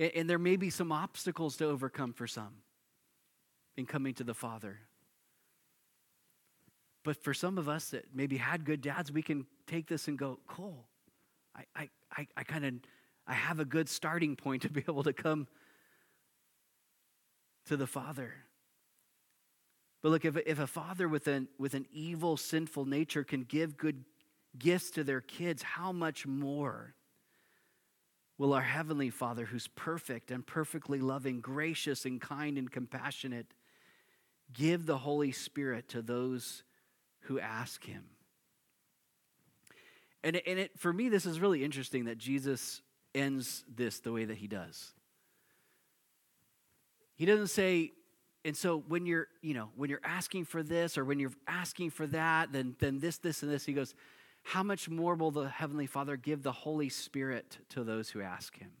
And, 0.00 0.30
there 0.30 0.38
may 0.38 0.56
be 0.56 0.70
some 0.70 0.92
obstacles 0.92 1.58
to 1.58 1.66
overcome 1.66 2.14
for 2.14 2.26
some 2.26 2.54
in 3.76 3.84
coming 3.84 4.14
to 4.14 4.24
the 4.24 4.32
Father. 4.32 4.78
But 7.04 7.22
for 7.22 7.34
some 7.34 7.58
of 7.58 7.68
us 7.68 7.90
that 7.90 8.06
maybe 8.14 8.38
had 8.38 8.64
good 8.64 8.80
dads, 8.80 9.12
we 9.12 9.20
can 9.20 9.46
take 9.66 9.88
this 9.88 10.08
and 10.08 10.18
go, 10.18 10.38
cool. 10.46 10.86
I, 11.54 11.64
I, 11.76 11.88
I, 12.16 12.26
I 12.38 12.42
kind 12.44 12.64
of 12.64 12.74
I 13.26 13.34
have 13.34 13.60
a 13.60 13.64
good 13.66 13.88
starting 13.90 14.36
point 14.36 14.62
to 14.62 14.70
be 14.70 14.82
able 14.88 15.02
to 15.02 15.12
come 15.12 15.46
to 17.66 17.76
the 17.76 17.86
Father. 17.86 18.32
But 20.02 20.08
look, 20.08 20.24
if, 20.24 20.36
if 20.46 20.58
a 20.58 20.66
father 20.66 21.08
with 21.08 21.28
an, 21.28 21.48
with 21.58 21.74
an 21.74 21.86
evil, 21.92 22.38
sinful 22.38 22.86
nature 22.86 23.22
can 23.22 23.42
give 23.42 23.76
good 23.76 24.04
gifts 24.58 24.90
to 24.92 25.04
their 25.04 25.20
kids, 25.20 25.62
how 25.62 25.92
much 25.92 26.26
more 26.26 26.94
will 28.40 28.54
our 28.54 28.62
Heavenly 28.62 29.10
Father, 29.10 29.44
who's 29.44 29.68
perfect 29.68 30.30
and 30.30 30.46
perfectly 30.46 30.98
loving, 30.98 31.42
gracious 31.42 32.06
and 32.06 32.18
kind 32.18 32.56
and 32.56 32.72
compassionate, 32.72 33.48
give 34.50 34.86
the 34.86 34.96
Holy 34.96 35.30
Spirit 35.30 35.90
to 35.90 36.00
those 36.00 36.62
who 37.24 37.38
ask 37.38 37.84
Him? 37.84 38.02
And, 40.24 40.40
and 40.46 40.58
it, 40.58 40.78
for 40.78 40.90
me, 40.90 41.10
this 41.10 41.26
is 41.26 41.38
really 41.38 41.62
interesting 41.62 42.06
that 42.06 42.16
Jesus 42.16 42.80
ends 43.14 43.62
this 43.68 44.00
the 44.00 44.10
way 44.10 44.24
that 44.24 44.38
He 44.38 44.46
does. 44.46 44.94
He 47.16 47.26
doesn't 47.26 47.48
say, 47.48 47.92
and 48.46 48.56
so 48.56 48.82
when 48.88 49.04
you're 49.04 49.28
you 49.42 49.52
know 49.52 49.68
when 49.76 49.90
you're 49.90 50.00
asking 50.02 50.46
for 50.46 50.62
this 50.62 50.96
or 50.96 51.04
when 51.04 51.18
you're 51.18 51.34
asking 51.46 51.90
for 51.90 52.06
that 52.06 52.50
then 52.52 52.74
then 52.78 52.98
this 52.98 53.18
this 53.18 53.42
and 53.42 53.52
this 53.52 53.66
he 53.66 53.74
goes 53.74 53.94
how 54.50 54.64
much 54.64 54.88
more 54.88 55.14
will 55.14 55.30
the 55.30 55.48
heavenly 55.48 55.86
father 55.86 56.16
give 56.16 56.42
the 56.42 56.50
holy 56.50 56.88
spirit 56.88 57.58
to 57.68 57.84
those 57.84 58.10
who 58.10 58.20
ask 58.20 58.58
him? 58.58 58.72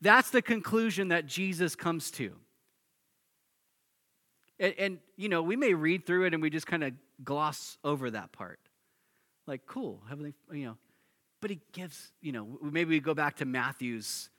That's 0.00 0.30
the 0.30 0.40
conclusion 0.40 1.08
that 1.08 1.26
jesus 1.26 1.74
comes 1.74 2.10
to. 2.12 2.32
And, 4.58 4.74
and 4.78 4.98
you 5.16 5.28
know 5.28 5.42
we 5.42 5.54
may 5.54 5.74
read 5.74 6.06
through 6.06 6.24
it 6.24 6.32
and 6.32 6.42
we 6.42 6.48
just 6.48 6.66
kind 6.66 6.82
of 6.82 6.94
gloss 7.22 7.76
over 7.84 8.10
that 8.10 8.32
part. 8.32 8.58
Like 9.46 9.66
cool 9.66 10.02
heavenly 10.08 10.32
you 10.50 10.64
know 10.64 10.78
but 11.42 11.50
he 11.50 11.60
gives 11.72 12.12
you 12.22 12.32
know 12.32 12.58
maybe 12.62 12.90
we 12.90 13.00
go 13.00 13.14
back 13.14 13.36
to 13.36 13.44
matthew's 13.44 14.30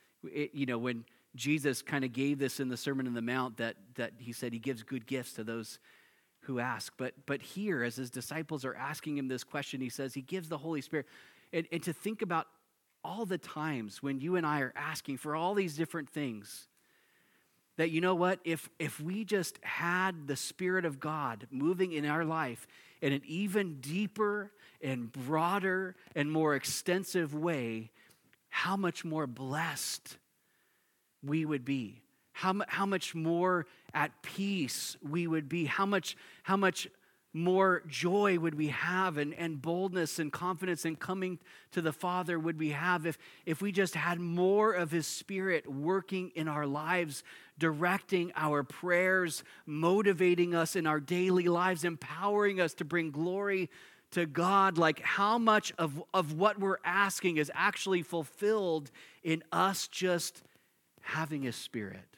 you 0.52 0.66
know 0.66 0.78
when 0.78 1.04
Jesus 1.36 1.82
kind 1.82 2.04
of 2.04 2.12
gave 2.12 2.40
this 2.40 2.58
in 2.58 2.68
the 2.68 2.76
Sermon 2.76 3.06
on 3.06 3.14
the 3.14 3.22
Mount 3.22 3.58
that, 3.58 3.76
that 3.94 4.14
he 4.18 4.32
said 4.32 4.52
he 4.52 4.58
gives 4.58 4.82
good 4.82 5.06
gifts 5.06 5.34
to 5.34 5.44
those 5.44 5.78
who 6.50 6.60
ask. 6.60 6.92
But, 6.96 7.14
but 7.26 7.40
here, 7.40 7.82
as 7.82 7.96
his 7.96 8.10
disciples 8.10 8.64
are 8.64 8.74
asking 8.74 9.16
him 9.18 9.28
this 9.28 9.44
question, 9.44 9.80
he 9.80 9.88
says 9.88 10.14
he 10.14 10.22
gives 10.22 10.48
the 10.48 10.58
Holy 10.58 10.80
Spirit. 10.80 11.06
And, 11.52 11.66
and 11.72 11.82
to 11.84 11.92
think 11.92 12.22
about 12.22 12.46
all 13.02 13.24
the 13.24 13.38
times 13.38 14.02
when 14.02 14.20
you 14.20 14.36
and 14.36 14.46
I 14.46 14.60
are 14.60 14.72
asking 14.76 15.16
for 15.16 15.34
all 15.34 15.54
these 15.54 15.76
different 15.76 16.10
things, 16.10 16.68
that 17.76 17.90
you 17.90 18.00
know 18.00 18.14
what 18.14 18.40
if 18.44 18.68
if 18.78 19.00
we 19.00 19.24
just 19.24 19.58
had 19.62 20.26
the 20.26 20.36
spirit 20.36 20.84
of 20.84 21.00
god 21.00 21.46
moving 21.50 21.92
in 21.92 22.04
our 22.04 22.26
life 22.26 22.66
in 23.00 23.10
an 23.14 23.22
even 23.24 23.80
deeper 23.80 24.50
and 24.82 25.10
broader 25.10 25.96
and 26.14 26.30
more 26.30 26.54
extensive 26.54 27.34
way 27.34 27.90
how 28.50 28.76
much 28.76 29.04
more 29.04 29.26
blessed 29.26 30.18
we 31.22 31.44
would 31.44 31.64
be, 31.64 32.02
how, 32.32 32.54
how 32.68 32.86
much 32.86 33.14
more 33.14 33.66
at 33.94 34.10
peace 34.22 34.96
we 35.06 35.26
would 35.26 35.48
be, 35.48 35.64
how 35.64 35.86
much, 35.86 36.16
how 36.42 36.56
much 36.56 36.88
more 37.32 37.82
joy 37.86 38.38
would 38.38 38.56
we 38.56 38.68
have 38.68 39.16
and, 39.16 39.32
and 39.34 39.62
boldness 39.62 40.18
and 40.18 40.32
confidence 40.32 40.84
in 40.84 40.96
coming 40.96 41.38
to 41.70 41.80
the 41.80 41.92
Father 41.92 42.38
would 42.38 42.58
we 42.58 42.70
have 42.70 43.06
if, 43.06 43.18
if 43.46 43.62
we 43.62 43.70
just 43.70 43.94
had 43.94 44.18
more 44.18 44.72
of 44.72 44.90
His 44.90 45.06
Spirit 45.06 45.70
working 45.70 46.32
in 46.34 46.48
our 46.48 46.66
lives, 46.66 47.22
directing 47.58 48.32
our 48.34 48.64
prayers, 48.64 49.44
motivating 49.64 50.54
us 50.54 50.74
in 50.74 50.86
our 50.86 50.98
daily 50.98 51.46
lives, 51.46 51.84
empowering 51.84 52.60
us 52.60 52.74
to 52.74 52.84
bring 52.84 53.12
glory 53.12 53.70
to 54.10 54.26
God? 54.26 54.76
Like, 54.76 55.00
how 55.00 55.38
much 55.38 55.72
of, 55.78 56.02
of 56.12 56.32
what 56.32 56.58
we're 56.58 56.78
asking 56.84 57.36
is 57.36 57.50
actually 57.54 58.02
fulfilled 58.02 58.90
in 59.22 59.44
us 59.52 59.86
just 59.86 60.42
having 61.02 61.46
a 61.46 61.52
spirit. 61.52 62.09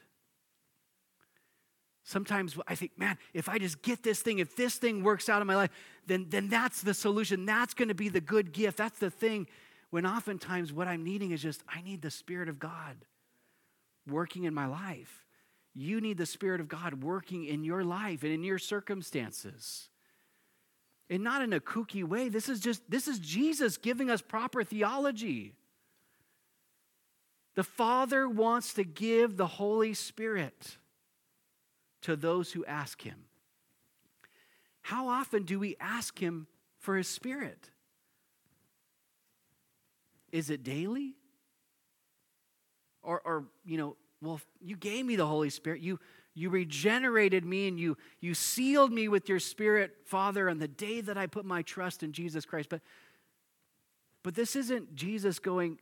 Sometimes 2.03 2.57
I 2.67 2.75
think, 2.75 2.97
man, 2.97 3.17
if 3.33 3.47
I 3.47 3.57
just 3.57 3.81
get 3.81 4.03
this 4.03 4.21
thing, 4.21 4.39
if 4.39 4.55
this 4.55 4.75
thing 4.75 5.03
works 5.03 5.29
out 5.29 5.41
in 5.41 5.47
my 5.47 5.55
life, 5.55 5.71
then, 6.05 6.27
then 6.29 6.49
that's 6.49 6.81
the 6.81 6.93
solution. 6.93 7.45
That's 7.45 7.73
going 7.73 7.87
to 7.87 7.93
be 7.93 8.09
the 8.09 8.21
good 8.21 8.51
gift. 8.51 8.77
That's 8.77 8.99
the 8.99 9.09
thing. 9.09 9.47
When 9.89 10.05
oftentimes 10.05 10.73
what 10.73 10.87
I'm 10.87 11.03
needing 11.03 11.31
is 11.31 11.41
just, 11.41 11.63
I 11.67 11.81
need 11.81 12.01
the 12.01 12.11
Spirit 12.11 12.49
of 12.49 12.59
God 12.59 12.97
working 14.07 14.43
in 14.43 14.53
my 14.53 14.65
life. 14.65 15.25
You 15.73 16.01
need 16.01 16.17
the 16.17 16.25
Spirit 16.25 16.59
of 16.59 16.67
God 16.67 17.03
working 17.03 17.45
in 17.45 17.63
your 17.63 17.83
life 17.83 18.23
and 18.23 18.33
in 18.33 18.43
your 18.43 18.59
circumstances. 18.59 19.89
And 21.09 21.23
not 21.23 21.41
in 21.41 21.53
a 21.53 21.59
kooky 21.59 22.03
way. 22.03 22.27
This 22.27 22.49
is 22.49 22.59
just, 22.59 22.81
this 22.89 23.07
is 23.07 23.19
Jesus 23.19 23.77
giving 23.77 24.09
us 24.09 24.21
proper 24.21 24.63
theology. 24.63 25.53
The 27.55 27.63
Father 27.63 28.27
wants 28.27 28.73
to 28.73 28.83
give 28.83 29.37
the 29.37 29.47
Holy 29.47 29.93
Spirit 29.93 30.77
to 32.03 32.15
those 32.15 32.51
who 32.51 32.63
ask 32.65 33.01
Him. 33.01 33.25
How 34.81 35.07
often 35.07 35.43
do 35.43 35.59
we 35.59 35.75
ask 35.79 36.19
Him 36.19 36.47
for 36.79 36.95
His 36.97 37.07
Spirit? 37.07 37.69
Is 40.31 40.49
it 40.49 40.63
daily? 40.63 41.15
Or, 43.01 43.21
or 43.25 43.45
you 43.65 43.77
know, 43.77 43.95
well, 44.21 44.39
you 44.61 44.75
gave 44.75 45.05
me 45.05 45.15
the 45.15 45.25
Holy 45.25 45.49
Spirit. 45.49 45.81
You, 45.81 45.99
you 46.33 46.49
regenerated 46.49 47.45
me 47.45 47.67
and 47.67 47.79
you, 47.79 47.97
you 48.19 48.33
sealed 48.33 48.91
me 48.91 49.07
with 49.07 49.29
your 49.29 49.39
Spirit, 49.39 49.95
Father, 50.05 50.49
on 50.49 50.59
the 50.59 50.67
day 50.67 51.01
that 51.01 51.17
I 51.17 51.27
put 51.27 51.45
my 51.45 51.61
trust 51.61 52.03
in 52.03 52.11
Jesus 52.11 52.45
Christ. 52.45 52.69
But, 52.69 52.81
but 54.23 54.35
this 54.35 54.55
isn't 54.55 54.95
Jesus 54.95 55.39
going, 55.39 55.79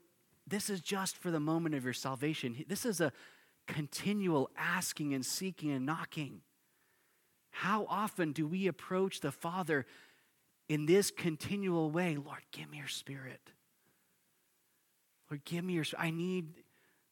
this 0.48 0.70
is 0.70 0.82
just 0.82 1.18
for 1.18 1.32
the 1.32 1.40
moment 1.40 1.76
of 1.76 1.84
your 1.84 1.94
salvation. 1.94 2.66
This 2.68 2.86
is 2.86 3.00
a 3.00 3.12
continual 3.72 4.50
asking 4.58 5.14
and 5.14 5.26
seeking 5.26 5.72
and 5.72 5.86
knocking. 5.86 6.42
How 7.52 7.86
often 7.90 8.34
do 8.34 8.46
we 8.46 8.68
approach 8.68 9.22
the 9.22 9.32
Father 9.32 9.86
in 10.68 10.86
this 10.86 11.10
continual 11.10 11.90
way? 11.90 12.18
Lord, 12.18 12.42
give 12.52 12.70
me 12.70 12.80
your 12.80 12.88
spirit. 12.88 13.40
Lord, 15.30 15.46
give 15.46 15.64
me 15.64 15.74
your 15.74 15.86
I 15.98 16.12
need 16.12 16.54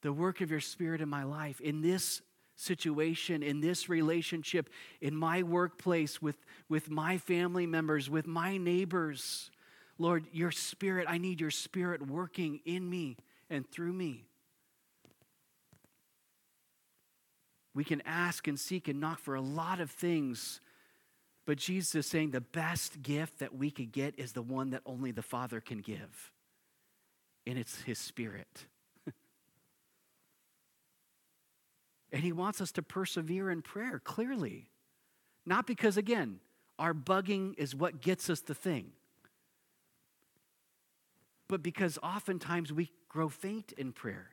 the 0.01 0.11
work 0.11 0.41
of 0.41 0.51
your 0.51 0.59
spirit 0.59 1.01
in 1.01 1.09
my 1.09 1.23
life, 1.23 1.61
in 1.61 1.81
this 1.81 2.21
situation, 2.55 3.41
in 3.41 3.61
this 3.61 3.87
relationship, 3.87 4.69
in 4.99 5.15
my 5.15 5.43
workplace, 5.43 6.21
with, 6.21 6.37
with 6.67 6.89
my 6.89 7.17
family 7.17 7.65
members, 7.67 8.09
with 8.09 8.27
my 8.27 8.57
neighbors. 8.57 9.49
Lord, 9.97 10.25
your 10.33 10.51
spirit, 10.51 11.05
I 11.09 11.17
need 11.19 11.39
your 11.39 11.51
spirit 11.51 12.05
working 12.05 12.59
in 12.65 12.89
me 12.89 13.17
and 13.49 13.69
through 13.69 13.93
me. 13.93 14.28
We 17.79 17.85
can 17.85 18.01
ask 18.05 18.45
and 18.49 18.59
seek 18.59 18.89
and 18.89 18.99
knock 18.99 19.19
for 19.19 19.35
a 19.35 19.41
lot 19.41 19.79
of 19.79 19.89
things, 19.89 20.59
but 21.45 21.57
Jesus 21.57 21.95
is 21.95 22.05
saying 22.07 22.31
the 22.31 22.41
best 22.41 23.01
gift 23.01 23.39
that 23.39 23.55
we 23.55 23.71
could 23.71 23.93
get 23.93 24.15
is 24.19 24.33
the 24.33 24.41
one 24.41 24.71
that 24.71 24.81
only 24.85 25.11
the 25.11 25.21
Father 25.21 25.61
can 25.61 25.77
give, 25.77 26.33
and 27.47 27.57
it's 27.57 27.83
His 27.83 27.97
Spirit. 27.97 28.65
and 32.11 32.21
He 32.21 32.33
wants 32.33 32.59
us 32.59 32.73
to 32.73 32.83
persevere 32.83 33.49
in 33.49 33.61
prayer, 33.61 34.01
clearly. 34.03 34.71
Not 35.45 35.65
because, 35.65 35.95
again, 35.95 36.41
our 36.77 36.93
bugging 36.93 37.57
is 37.57 37.73
what 37.73 38.01
gets 38.01 38.29
us 38.29 38.41
the 38.41 38.53
thing, 38.53 38.91
but 41.47 41.63
because 41.63 41.97
oftentimes 42.03 42.73
we 42.73 42.91
grow 43.07 43.29
faint 43.29 43.71
in 43.77 43.93
prayer. 43.93 44.31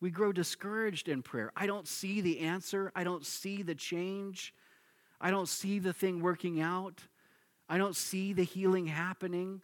We 0.00 0.10
grow 0.10 0.32
discouraged 0.32 1.08
in 1.08 1.22
prayer. 1.22 1.52
I 1.56 1.66
don't 1.66 1.88
see 1.88 2.20
the 2.20 2.40
answer. 2.40 2.92
I 2.94 3.04
don't 3.04 3.26
see 3.26 3.62
the 3.62 3.74
change. 3.74 4.54
I 5.20 5.30
don't 5.30 5.48
see 5.48 5.78
the 5.78 5.92
thing 5.92 6.20
working 6.20 6.60
out. 6.60 7.02
I 7.68 7.78
don't 7.78 7.96
see 7.96 8.32
the 8.32 8.44
healing 8.44 8.86
happening. 8.86 9.60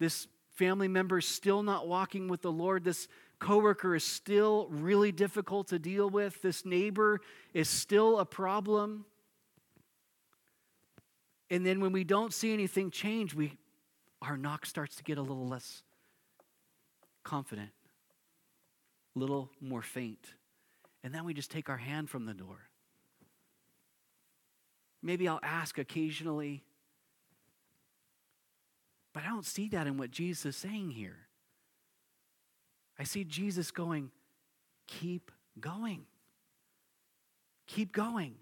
This 0.00 0.26
family 0.56 0.88
member 0.88 1.18
is 1.18 1.26
still 1.26 1.62
not 1.62 1.86
walking 1.86 2.28
with 2.28 2.42
the 2.42 2.50
Lord. 2.50 2.82
This 2.82 3.06
coworker 3.38 3.94
is 3.94 4.04
still 4.04 4.66
really 4.70 5.12
difficult 5.12 5.68
to 5.68 5.78
deal 5.78 6.10
with. 6.10 6.42
This 6.42 6.64
neighbor 6.64 7.20
is 7.54 7.68
still 7.68 8.18
a 8.18 8.24
problem. 8.24 9.04
And 11.50 11.64
then 11.64 11.80
when 11.80 11.92
we 11.92 12.02
don't 12.02 12.34
see 12.34 12.52
anything 12.52 12.90
change, 12.90 13.34
we 13.34 13.56
our 14.20 14.36
knock 14.36 14.66
starts 14.66 14.96
to 14.96 15.04
get 15.04 15.16
a 15.16 15.22
little 15.22 15.46
less 15.46 15.84
confident 17.22 17.70
little 19.18 19.50
more 19.60 19.82
faint. 19.82 20.34
And 21.02 21.14
then 21.14 21.24
we 21.24 21.34
just 21.34 21.50
take 21.50 21.68
our 21.68 21.76
hand 21.76 22.10
from 22.10 22.26
the 22.26 22.34
door. 22.34 22.68
Maybe 25.02 25.28
I'll 25.28 25.40
ask 25.42 25.78
occasionally, 25.78 26.64
but 29.12 29.22
I 29.24 29.28
don't 29.28 29.46
see 29.46 29.68
that 29.68 29.86
in 29.86 29.96
what 29.96 30.10
Jesus 30.10 30.46
is 30.46 30.56
saying 30.56 30.90
here. 30.90 31.16
I 32.98 33.04
see 33.04 33.22
Jesus 33.22 33.70
going, 33.70 34.10
keep 34.86 35.30
going. 35.60 36.06
Keep 37.68 37.92
going. 37.92 38.34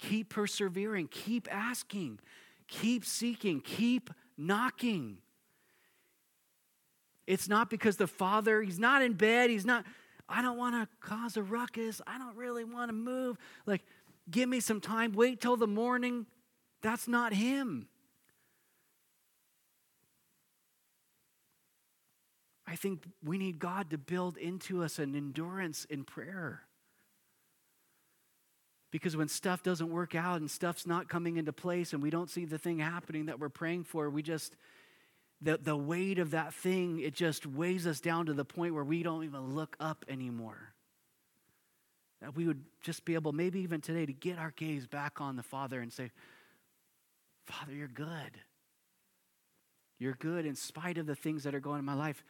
Keep 0.00 0.30
persevering. 0.30 1.08
Keep 1.08 1.46
asking. 1.54 2.18
Keep 2.66 3.04
seeking. 3.04 3.60
Keep 3.60 4.10
knocking. 4.36 5.18
It's 7.30 7.48
not 7.48 7.70
because 7.70 7.96
the 7.96 8.08
father, 8.08 8.60
he's 8.60 8.80
not 8.80 9.02
in 9.02 9.12
bed, 9.12 9.50
he's 9.50 9.64
not, 9.64 9.84
I 10.28 10.42
don't 10.42 10.58
want 10.58 10.74
to 10.74 10.88
cause 11.00 11.36
a 11.36 11.44
ruckus, 11.44 12.02
I 12.04 12.18
don't 12.18 12.36
really 12.36 12.64
want 12.64 12.88
to 12.88 12.92
move. 12.92 13.38
Like, 13.66 13.82
give 14.28 14.48
me 14.48 14.58
some 14.58 14.80
time, 14.80 15.12
wait 15.12 15.40
till 15.40 15.56
the 15.56 15.68
morning. 15.68 16.26
That's 16.82 17.06
not 17.06 17.32
him. 17.32 17.86
I 22.66 22.74
think 22.74 23.04
we 23.24 23.38
need 23.38 23.60
God 23.60 23.90
to 23.90 23.98
build 23.98 24.36
into 24.36 24.82
us 24.82 24.98
an 24.98 25.14
endurance 25.14 25.84
in 25.84 26.02
prayer. 26.02 26.62
Because 28.90 29.16
when 29.16 29.28
stuff 29.28 29.62
doesn't 29.62 29.88
work 29.88 30.16
out 30.16 30.40
and 30.40 30.50
stuff's 30.50 30.84
not 30.84 31.08
coming 31.08 31.36
into 31.36 31.52
place 31.52 31.92
and 31.92 32.02
we 32.02 32.10
don't 32.10 32.28
see 32.28 32.44
the 32.44 32.58
thing 32.58 32.80
happening 32.80 33.26
that 33.26 33.38
we're 33.38 33.48
praying 33.48 33.84
for, 33.84 34.10
we 34.10 34.20
just 34.20 34.56
the, 35.42 35.58
the 35.58 35.76
weight 35.76 36.18
of 36.18 36.32
that 36.32 36.52
thing, 36.52 37.00
it 37.00 37.14
just 37.14 37.46
weighs 37.46 37.86
us 37.86 38.00
down 38.00 38.26
to 38.26 38.34
the 38.34 38.44
point 38.44 38.74
where 38.74 38.84
we 38.84 39.02
don't 39.02 39.24
even 39.24 39.54
look 39.54 39.76
up 39.80 40.04
anymore. 40.08 40.74
That 42.20 42.36
we 42.36 42.46
would 42.46 42.62
just 42.82 43.06
be 43.06 43.14
able, 43.14 43.32
maybe 43.32 43.60
even 43.60 43.80
today, 43.80 44.04
to 44.04 44.12
get 44.12 44.38
our 44.38 44.52
gaze 44.54 44.86
back 44.86 45.20
on 45.20 45.36
the 45.36 45.42
Father 45.42 45.80
and 45.80 45.90
say, 45.90 46.10
Father, 47.46 47.72
you're 47.72 47.88
good. 47.88 48.38
You're 49.98 50.14
good 50.14 50.44
in 50.44 50.54
spite 50.54 50.98
of 50.98 51.06
the 51.06 51.14
things 51.14 51.44
that 51.44 51.54
are 51.54 51.60
going 51.60 51.78
in 51.78 51.84
my 51.84 51.94
life. 51.94 52.22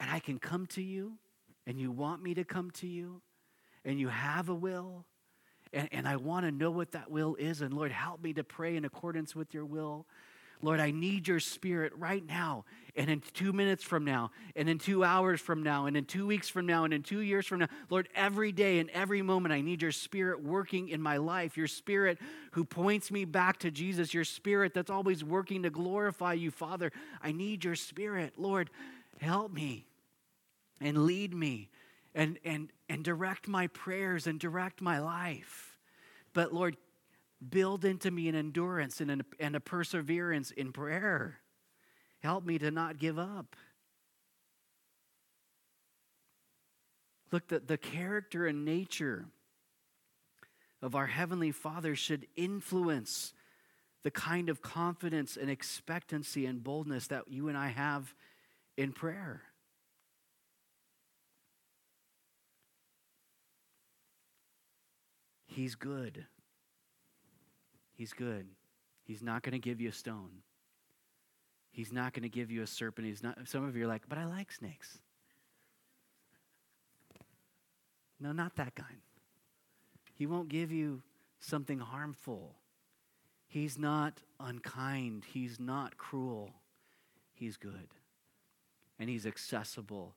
And 0.00 0.10
I 0.10 0.18
can 0.18 0.38
come 0.38 0.66
to 0.68 0.82
you, 0.82 1.18
and 1.66 1.78
you 1.78 1.90
want 1.90 2.22
me 2.22 2.34
to 2.34 2.44
come 2.44 2.70
to 2.72 2.86
you, 2.86 3.20
and 3.84 4.00
you 4.00 4.08
have 4.08 4.48
a 4.48 4.54
will. 4.54 5.04
And, 5.72 5.88
and 5.92 6.08
I 6.08 6.16
want 6.16 6.46
to 6.46 6.52
know 6.52 6.70
what 6.70 6.92
that 6.92 7.10
will 7.10 7.34
is. 7.36 7.60
And 7.60 7.74
Lord, 7.74 7.92
help 7.92 8.22
me 8.22 8.32
to 8.34 8.44
pray 8.44 8.76
in 8.76 8.84
accordance 8.86 9.34
with 9.36 9.52
your 9.52 9.66
will. 9.66 10.06
Lord, 10.64 10.80
I 10.80 10.90
need 10.90 11.28
your 11.28 11.40
spirit 11.40 11.92
right 11.96 12.24
now, 12.26 12.64
and 12.96 13.10
in 13.10 13.20
two 13.32 13.52
minutes 13.52 13.84
from 13.84 14.04
now, 14.04 14.30
and 14.56 14.68
in 14.68 14.78
two 14.78 15.04
hours 15.04 15.40
from 15.40 15.62
now, 15.62 15.86
and 15.86 15.96
in 15.96 16.04
two 16.04 16.26
weeks 16.26 16.48
from 16.48 16.66
now, 16.66 16.84
and 16.84 16.94
in 16.94 17.02
two 17.02 17.20
years 17.20 17.46
from 17.46 17.60
now. 17.60 17.68
Lord, 17.90 18.08
every 18.14 18.52
day 18.52 18.78
and 18.78 18.88
every 18.90 19.20
moment, 19.20 19.52
I 19.52 19.60
need 19.60 19.82
your 19.82 19.92
spirit 19.92 20.42
working 20.42 20.88
in 20.88 21.02
my 21.02 21.18
life. 21.18 21.56
Your 21.56 21.66
spirit 21.66 22.18
who 22.52 22.64
points 22.64 23.10
me 23.10 23.24
back 23.24 23.58
to 23.58 23.70
Jesus. 23.70 24.14
Your 24.14 24.24
spirit 24.24 24.74
that's 24.74 24.90
always 24.90 25.22
working 25.22 25.62
to 25.64 25.70
glorify 25.70 26.32
you, 26.32 26.50
Father. 26.50 26.90
I 27.22 27.32
need 27.32 27.64
your 27.64 27.76
spirit. 27.76 28.34
Lord, 28.38 28.70
help 29.20 29.52
me 29.52 29.86
and 30.80 31.04
lead 31.04 31.34
me 31.34 31.70
and, 32.14 32.38
and, 32.44 32.70
and 32.88 33.04
direct 33.04 33.48
my 33.48 33.66
prayers 33.68 34.26
and 34.26 34.38
direct 34.38 34.80
my 34.80 34.98
life. 35.00 35.78
But 36.32 36.52
Lord, 36.52 36.76
Build 37.50 37.84
into 37.84 38.10
me 38.10 38.28
an 38.28 38.34
endurance 38.34 39.00
and, 39.00 39.10
an, 39.10 39.24
and 39.40 39.56
a 39.56 39.60
perseverance 39.60 40.50
in 40.50 40.72
prayer. 40.72 41.40
Help 42.20 42.44
me 42.44 42.58
to 42.58 42.70
not 42.70 42.98
give 42.98 43.18
up. 43.18 43.56
Look, 47.32 47.48
the, 47.48 47.58
the 47.58 47.76
character 47.76 48.46
and 48.46 48.64
nature 48.64 49.26
of 50.80 50.94
our 50.94 51.06
Heavenly 51.06 51.50
Father 51.50 51.96
should 51.96 52.26
influence 52.36 53.34
the 54.04 54.10
kind 54.10 54.48
of 54.48 54.62
confidence 54.62 55.36
and 55.36 55.50
expectancy 55.50 56.46
and 56.46 56.62
boldness 56.62 57.08
that 57.08 57.24
you 57.28 57.48
and 57.48 57.58
I 57.58 57.68
have 57.68 58.14
in 58.76 58.92
prayer. 58.92 59.42
He's 65.46 65.74
good. 65.74 66.26
He's 67.94 68.12
good. 68.12 68.46
He's 69.04 69.22
not 69.22 69.42
going 69.42 69.52
to 69.52 69.58
give 69.58 69.80
you 69.80 69.88
a 69.88 69.92
stone. 69.92 70.30
He's 71.70 71.92
not 71.92 72.12
going 72.12 72.22
to 72.22 72.28
give 72.28 72.50
you 72.50 72.62
a 72.62 72.66
serpent. 72.66 73.06
He's 73.06 73.22
not. 73.22 73.38
Some 73.46 73.64
of 73.64 73.76
you 73.76 73.84
are 73.84 73.88
like, 73.88 74.02
but 74.08 74.18
I 74.18 74.24
like 74.24 74.52
snakes. 74.52 74.98
No, 78.20 78.32
not 78.32 78.56
that 78.56 78.74
kind. 78.74 79.00
He 80.14 80.26
won't 80.26 80.48
give 80.48 80.70
you 80.70 81.02
something 81.40 81.80
harmful. 81.80 82.54
He's 83.46 83.78
not 83.78 84.22
unkind. 84.40 85.24
He's 85.32 85.60
not 85.60 85.96
cruel. 85.96 86.50
He's 87.34 87.56
good. 87.56 87.88
And 88.98 89.10
He's 89.10 89.26
accessible. 89.26 90.14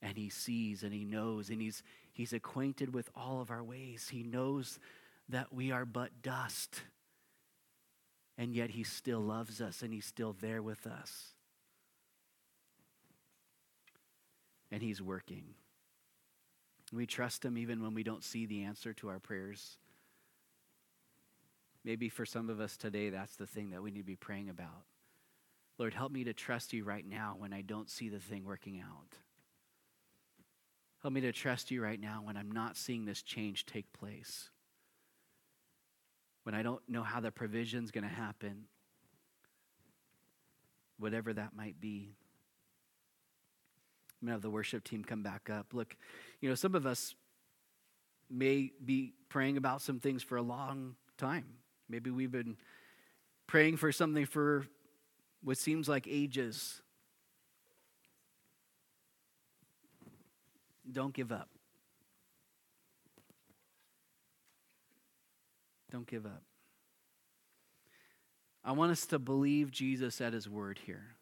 And 0.00 0.16
He 0.16 0.28
sees 0.28 0.82
and 0.82 0.92
He 0.92 1.04
knows. 1.04 1.50
And 1.50 1.60
He's, 1.60 1.82
he's 2.12 2.32
acquainted 2.32 2.94
with 2.94 3.10
all 3.16 3.40
of 3.40 3.50
our 3.50 3.64
ways. 3.64 4.08
He 4.10 4.22
knows 4.22 4.78
that 5.28 5.52
we 5.52 5.72
are 5.72 5.84
but 5.84 6.22
dust. 6.22 6.82
And 8.38 8.54
yet 8.54 8.70
He 8.70 8.84
still 8.84 9.20
loves 9.20 9.60
us 9.60 9.82
and 9.82 9.92
He's 9.92 10.06
still 10.06 10.34
there 10.40 10.62
with 10.62 10.86
us. 10.86 11.34
And 14.70 14.80
He's 14.80 15.02
working. 15.02 15.54
We 16.92 17.04
trust 17.04 17.44
Him 17.44 17.58
even 17.58 17.82
when 17.82 17.94
we 17.94 18.04
don't 18.04 18.24
see 18.24 18.46
the 18.46 18.62
answer 18.62 18.94
to 18.94 19.08
our 19.08 19.18
prayers. 19.18 19.76
Maybe 21.84 22.08
for 22.08 22.24
some 22.24 22.48
of 22.48 22.60
us 22.60 22.76
today, 22.76 23.10
that's 23.10 23.36
the 23.36 23.46
thing 23.46 23.70
that 23.70 23.82
we 23.82 23.90
need 23.90 24.00
to 24.00 24.04
be 24.04 24.16
praying 24.16 24.48
about. 24.48 24.84
Lord, 25.78 25.94
help 25.94 26.12
me 26.12 26.24
to 26.24 26.32
trust 26.32 26.72
you 26.72 26.84
right 26.84 27.06
now 27.06 27.34
when 27.38 27.52
I 27.52 27.62
don't 27.62 27.90
see 27.90 28.08
the 28.08 28.18
thing 28.18 28.44
working 28.44 28.80
out. 28.80 29.14
Help 31.02 31.14
me 31.14 31.20
to 31.20 31.32
trust 31.32 31.70
you 31.70 31.82
right 31.82 32.00
now 32.00 32.20
when 32.24 32.36
I'm 32.36 32.50
not 32.50 32.76
seeing 32.76 33.04
this 33.04 33.22
change 33.22 33.64
take 33.64 33.92
place. 33.92 34.50
When 36.48 36.54
I 36.54 36.62
don't 36.62 36.80
know 36.88 37.02
how 37.02 37.20
the 37.20 37.30
provision's 37.30 37.90
going 37.90 38.08
to 38.08 38.10
happen. 38.10 38.64
Whatever 40.98 41.34
that 41.34 41.54
might 41.54 41.78
be. 41.78 42.14
I'm 44.22 44.28
going 44.28 44.30
to 44.30 44.32
have 44.32 44.40
the 44.40 44.48
worship 44.48 44.82
team 44.82 45.04
come 45.04 45.22
back 45.22 45.50
up. 45.50 45.74
Look, 45.74 45.94
you 46.40 46.48
know, 46.48 46.54
some 46.54 46.74
of 46.74 46.86
us 46.86 47.14
may 48.30 48.72
be 48.82 49.12
praying 49.28 49.58
about 49.58 49.82
some 49.82 50.00
things 50.00 50.22
for 50.22 50.38
a 50.38 50.42
long 50.42 50.94
time. 51.18 51.44
Maybe 51.86 52.10
we've 52.10 52.32
been 52.32 52.56
praying 53.46 53.76
for 53.76 53.92
something 53.92 54.24
for 54.24 54.64
what 55.44 55.58
seems 55.58 55.86
like 55.86 56.06
ages. 56.08 56.80
Don't 60.90 61.12
give 61.12 61.30
up. 61.30 61.50
Don't 65.90 66.06
give 66.06 66.26
up. 66.26 66.42
I 68.64 68.72
want 68.72 68.92
us 68.92 69.06
to 69.06 69.18
believe 69.18 69.70
Jesus 69.70 70.20
at 70.20 70.32
his 70.32 70.48
word 70.48 70.80
here. 70.84 71.16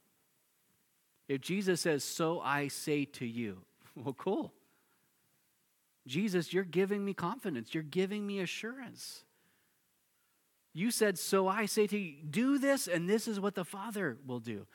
If 1.29 1.41
Jesus 1.41 1.81
says, 1.81 2.03
So 2.03 2.41
I 2.41 2.69
say 2.69 3.05
to 3.05 3.27
you, 3.27 3.59
well, 3.97 4.15
cool. 4.15 4.53
Jesus, 6.07 6.53
you're 6.53 6.65
giving 6.65 7.05
me 7.05 7.15
confidence, 7.15 7.75
you're 7.75 7.83
giving 7.83 8.27
me 8.27 8.41
assurance. 8.41 9.25
You 10.73 10.91
said, 10.91 11.19
So 11.19 11.49
I 11.49 11.67
say 11.67 11.87
to 11.87 11.99
you, 11.99 12.17
do 12.29 12.59
this, 12.59 12.87
and 12.87 13.09
this 13.09 13.27
is 13.29 13.41
what 13.41 13.55
the 13.55 13.65
Father 13.65 14.19
will 14.27 14.41
do. 14.41 14.67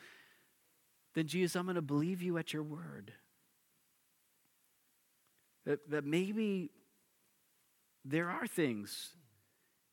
Then, 1.13 1.27
Jesus, 1.27 1.55
I'm 1.55 1.65
going 1.65 1.75
to 1.75 1.81
believe 1.81 2.21
you 2.21 2.37
at 2.37 2.53
your 2.53 2.63
word. 2.63 3.13
That, 5.65 5.89
that 5.91 6.05
maybe 6.05 6.71
there 8.03 8.29
are 8.29 8.47
things 8.47 9.09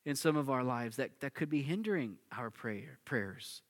in 0.09 0.15
some 0.15 0.35
of 0.35 0.49
our 0.49 0.63
lives 0.63 0.95
that, 0.95 1.11
that 1.19 1.35
could 1.35 1.51
be 1.51 1.61
hindering 1.61 2.15
our 2.35 2.49
prayer, 2.49 2.97
prayers. 3.05 3.61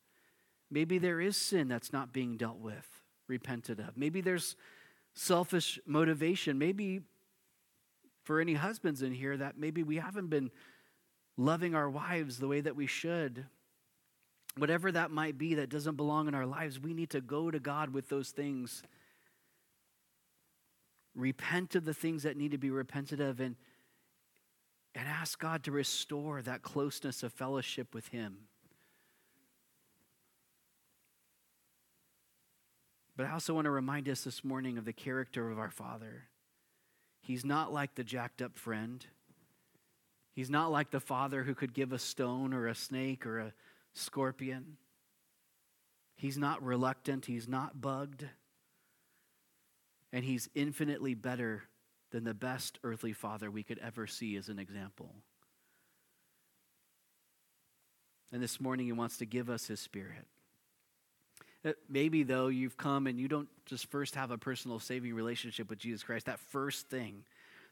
Maybe 0.72 0.98
there 0.98 1.20
is 1.20 1.36
sin 1.36 1.68
that's 1.68 1.92
not 1.92 2.14
being 2.14 2.38
dealt 2.38 2.60
with, 2.60 2.88
repented 3.28 3.82
of. 3.82 3.98
Maybe 3.98 4.22
there's 4.22 4.56
selfish 5.14 5.82
motivation. 5.86 6.58
Maybe 6.58 7.02
for 8.24 8.40
any 8.40 8.54
husbands 8.54 9.02
in 9.02 9.12
here, 9.12 9.36
that 9.36 9.58
maybe 9.58 9.84
we 9.84 9.98
haven't 9.98 10.28
been 10.28 10.50
loving 11.36 11.76
our 11.76 11.90
wives 11.90 12.38
the 12.38 12.48
way 12.48 12.62
that 12.62 12.78
we 12.78 12.88
should. 12.88 13.46
Whatever 14.56 14.94
that 14.94 15.12
might 15.12 15.38
be 15.38 15.56
that 15.56 15.70
doesn't 15.70 15.98
belong 15.98 16.30
in 16.30 16.36
our 16.36 16.46
lives, 16.46 16.80
we 16.80 16.94
need 16.94 17.10
to 17.10 17.20
go 17.20 17.52
to 17.52 17.60
God 17.60 17.90
with 17.90 18.08
those 18.08 18.30
things. 18.30 18.82
Repent 21.16 21.76
of 21.76 21.84
the 21.84 21.94
things 21.94 22.24
that 22.24 22.38
need 22.38 22.52
to 22.52 22.58
be 22.58 22.70
repented 22.70 23.20
of 23.20 23.42
and, 23.42 23.58
and 25.00 25.08
ask 25.08 25.40
God 25.40 25.64
to 25.64 25.72
restore 25.72 26.42
that 26.42 26.62
closeness 26.62 27.24
of 27.24 27.32
fellowship 27.32 27.96
with 27.96 28.10
Him. 28.10 28.40
But 33.16 33.26
I 33.26 33.32
also 33.32 33.54
want 33.54 33.64
to 33.64 33.72
remind 33.72 34.10
us 34.10 34.26
this 34.26 34.44
morning 34.44 34.78
of 34.78 34.84
the 34.84 34.92
character 34.92 35.50
of 35.50 35.58
our 35.58 35.70
Father. 35.70 36.26
He's 37.22 37.46
not 37.46 37.72
like 37.72 37.96
the 37.96 38.04
jacked 38.04 38.42
up 38.42 38.58
friend. 38.58 39.06
He's 40.34 40.50
not 40.50 40.70
like 40.70 40.92
the 40.92 41.00
father 41.00 41.44
who 41.44 41.56
could 41.56 41.74
give 41.74 41.94
a 41.94 42.00
stone 42.00 42.54
or 42.54 42.68
a 42.68 42.76
snake 42.76 43.26
or 43.26 43.40
a 43.40 43.54
scorpion. 43.94 44.76
He's 46.18 46.38
not 46.38 46.62
reluctant, 46.62 47.26
he's 47.26 47.48
not 47.48 47.80
bugged. 47.80 48.26
And 50.12 50.26
he's 50.26 50.50
infinitely 50.56 51.14
better 51.14 51.69
than 52.12 52.24
the 52.24 52.34
best 52.34 52.80
earthly 52.84 53.14
father 53.14 53.52
we 53.52 53.64
could 53.64 53.80
ever 53.80 54.08
see 54.08 54.36
as 54.36 54.50
an 54.50 54.60
example. 54.60 55.14
And 58.32 58.42
this 58.42 58.60
morning, 58.60 58.86
he 58.86 58.92
wants 58.92 59.18
to 59.18 59.26
give 59.26 59.50
us 59.50 59.68
his 59.68 59.80
spirit. 59.80 60.28
Uh, 61.66 61.72
maybe, 61.90 62.24
though, 62.24 62.48
you've 62.48 62.78
come 62.78 63.08
and 63.08 63.20
you 63.20 63.28
don't 63.28 63.50
just 63.66 63.88
first 63.88 64.16
have 64.16 64.32
a 64.32 64.38
personal 64.38 64.80
saving 64.80 65.14
relationship 65.14 65.70
with 65.70 65.80
Jesus 65.80 66.04
Christ. 66.04 66.28
That 66.28 66.40
first 66.40 66.90
thing 66.90 67.24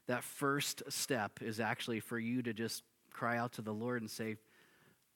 that 0.08 0.24
first 0.24 0.84
step 0.90 1.42
is 1.42 1.60
actually 1.60 2.00
for 2.00 2.18
you 2.18 2.42
to 2.42 2.54
just 2.54 2.84
cry 3.12 3.38
out 3.38 3.54
to 3.54 3.62
the 3.62 3.74
Lord 3.74 4.02
and 4.02 4.10
say, 4.10 4.38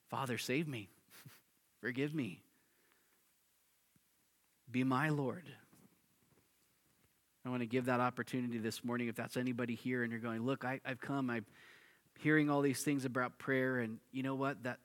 Father, 0.09 0.37
save 0.37 0.67
me, 0.67 0.89
forgive 1.81 2.13
me, 2.13 2.41
be 4.69 4.83
my 4.83 5.09
Lord. 5.09 5.45
I 7.45 7.49
want 7.49 7.61
to 7.61 7.67
give 7.67 7.85
that 7.85 7.99
opportunity 7.99 8.59
this 8.59 8.83
morning. 8.83 9.07
If 9.07 9.15
that's 9.15 9.37
anybody 9.37 9.75
here 9.75 10.03
and 10.03 10.11
you're 10.11 10.21
going, 10.21 10.45
look, 10.45 10.63
I, 10.63 10.79
have 10.85 11.01
come, 11.01 11.29
I'm 11.29 11.45
hearing 12.19 12.49
all 12.49 12.61
these 12.61 12.83
things 12.83 13.05
about 13.05 13.39
prayer, 13.39 13.79
and 13.79 13.97
you 14.11 14.23
know 14.23 14.35
what? 14.35 14.63
That 14.63 14.77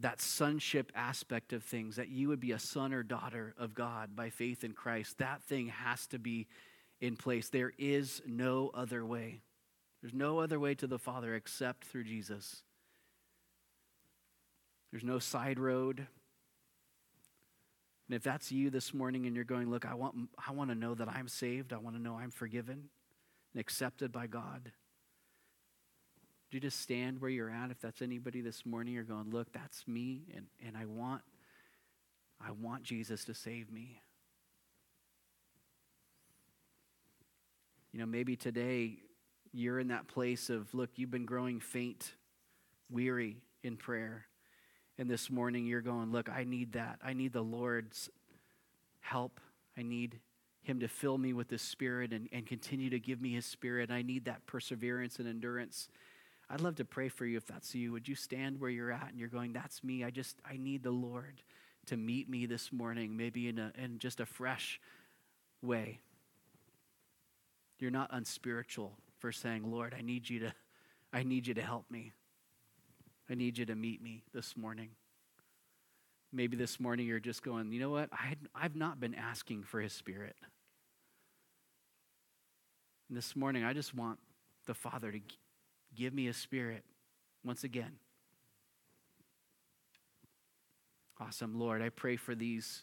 that 0.00 0.20
sonship 0.20 0.90
aspect 0.96 1.52
of 1.52 1.62
things, 1.62 1.96
that 1.96 2.08
you 2.08 2.28
would 2.28 2.40
be 2.40 2.52
a 2.52 2.58
son 2.58 2.92
or 2.92 3.04
daughter 3.04 3.54
of 3.56 3.72
God 3.72 4.16
by 4.16 4.30
faith 4.30 4.64
in 4.64 4.72
Christ, 4.72 5.18
that 5.18 5.42
thing 5.42 5.68
has 5.68 6.08
to 6.08 6.18
be 6.18 6.48
in 7.00 7.16
place. 7.16 7.48
There 7.48 7.72
is 7.78 8.20
no 8.26 8.70
other 8.74 9.06
way. 9.06 9.42
There's 10.00 10.14
no 10.14 10.40
other 10.40 10.58
way 10.58 10.74
to 10.74 10.88
the 10.88 10.98
Father 10.98 11.36
except 11.36 11.84
through 11.84 12.04
Jesus. 12.04 12.64
There's 14.90 15.04
no 15.04 15.20
side 15.20 15.60
road. 15.60 16.08
And 18.12 18.16
if 18.18 18.24
that's 18.24 18.52
you 18.52 18.68
this 18.68 18.92
morning 18.92 19.24
and 19.24 19.34
you're 19.34 19.42
going, 19.42 19.70
look, 19.70 19.86
I 19.86 19.94
want, 19.94 20.14
I 20.46 20.52
want 20.52 20.68
to 20.68 20.74
know 20.74 20.94
that 20.94 21.08
I'm 21.08 21.28
saved, 21.28 21.72
I 21.72 21.78
want 21.78 21.96
to 21.96 22.02
know 22.02 22.18
I'm 22.18 22.30
forgiven 22.30 22.90
and 23.54 23.58
accepted 23.58 24.12
by 24.12 24.26
God. 24.26 24.70
Do 26.50 26.56
you 26.58 26.60
just 26.60 26.78
stand 26.78 27.22
where 27.22 27.30
you're 27.30 27.48
at? 27.48 27.70
If 27.70 27.80
that's 27.80 28.02
anybody 28.02 28.42
this 28.42 28.66
morning, 28.66 28.92
you're 28.92 29.02
going, 29.02 29.30
look, 29.30 29.50
that's 29.54 29.88
me, 29.88 30.24
and, 30.36 30.44
and 30.62 30.76
I 30.76 30.84
want, 30.84 31.22
I 32.38 32.50
want 32.50 32.82
Jesus 32.82 33.24
to 33.24 33.34
save 33.34 33.72
me. 33.72 34.02
You 37.94 38.00
know, 38.00 38.04
maybe 38.04 38.36
today 38.36 38.98
you're 39.54 39.80
in 39.80 39.88
that 39.88 40.06
place 40.06 40.50
of, 40.50 40.74
look, 40.74 40.90
you've 40.96 41.10
been 41.10 41.24
growing 41.24 41.60
faint, 41.60 42.12
weary 42.90 43.38
in 43.62 43.78
prayer. 43.78 44.26
And 44.98 45.08
this 45.08 45.30
morning 45.30 45.66
you're 45.66 45.80
going, 45.80 46.12
look, 46.12 46.28
I 46.28 46.44
need 46.44 46.72
that. 46.72 46.98
I 47.02 47.12
need 47.12 47.32
the 47.32 47.42
Lord's 47.42 48.10
help. 49.00 49.40
I 49.76 49.82
need 49.82 50.20
Him 50.62 50.80
to 50.80 50.88
fill 50.88 51.18
me 51.18 51.32
with 51.32 51.50
His 51.50 51.62
Spirit 51.62 52.12
and, 52.12 52.28
and 52.32 52.46
continue 52.46 52.90
to 52.90 53.00
give 53.00 53.20
me 53.20 53.32
His 53.32 53.46
Spirit. 53.46 53.90
I 53.90 54.02
need 54.02 54.26
that 54.26 54.46
perseverance 54.46 55.18
and 55.18 55.26
endurance. 55.26 55.88
I'd 56.50 56.60
love 56.60 56.76
to 56.76 56.84
pray 56.84 57.08
for 57.08 57.24
you 57.24 57.38
if 57.38 57.46
that's 57.46 57.74
you. 57.74 57.92
Would 57.92 58.06
you 58.06 58.14
stand 58.14 58.60
where 58.60 58.70
you're 58.70 58.92
at 58.92 59.08
and 59.08 59.18
you're 59.18 59.28
going, 59.28 59.54
that's 59.54 59.82
me. 59.82 60.04
I 60.04 60.10
just, 60.10 60.36
I 60.48 60.56
need 60.58 60.82
the 60.82 60.90
Lord 60.90 61.42
to 61.86 61.96
meet 61.96 62.28
me 62.28 62.46
this 62.46 62.72
morning, 62.72 63.16
maybe 63.16 63.48
in, 63.48 63.58
a, 63.58 63.72
in 63.76 63.98
just 63.98 64.20
a 64.20 64.26
fresh 64.26 64.80
way. 65.62 66.00
You're 67.78 67.90
not 67.90 68.10
unspiritual 68.12 68.92
for 69.18 69.32
saying, 69.32 69.70
Lord, 69.70 69.94
I 69.98 70.02
need 70.02 70.28
you 70.28 70.40
to, 70.40 70.52
I 71.12 71.22
need 71.22 71.46
you 71.46 71.54
to 71.54 71.62
help 71.62 71.90
me. 71.90 72.12
I 73.32 73.34
need 73.34 73.56
you 73.56 73.64
to 73.64 73.74
meet 73.74 74.02
me 74.02 74.24
this 74.34 74.58
morning. 74.58 74.90
Maybe 76.34 76.54
this 76.54 76.78
morning 76.78 77.06
you're 77.06 77.18
just 77.18 77.42
going, 77.42 77.72
you 77.72 77.80
know 77.80 77.88
what? 77.88 78.10
I, 78.12 78.34
I've 78.54 78.76
not 78.76 79.00
been 79.00 79.14
asking 79.14 79.62
for 79.62 79.80
his 79.80 79.94
spirit. 79.94 80.36
And 83.08 83.16
this 83.16 83.34
morning, 83.34 83.64
I 83.64 83.72
just 83.72 83.94
want 83.94 84.18
the 84.66 84.74
Father 84.74 85.10
to 85.10 85.18
give 85.94 86.12
me 86.12 86.28
a 86.28 86.34
spirit 86.34 86.84
once 87.42 87.64
again. 87.64 87.92
Awesome, 91.18 91.58
Lord. 91.58 91.80
I 91.80 91.88
pray 91.88 92.16
for 92.16 92.34
these 92.34 92.82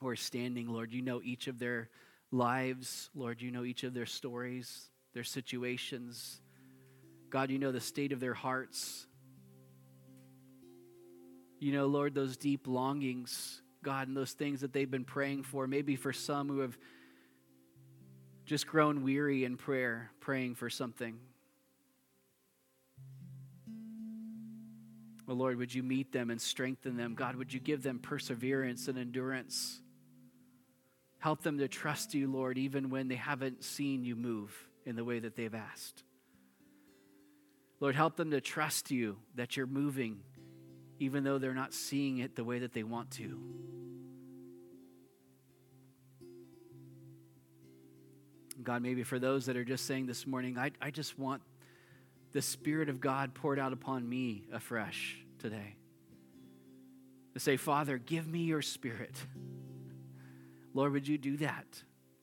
who 0.00 0.06
are 0.06 0.14
standing, 0.14 0.68
Lord. 0.68 0.92
You 0.92 1.02
know 1.02 1.20
each 1.24 1.48
of 1.48 1.58
their 1.58 1.88
lives. 2.30 3.10
Lord, 3.12 3.42
you 3.42 3.50
know 3.50 3.64
each 3.64 3.82
of 3.82 3.92
their 3.92 4.06
stories, 4.06 4.88
their 5.14 5.24
situations. 5.24 6.42
God, 7.28 7.50
you 7.50 7.58
know 7.58 7.72
the 7.72 7.80
state 7.80 8.12
of 8.12 8.20
their 8.20 8.34
hearts. 8.34 9.07
You 11.58 11.72
know, 11.72 11.86
Lord, 11.86 12.14
those 12.14 12.36
deep 12.36 12.66
longings, 12.66 13.62
God, 13.82 14.08
and 14.08 14.16
those 14.16 14.32
things 14.32 14.60
that 14.60 14.72
they've 14.72 14.90
been 14.90 15.04
praying 15.04 15.42
for. 15.42 15.66
Maybe 15.66 15.96
for 15.96 16.12
some 16.12 16.48
who 16.48 16.60
have 16.60 16.78
just 18.46 18.66
grown 18.66 19.02
weary 19.02 19.44
in 19.44 19.56
prayer, 19.56 20.10
praying 20.20 20.54
for 20.54 20.70
something. 20.70 21.18
Well, 25.26 25.36
Lord, 25.36 25.58
would 25.58 25.74
you 25.74 25.82
meet 25.82 26.12
them 26.12 26.30
and 26.30 26.40
strengthen 26.40 26.96
them? 26.96 27.14
God, 27.14 27.36
would 27.36 27.52
you 27.52 27.60
give 27.60 27.82
them 27.82 27.98
perseverance 27.98 28.88
and 28.88 28.98
endurance? 28.98 29.80
Help 31.18 31.42
them 31.42 31.58
to 31.58 31.68
trust 31.68 32.14
you, 32.14 32.32
Lord, 32.32 32.56
even 32.56 32.88
when 32.88 33.08
they 33.08 33.16
haven't 33.16 33.62
seen 33.62 34.04
you 34.04 34.16
move 34.16 34.56
in 34.86 34.96
the 34.96 35.04
way 35.04 35.18
that 35.18 35.36
they've 35.36 35.54
asked. 35.54 36.02
Lord, 37.80 37.94
help 37.94 38.16
them 38.16 38.30
to 38.30 38.40
trust 38.40 38.90
you 38.90 39.18
that 39.34 39.56
you're 39.56 39.66
moving, 39.66 40.20
even 40.98 41.24
though 41.24 41.38
they're 41.38 41.54
not 41.54 41.72
seeing 41.72 42.18
it 42.18 42.36
the 42.36 42.44
way 42.44 42.58
that 42.60 42.72
they 42.72 42.82
want 42.82 43.10
to. 43.12 43.40
God, 48.62 48.82
maybe 48.82 49.02
for 49.04 49.18
those 49.18 49.46
that 49.46 49.56
are 49.56 49.64
just 49.64 49.86
saying 49.86 50.06
this 50.06 50.26
morning, 50.26 50.58
I, 50.58 50.72
I 50.80 50.90
just 50.90 51.18
want 51.18 51.42
the 52.32 52.42
Spirit 52.42 52.88
of 52.88 53.00
God 53.00 53.34
poured 53.34 53.58
out 53.58 53.72
upon 53.72 54.08
me 54.08 54.44
afresh 54.52 55.16
today. 55.38 55.76
To 57.34 57.40
say, 57.40 57.56
Father, 57.56 57.98
give 57.98 58.26
me 58.26 58.40
your 58.40 58.62
Spirit. 58.62 59.14
Lord, 60.74 60.92
would 60.92 61.08
you 61.08 61.18
do 61.18 61.36
that? 61.38 61.66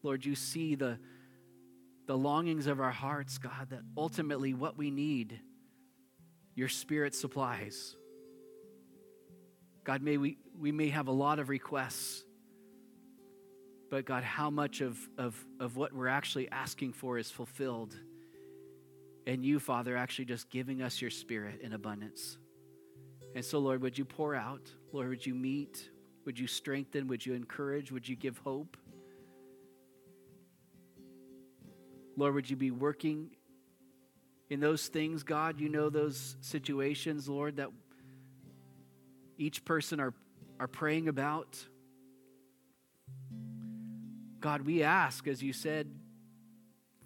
Lord, 0.04 0.26
you 0.26 0.36
see 0.36 0.76
the, 0.76 1.00
the 2.06 2.18
longings 2.18 2.68
of 2.68 2.80
our 2.80 2.92
hearts, 2.92 3.38
God, 3.38 3.70
that 3.70 3.82
ultimately 3.98 4.54
what 4.54 4.78
we 4.78 4.92
need, 4.92 5.40
your 6.54 6.70
Spirit 6.70 7.16
supplies. 7.16 7.96
God, 9.86 10.02
may 10.02 10.18
we, 10.18 10.38
we 10.60 10.72
may 10.72 10.90
have 10.90 11.08
a 11.08 11.12
lot 11.12 11.38
of 11.38 11.48
requests, 11.48 12.24
but 13.92 14.04
God, 14.04 14.24
how 14.24 14.50
much 14.50 14.82
of, 14.82 14.98
of, 15.18 15.36
of 15.60 15.78
what 15.78 15.94
we're 15.94 16.08
actually 16.08 16.50
asking 16.50 16.94
for 16.94 17.20
is 17.20 17.30
fulfilled? 17.30 17.96
And 19.28 19.46
you, 19.46 19.60
Father, 19.60 19.96
actually 19.96 20.26
just 20.26 20.50
giving 20.50 20.82
us 20.82 21.00
your 21.02 21.12
Spirit 21.12 21.62
in 21.62 21.74
abundance. 21.74 22.38
And 23.36 23.46
so, 23.46 23.60
Lord, 23.60 23.82
would 23.84 23.96
you 23.96 24.06
pour 24.06 24.34
out? 24.34 24.72
Lord, 24.92 25.10
would 25.10 25.26
you 25.26 25.36
meet? 25.36 25.90
Would 26.26 26.40
you 26.40 26.48
strengthen? 26.48 27.08
Would 27.08 27.24
you 27.24 27.36
encourage? 27.36 27.92
Would 27.92 28.10
you 28.10 28.16
give 28.16 28.40
hope? 28.40 28.78
Lord, 32.18 32.34
would 32.34 32.50
you 32.50 32.56
be 32.56 32.72
working 32.72 33.36
in 34.50 34.60
those 34.60 34.88
things, 34.88 35.22
God? 35.22 35.60
You 35.60 35.70
know 35.70 35.90
those 35.90 36.38
situations, 36.42 37.30
Lord, 37.30 37.58
that 37.58 37.70
each 39.38 39.66
person 39.66 40.00
are, 40.00 40.14
are 40.60 40.68
praying 40.68 41.08
about. 41.08 41.58
God, 44.40 44.62
we 44.62 44.84
ask, 44.84 45.28
as 45.28 45.42
you 45.42 45.54
said 45.54 45.90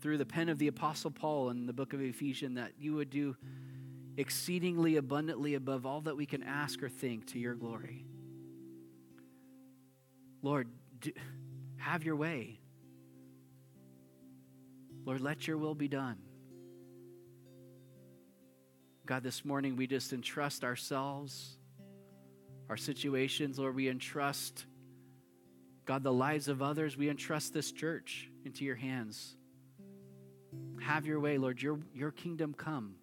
through 0.01 0.17
the 0.17 0.25
pen 0.25 0.49
of 0.49 0.57
the 0.57 0.67
Apostle 0.67 1.11
Paul 1.11 1.49
in 1.49 1.65
the 1.65 1.73
book 1.73 1.93
of 1.93 2.01
Ephesians, 2.01 2.55
that 2.55 2.71
you 2.79 2.95
would 2.95 3.09
do 3.09 3.35
exceedingly 4.17 4.95
abundantly 4.95 5.55
above 5.55 5.85
all 5.85 6.01
that 6.01 6.15
we 6.15 6.25
can 6.25 6.43
ask 6.43 6.81
or 6.81 6.89
think 6.89 7.27
to 7.27 7.39
your 7.39 7.55
glory. 7.55 8.05
Lord, 10.41 10.67
do, 10.99 11.11
have 11.77 12.03
your 12.03 12.15
way. 12.15 12.59
Lord, 15.05 15.21
let 15.21 15.47
your 15.47 15.57
will 15.57 15.75
be 15.75 15.87
done. 15.87 16.17
God, 19.05 19.23
this 19.23 19.43
morning 19.43 19.75
we 19.75 19.87
just 19.87 20.13
entrust 20.13 20.63
ourselves, 20.63 21.57
our 22.69 22.77
situations. 22.77 23.57
Lord, 23.57 23.75
we 23.75 23.89
entrust, 23.89 24.65
God, 25.85 26.03
the 26.03 26.13
lives 26.13 26.47
of 26.47 26.61
others. 26.61 26.95
We 26.95 27.09
entrust 27.09 27.53
this 27.53 27.71
church 27.71 28.29
into 28.45 28.63
your 28.63 28.75
hands. 28.75 29.35
Have 30.81 31.05
your 31.05 31.19
way, 31.19 31.37
Lord. 31.37 31.61
Your, 31.61 31.79
your 31.93 32.11
kingdom 32.11 32.53
come. 32.53 32.95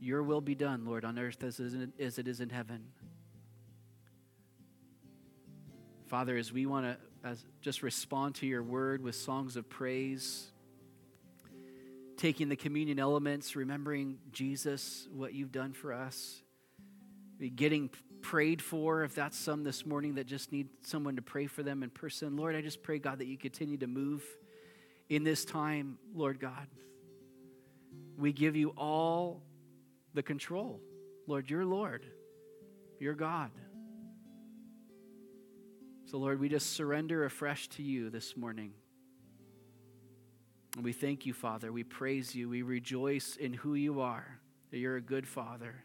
Your 0.00 0.22
will 0.22 0.40
be 0.40 0.54
done, 0.54 0.86
Lord, 0.86 1.04
on 1.04 1.18
earth 1.18 1.42
as 1.44 1.60
it 1.60 2.28
is 2.28 2.40
in 2.40 2.48
heaven. 2.48 2.84
Father, 6.06 6.36
as 6.36 6.52
we 6.52 6.64
want 6.66 6.86
to 7.22 7.36
just 7.60 7.82
respond 7.82 8.36
to 8.36 8.46
your 8.46 8.62
word 8.62 9.02
with 9.02 9.14
songs 9.14 9.56
of 9.56 9.68
praise, 9.68 10.50
taking 12.16 12.48
the 12.48 12.56
communion 12.56 12.98
elements, 12.98 13.54
remembering 13.54 14.18
Jesus, 14.32 15.06
what 15.12 15.34
you've 15.34 15.52
done 15.52 15.72
for 15.72 15.92
us, 15.92 16.42
getting 17.54 17.90
prayed 18.22 18.62
for, 18.62 19.02
if 19.04 19.14
that's 19.14 19.38
some 19.38 19.64
this 19.64 19.84
morning 19.84 20.14
that 20.14 20.26
just 20.26 20.52
need 20.52 20.68
someone 20.82 21.16
to 21.16 21.22
pray 21.22 21.46
for 21.46 21.62
them 21.62 21.82
in 21.82 21.90
person. 21.90 22.36
Lord, 22.36 22.54
I 22.54 22.60
just 22.60 22.82
pray, 22.82 22.98
God, 22.98 23.18
that 23.18 23.26
you 23.26 23.36
continue 23.36 23.76
to 23.78 23.86
move 23.86 24.24
in 25.08 25.24
this 25.24 25.44
time, 25.44 25.98
Lord 26.14 26.40
God. 26.40 26.66
We 28.16 28.32
give 28.32 28.56
you 28.56 28.70
all 28.76 29.42
the 30.14 30.22
control. 30.22 30.80
Lord, 31.26 31.48
you're 31.50 31.64
Lord, 31.64 32.04
you're 32.98 33.14
God. 33.14 33.50
So, 36.06 36.18
Lord, 36.18 36.40
we 36.40 36.48
just 36.48 36.72
surrender 36.72 37.24
afresh 37.24 37.68
to 37.68 37.82
you 37.82 38.10
this 38.10 38.36
morning. 38.36 38.72
And 40.74 40.84
we 40.84 40.92
thank 40.92 41.24
you, 41.26 41.32
Father. 41.32 41.72
We 41.72 41.84
praise 41.84 42.34
you. 42.34 42.48
We 42.48 42.62
rejoice 42.62 43.36
in 43.36 43.52
who 43.52 43.74
you 43.74 44.00
are, 44.00 44.40
that 44.70 44.78
you're 44.78 44.96
a 44.96 45.00
good 45.00 45.26
Father. 45.26 45.84